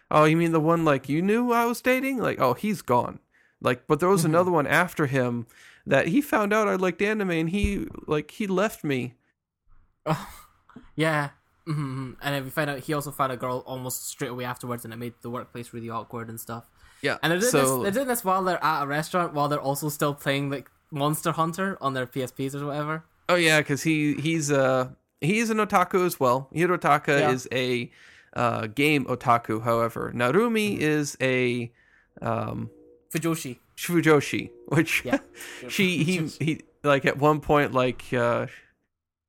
[0.09, 2.17] oh, you mean the one like you knew I was dating?
[2.17, 3.19] Like, oh, he's gone.
[3.61, 4.25] Like, but there was Mm-hmm.
[4.25, 5.45] another one after him
[5.87, 9.13] that he found out I liked anime, and he like he left me.
[10.05, 10.29] Oh,
[10.95, 11.29] yeah.
[11.65, 14.83] hmm And then we find out he also found a girl almost straight away afterwards,
[14.85, 16.69] and it made the workplace really awkward and stuff.
[17.01, 19.47] Yeah, And they're doing, so this, they're doing this while they're at a restaurant, while
[19.47, 23.03] they're also still playing like Monster Hunter on their PSPs or whatever.
[23.29, 24.89] oh yeah, because he he's uh
[25.19, 26.47] he's an otaku as well.
[26.53, 27.31] Hirotaka Yeah.
[27.31, 27.91] is a
[28.35, 29.63] uh, game otaku.
[29.63, 30.81] However, Narumi Mm-hmm.
[30.81, 31.71] is a
[32.21, 32.69] um
[33.13, 33.57] Fujoshi.
[33.87, 35.19] Fujoshi, which Yeah.
[35.69, 38.47] she he he like at one point like uh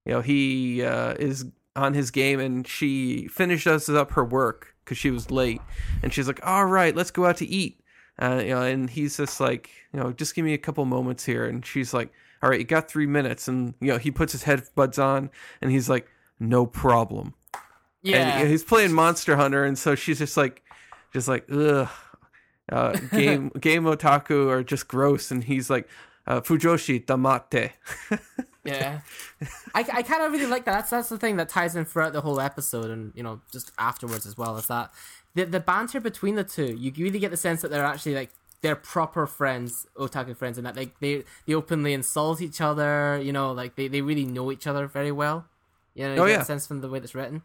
[0.04, 1.46] you know he uh is
[1.76, 5.60] on his game and she finishes up her work because she was late
[6.02, 7.80] and she's like all right let's go out to eat
[8.20, 11.24] uh you know and he's just like you know just give me a couple moments
[11.24, 12.12] here and she's like
[12.42, 15.30] all right you got three minutes and you know he puts his headbuds on
[15.62, 16.06] and he's like
[16.38, 17.34] no problem
[18.02, 18.38] yeah.
[18.38, 20.62] and he's playing Monster Hunter, and so she's just like,
[21.12, 21.88] just like, ugh.
[22.70, 25.88] Uh, game game otaku are just gross, and he's like,
[26.26, 27.72] uh, Fujoshi damate.
[28.64, 29.00] Yeah,
[29.74, 30.72] I, I kind of really like that.
[30.74, 33.72] That's that's the thing that ties in throughout the whole episode, and you know, just
[33.76, 34.56] afterwards as well.
[34.56, 34.92] Is that
[35.34, 36.66] the the banter between the two?
[36.78, 38.30] You really get the sense that they're actually like
[38.60, 43.20] they're proper friends, otaku friends, and that like they they openly insult each other.
[43.20, 45.46] You know, like they, they really know each other very well.
[45.96, 46.42] You know, you Oh, get yeah.
[46.42, 47.42] a sense from the way that's written.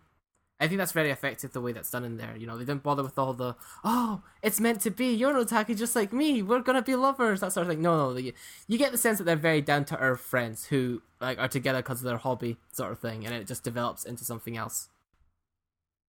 [0.59, 2.35] I think that's very effective the way that's done in there.
[2.35, 5.13] You know, they didn't bother with all the oh, it's meant to be.
[5.13, 6.41] You're an otaku just like me.
[6.41, 7.41] We're gonna be lovers.
[7.41, 7.81] That sort of thing.
[7.81, 8.33] No, no, you,
[8.67, 11.79] you get the sense that they're very down to earth friends who like are together
[11.79, 14.89] because of their hobby, sort of thing, and it just develops into something else.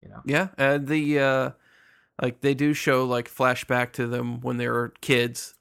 [0.03, 0.23] You know.
[0.25, 1.51] Yeah, and the uh,
[2.23, 5.55] like they do show like flashback to them when they were kids,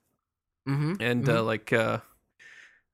[0.68, 0.94] Mm-hmm.
[1.02, 2.00] and uh, like uh,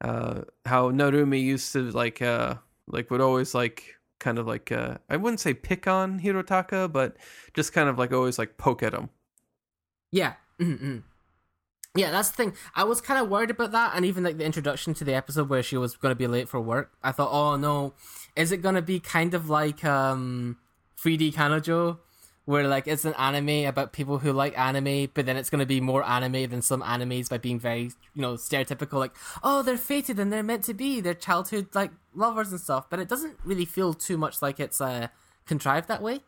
[0.04, 2.56] uh, how Narumi used to like uh,
[2.88, 7.18] like would always like kind of like uh, I wouldn't say pick on Hirotaka, but
[7.54, 9.10] just kind of like always like poke at him.
[10.12, 10.34] Yeah.
[10.60, 11.00] Mm-hmm.
[11.96, 12.54] Yeah, that's the thing.
[12.76, 15.50] I was kind of worried about that, and even like the introduction to the episode
[15.50, 16.92] where she was going to be late for work.
[17.04, 17.94] I thought, oh no,
[18.36, 20.58] is it going to be kind of like um
[21.04, 22.00] 3D Kanojo,
[22.46, 25.66] where like it's an anime about people who like anime, but then it's going to
[25.66, 29.78] be more anime than some animes by being very you know stereotypical, like oh they're
[29.78, 32.90] fated and they're meant to be, they're childhood like lovers and stuff.
[32.90, 35.08] But it doesn't really feel too much like it's uh
[35.46, 36.22] contrived that way.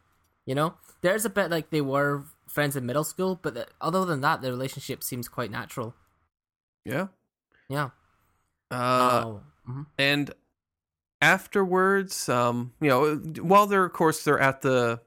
[0.45, 4.05] You know, there's a bit like they were friends in middle school, but the, other
[4.05, 5.95] than that, the relationship seems quite natural.
[6.85, 7.07] Yeah.
[7.67, 7.89] Yeah.
[8.71, 9.41] Uh, oh.
[9.69, 9.85] mhm.
[9.97, 10.31] and
[11.21, 14.99] afterwards um you know while they're of course they're at the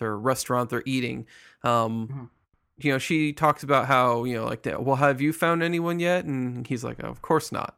[0.00, 1.26] their restaurant they're eating
[1.62, 2.28] um Mhm.
[2.84, 6.24] you know she talks about how you know like well have you found anyone yet?
[6.24, 7.76] And he's like of course not.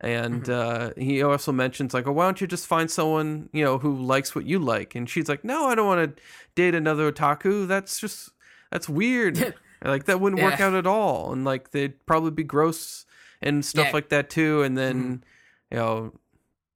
[0.00, 3.78] And uh he also mentions like oh why don't you just find someone you know
[3.78, 4.94] who likes what you like?
[4.96, 6.22] And she's like no i don't want to
[6.56, 7.66] date another otaku.
[7.66, 8.30] That's just
[8.70, 9.54] that's weird.
[9.84, 11.32] Like that wouldn't work out at all.
[11.32, 13.04] And like they'd probably be gross
[13.40, 13.92] and stuff Yeah.
[13.92, 14.62] like that too.
[14.62, 15.24] And then
[15.72, 16.12] you know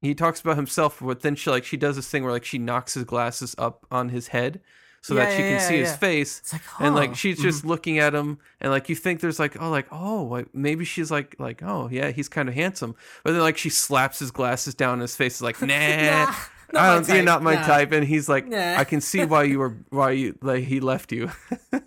[0.06, 2.58] he talks about himself but then she like she does this thing where like she
[2.58, 4.60] knocks his glasses up on his head
[5.02, 7.14] so that she yeah, can yeah, see his face like, and like oh.
[7.14, 7.68] she's just mm-hmm.
[7.68, 11.10] looking at him and like you think there's like oh like oh like maybe she's
[11.10, 14.74] like like oh yeah he's kind of handsome but then like she slaps his glasses
[14.74, 16.34] down in his face is like nah, Nah,
[16.72, 18.76] not I don't, you're not my nah." type and he's like Nah.
[18.76, 21.30] I can see why you were why you like he left you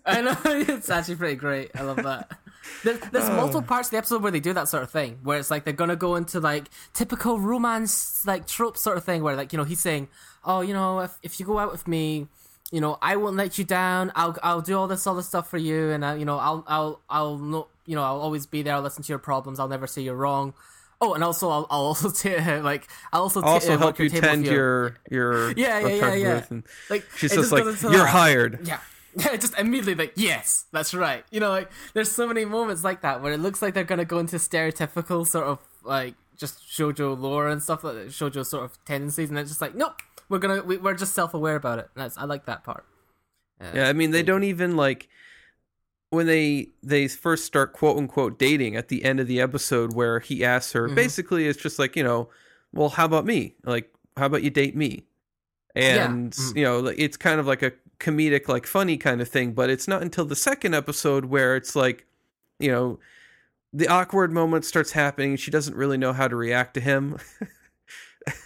[0.10, 1.72] I know it's actually pretty great.
[1.76, 2.32] I love that.
[2.84, 5.38] There's, there's multiple parts of the episode where they do that sort of thing, where
[5.40, 9.36] it's like they're gonna go into like typical romance like trope sort of thing, where
[9.36, 10.08] like you know he's saying,
[10.44, 12.28] "Oh, you know, if if you go out with me,
[12.72, 14.12] you know, I won't let you down.
[14.16, 17.02] I'll I'll do all this other stuff for you, and uh, you know, I'll I'll
[17.10, 18.76] I'll no, you know, I'll always be there.
[18.76, 19.60] I'll listen to your problems.
[19.60, 20.54] I'll never say you're wrong."
[21.02, 24.10] Oh, and also I'll, I'll also ta- like I'll also ta- also uh, help you
[24.10, 26.46] tend your your Yeah, yeah, yeah, yeah.
[26.50, 28.08] and like she's it just like you're that.
[28.10, 28.80] hired Yeah.
[29.26, 31.24] Yeah, just immediately like, yes, that's right.
[31.32, 34.06] You know, like there's so many moments like that where it looks like they're gonna
[34.06, 38.64] go into stereotypical sort of like just shoujo lore and stuff like that, shoujo sort
[38.66, 41.80] of tendencies, and it's just like, nope, we're gonna we, we're just self aware about
[41.80, 41.90] it.
[41.96, 42.86] That's I like that part.
[43.60, 45.10] Uh, Yeah, I mean they don't even like
[46.12, 50.20] when they they first start quote unquote dating at the end of the episode where
[50.20, 52.30] he asks her basically it's just like, you know,
[52.74, 53.56] well how about me?
[53.66, 55.04] Like how about you date me?
[55.76, 56.56] And Mhm.
[56.56, 59.70] you know, like, it's kind of like a comedic like funny kind of thing, but
[59.70, 62.06] it's not until the second episode where it's like,
[62.60, 63.00] you know,
[63.74, 67.18] the awkward moment starts happening she doesn't really know how to react to him.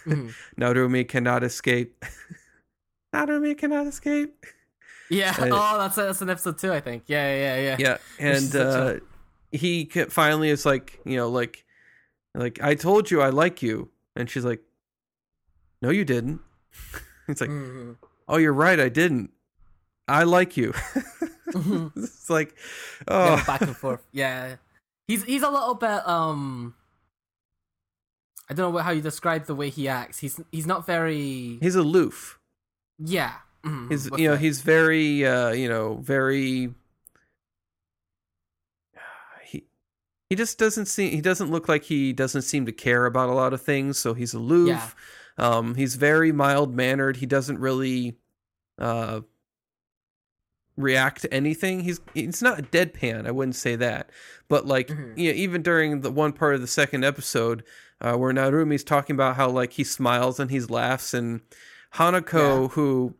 [0.06, 0.34] Mhm.
[0.60, 2.04] Narumi cannot escape.
[3.14, 4.44] Narumi cannot escape.
[5.10, 5.34] Yeah.
[5.38, 7.04] Uh, oh, that's that's an episode two, I think.
[7.06, 7.76] Yeah, yeah, yeah.
[7.78, 8.98] yeah and a- uh
[9.52, 11.64] he finally is like you know like
[12.34, 14.60] like i told you i like you and she's like
[15.80, 16.40] no you didn't
[17.28, 17.94] it's like Mhm.
[18.26, 19.30] oh you're right i didn't
[20.08, 20.72] i like you
[21.96, 22.54] it's like
[23.08, 24.02] Yeah, oh back and forth.
[24.12, 24.56] Yeah,
[25.08, 26.74] he's he's a little bit um.
[28.50, 30.18] I don't know how you describe the way he acts.
[30.18, 32.38] He's he's not very he's aloof
[32.98, 33.34] yeah.
[33.64, 36.74] mhm, he's you know he's very uh you know very
[39.44, 39.64] he
[40.28, 43.32] he just doesn't seem he doesn't look like he doesn't seem to care about a
[43.32, 45.46] lot of things so he's aloof Yeah.
[45.48, 48.16] um he's very mild mannered he doesn't really
[48.78, 49.20] uh
[50.76, 51.80] react to anything.
[51.80, 53.26] He's he's not a deadpan.
[53.26, 54.10] I wouldn't say that,
[54.48, 55.16] but like Mhm.
[55.18, 57.62] you know, even during the one part of the second episode
[58.00, 61.40] uh, where Narumi's talking about how like he smiles and he laughs, and
[61.94, 62.68] Hanako, Yeah.
[62.68, 63.14] who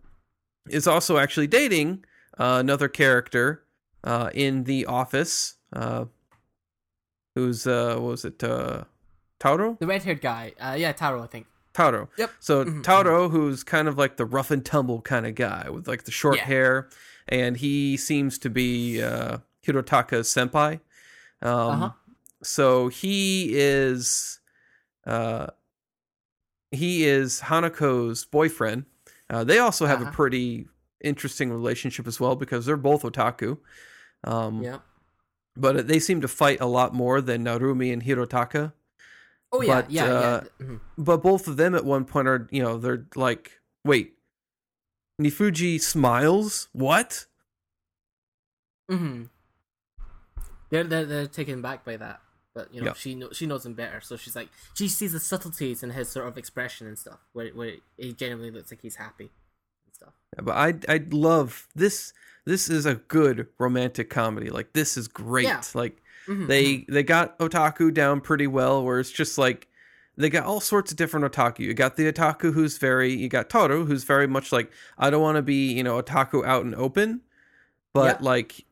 [0.69, 2.05] is also actually dating
[2.39, 3.63] uh, another character
[4.03, 6.07] uh, in the office, uh,
[7.35, 8.85] who's uh, what was it uh,
[9.39, 9.77] Taro?
[9.81, 10.53] The red haired guy.
[10.61, 11.47] Uh, yeah, Taro, I think.
[11.73, 12.09] Taro.
[12.17, 12.31] Yep.
[12.41, 15.89] So Mhm, Taro, who's kind of like the rough and tumble kind of guy with
[15.89, 16.45] like the short Yeah.
[16.45, 16.89] hair,
[17.29, 20.81] and he seems to be uh, Hirotaka's senpai.
[21.43, 21.91] Um, Uh-huh.
[22.43, 24.39] So he is,
[25.07, 25.47] uh,
[26.71, 28.85] he is Hanako's boyfriend.
[29.31, 30.13] Uh, they also have a Uh-huh.
[30.13, 30.69] pretty
[31.01, 33.59] interesting relationship as well because they're both otaku.
[34.25, 34.79] Um, Yeah.
[35.57, 38.73] But they seem to fight a lot more than Narumi and Hirotaka
[39.53, 40.67] Oh yeah, but, yeah, uh, yeah.
[40.67, 40.81] Mhm.
[40.99, 44.14] but both of them at one point are you know they're like wait
[45.21, 47.27] nifuji smiles what
[48.91, 49.29] Mhm.
[50.71, 52.21] They're, they're they're taken back by that,
[52.55, 52.93] but you know Yeah.
[52.95, 56.09] she know, she knows him better, so she's like she sees the subtleties in his
[56.09, 59.31] sort of expression and stuff, where where he genuinely looks like he's happy
[59.87, 60.13] and stuff.
[60.43, 62.13] but i i love this
[62.45, 65.63] this is a good romantic comedy like this is great Yeah.
[65.75, 69.69] like Mhm, they they got otaku down pretty well where it's just like
[70.17, 73.49] they got all sorts of different otaku you got the otaku who's very you got
[73.51, 76.75] toru who's very much like i don't want to be you know otaku out and
[76.77, 77.21] open
[77.93, 78.27] but Yeah.
[78.33, 78.65] like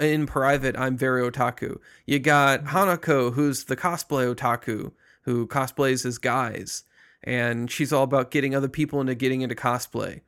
[0.00, 2.76] in private i'm very otaku you got Mm-hmm.
[2.76, 4.92] hanako who's the cosplay otaku
[5.22, 6.84] who cosplays as guys
[7.24, 10.20] and she's all about getting other people into getting into cosplay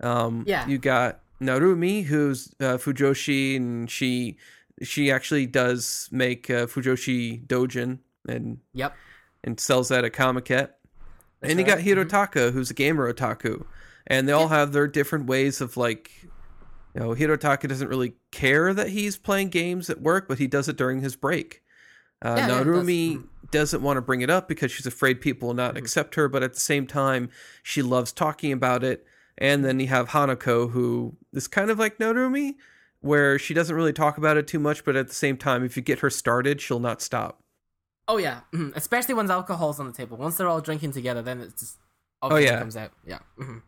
[0.00, 0.66] um Yeah.
[0.66, 4.36] you got narumi who's uh, fujoshi and she
[4.82, 7.98] she actually does make uh, fujoshi dojin
[8.28, 8.94] and Yep.
[9.44, 10.70] And sells that at Comiket.
[11.42, 13.64] And you got Hirotaka, who's a gamer otaku,
[14.06, 16.10] and they all have their different ways of like,
[16.94, 20.68] you know, Hirotaka doesn't really care that he's playing games at work, but he does
[20.68, 21.62] it during his break.
[22.24, 22.48] Uh, Yeah.
[22.48, 23.22] Narumi
[23.52, 25.78] doesn't want to bring it up because she's afraid people will not Mm-hmm.
[25.84, 27.28] accept her, but at the same time,
[27.62, 29.04] she loves talking about it.
[29.38, 32.54] And then you have Hanako, who is kind of like Narumi,
[33.00, 35.76] where she doesn't really talk about it too much, but at the same time, if
[35.76, 37.42] you get her started, she'll not stop.
[38.08, 38.74] Oh yeah, mhm.
[38.76, 40.16] especially when alcohol's on the table.
[40.16, 41.76] Once they're all drinking together, then it's just
[42.22, 42.58] Oh, yeah.
[42.58, 42.92] comes out.
[43.04, 43.18] Yeah.
[43.38, 43.62] mhm.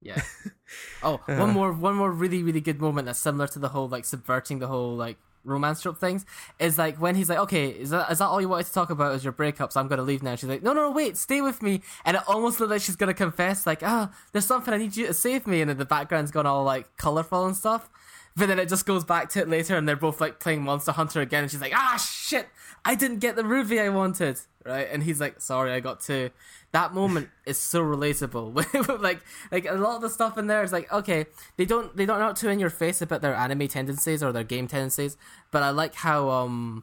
[0.00, 0.20] Yeah.
[1.02, 1.36] oh, Uh.
[1.36, 4.58] one more one more really really good moment that's similar to the whole like subverting
[4.58, 6.24] the whole like romance trope things
[6.58, 8.90] is like when he's like, okay, is that is that all you wanted to talk
[8.90, 9.14] about?
[9.14, 9.76] Is your breakups?
[9.76, 10.36] I'm gonna leave now.
[10.36, 11.80] She's like, no, no, no, wait, stay with me.
[12.04, 15.06] And it almost looks like she's gonna confess, like, ah, there's something I need you
[15.08, 15.60] to save me.
[15.60, 17.90] And then the background's gone all like colorful and stuff.
[18.36, 20.92] But then it just goes back to it later, and they're both like playing Monster
[20.92, 21.44] Hunter again.
[21.44, 22.48] And she's like, ah, shit,
[22.84, 24.88] I didn't get the ruby I wanted, right?
[24.90, 26.30] And he's like, sorry, I got two.
[26.72, 29.00] That moment is so relatable.
[29.00, 29.20] like,
[29.52, 32.18] like a lot of the stuff in there is like, okay, they don't, they don't
[32.18, 35.16] not too in your face about their anime tendencies or their game tendencies,
[35.52, 36.82] but I like how um,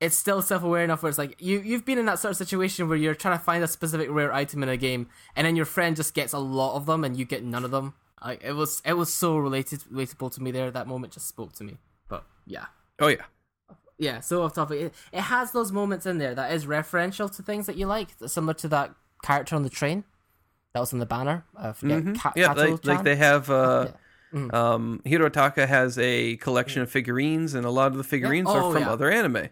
[0.00, 2.88] it's still self-aware enough where it's like you you've been in that sort of situation
[2.88, 5.64] where you're trying to find a specific rare item in a game, and then your
[5.64, 7.94] friend just gets a lot of them and you get none of them.
[8.24, 10.70] Like it was, it was so related, relatable to me there.
[10.70, 11.76] That moment just spoke to me.
[12.08, 12.66] But yeah,
[12.98, 13.24] Oh yeah.
[13.98, 14.20] yeah.
[14.20, 17.66] So off topic, it, it has those moments in there that is referential to things
[17.66, 20.04] that you like, similar to that character on the train
[20.72, 21.44] that was on the banner.
[21.56, 22.02] I forget.
[22.04, 22.18] Mhm.
[22.18, 23.50] Ka- yeah, like, like they have.
[23.50, 23.88] Uh,
[24.32, 24.48] Yeah.
[24.52, 28.72] um, Hirotaka has a collection of figurines, and a lot of the figurines Oh, are
[28.72, 28.90] from yeah.
[28.92, 29.48] other anime.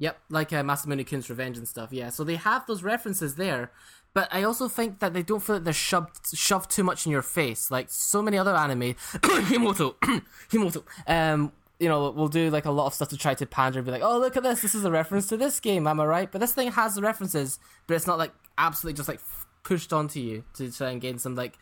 [0.00, 1.92] Yep, like uh, Masamune Kun's Revenge and stuff.
[1.92, 3.70] Yeah, so they have those references there,
[4.14, 7.12] but I also think that they don't feel that they're shoved shoved too much in
[7.12, 8.94] your face, like so many other anime.
[9.52, 9.94] Himouto,
[10.50, 10.82] Himouto.
[11.06, 13.86] Um, you know, we'll do like a lot of stuff to try to pander and
[13.86, 14.62] be like, "Oh, look at this!
[14.62, 16.30] This is a reference to this game." Am I right?
[16.32, 19.92] But this thing has the references, but it's not like absolutely just like f- pushed
[19.92, 21.56] onto you to try and gain some like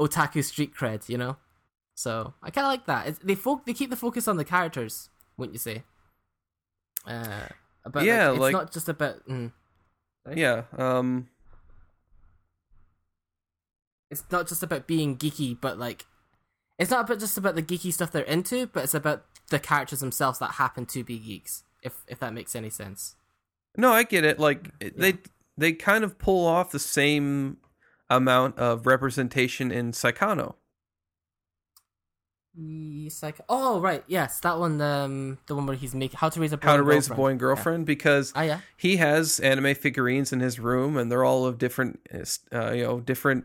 [0.00, 1.36] otaku street cred, you know.
[1.94, 3.06] So I kind of like that.
[3.06, 5.84] It's, they fo- they keep the focus on the characters, wouldn't you say?
[7.06, 7.46] Uh,
[7.90, 9.26] but Yeah, like, it's like- not just about.
[9.28, 9.52] Mm,
[10.34, 10.62] Yeah.
[10.76, 11.28] Um.
[14.10, 16.06] It's not just about being geeky, but like,
[16.78, 20.00] it's not about just about the geeky stuff they're into, but it's about the characters
[20.00, 21.62] themselves that happen to be geeks.
[21.82, 23.16] If if that makes any sense.
[23.76, 24.38] No, I get it.
[24.38, 25.18] Like they
[25.56, 27.58] they kind of pull off the same
[28.08, 30.54] amount of representation in Saekano.
[32.52, 36.40] Yes, like oh right, yes, that one, um, the one where he's making how to
[36.40, 37.16] raise a boy How to and raise a girlfriend.
[37.16, 41.24] boy and girlfriend because Ah yeah, he has anime figurines in his room and they're
[41.24, 42.00] all of different
[42.52, 43.44] uh, you know different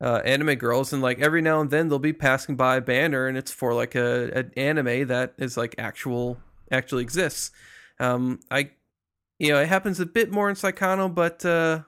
[0.00, 3.26] uh, anime girls and like every now and then they'll be passing by a banner
[3.26, 6.38] and it's for like a an anime that is like actual
[6.70, 7.50] actually exists
[7.98, 8.70] um i
[9.40, 11.80] you know it happens a bit more in Saekano but uh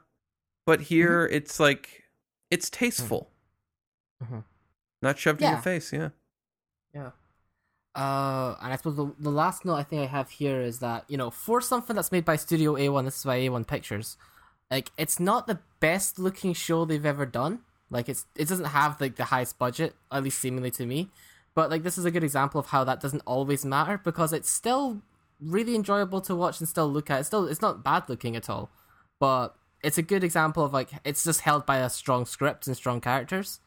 [0.66, 2.02] but here it's like
[2.50, 3.30] it's tasteful
[4.22, 4.42] Mhm.
[5.02, 5.52] not shoved in Yeah.
[5.52, 6.08] your face yeah
[6.94, 7.10] yeah.
[7.94, 11.04] Uh, and I suppose the, the last note I think I have here is that
[11.08, 14.16] you know for something that's made by Studio A1, this is by A1 Pictures,
[14.70, 17.60] like it's not the best looking show they've ever done.
[17.90, 21.10] Like it's it doesn't have like the highest budget, at least seemingly to me.
[21.54, 24.50] But like this is a good example of how that doesn't always matter because it's
[24.50, 25.02] still
[25.40, 27.20] really enjoyable to watch and still look at.
[27.20, 28.70] It's still it's not bad looking at all,
[29.18, 32.76] but it's a good example of like it's just held by a strong script and
[32.76, 33.60] strong characters.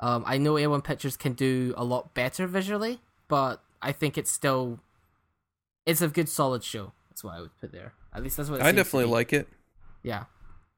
[0.00, 4.32] Um, I know A1 Pictures can do a lot better visually, but I think it's
[4.32, 4.80] still
[5.86, 6.92] it's a good solid show.
[7.08, 7.94] That's what I would put there.
[8.14, 9.48] At least that's what I definitely like it.
[10.02, 10.24] Yeah.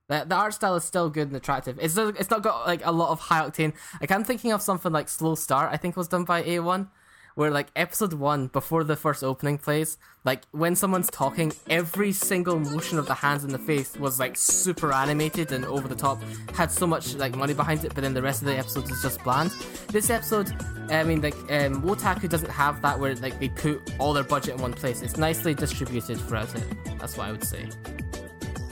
[0.08, 1.78] The, the art style is still good and attractive.
[1.80, 3.72] It's it's not got like a lot of high octane.
[4.00, 5.72] Like I'm thinking of something like Slow Start.
[5.72, 6.88] I think was done by A1,
[7.34, 12.60] where like episode one before the first opening plays, like when someone's talking, every single
[12.60, 16.20] motion of the hands and the face was like super animated and over the top.
[16.54, 19.00] Had so much like money behind it, but then the rest of the episodes is
[19.00, 19.52] just bland.
[19.88, 20.52] This episode,
[20.90, 24.56] I mean, like um, Wotaku doesn't have that where like they put all their budget
[24.56, 25.00] in one place.
[25.00, 26.64] It's nicely distributed throughout it.
[26.98, 27.70] That's what I would say.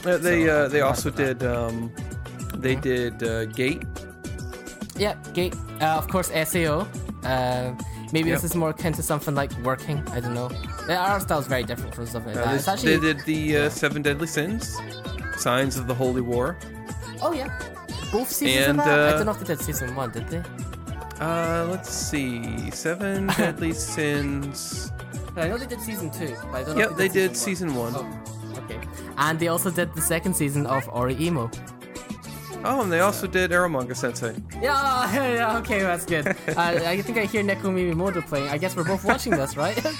[0.04, 1.92] Uh, they So, uh, they also did um,
[2.56, 3.82] they did uh, Gate.
[4.96, 5.54] Yeah, Gate.
[5.80, 6.86] Uh, of course, SAO.
[7.24, 7.72] Uh,
[8.12, 8.40] maybe Yep.
[8.40, 10.02] this is more akin to something like Working.
[10.12, 10.48] I don't know.
[10.86, 12.52] The art style is very different from stuff like Uh, that.
[12.52, 12.96] this- actually.
[12.96, 14.76] they did the uh, Seven Deadly Sins,
[15.38, 16.56] Signs of the Holy War.
[17.22, 17.48] Oh yeah,
[18.10, 19.14] both seasons And, of that.
[19.14, 20.10] I don't know if they did season one.
[20.10, 20.42] Did they?
[21.20, 24.90] Uh, let's see, Seven Deadly Sins.
[25.36, 26.34] I know they did season two.
[26.50, 27.94] But I don't know Yep, if they they did did season one.
[27.94, 28.04] one.
[28.04, 28.41] Oh,
[28.76, 28.88] okay.
[29.18, 31.52] And they also did the second season of Oreimo.
[32.64, 34.34] Oh, and they also did Eromanga Sensei.
[34.60, 36.26] Yeah, yeah, okay, that's good.
[36.48, 38.48] uh, I think I hear Neko Mimimoto playing.
[38.48, 39.78] I guess we're both watching this, right?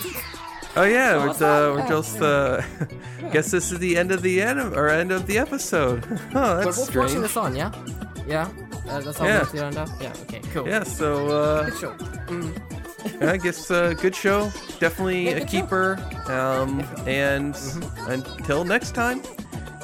[0.75, 2.19] Oh yeah, we're, uh, we're just.
[2.19, 2.63] Uh,
[3.31, 6.03] guess this is the end of the anim- or end of the episode.
[6.35, 7.71] Oh, that's we're both watching this on, yeah?
[8.27, 8.49] Yeah?
[8.89, 9.41] Uh, that's all Yeah.
[9.41, 9.85] we're clear on now?
[10.01, 10.67] Yeah, okay, cool.
[10.67, 12.82] Yeah, so uh, Good show.
[13.22, 15.62] I guess uh, good show, definitely Yeah, a good show.
[15.62, 16.00] keeper.
[16.28, 18.12] Um, and Mm-hmm.
[18.12, 19.22] until next time,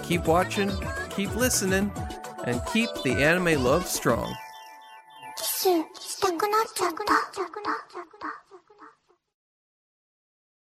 [0.03, 0.71] keep watching,
[1.15, 1.91] keep listening,
[2.45, 4.27] and keep the anime love strong.
[5.37, 5.63] キス
[5.99, 8.46] したくなっちゃった。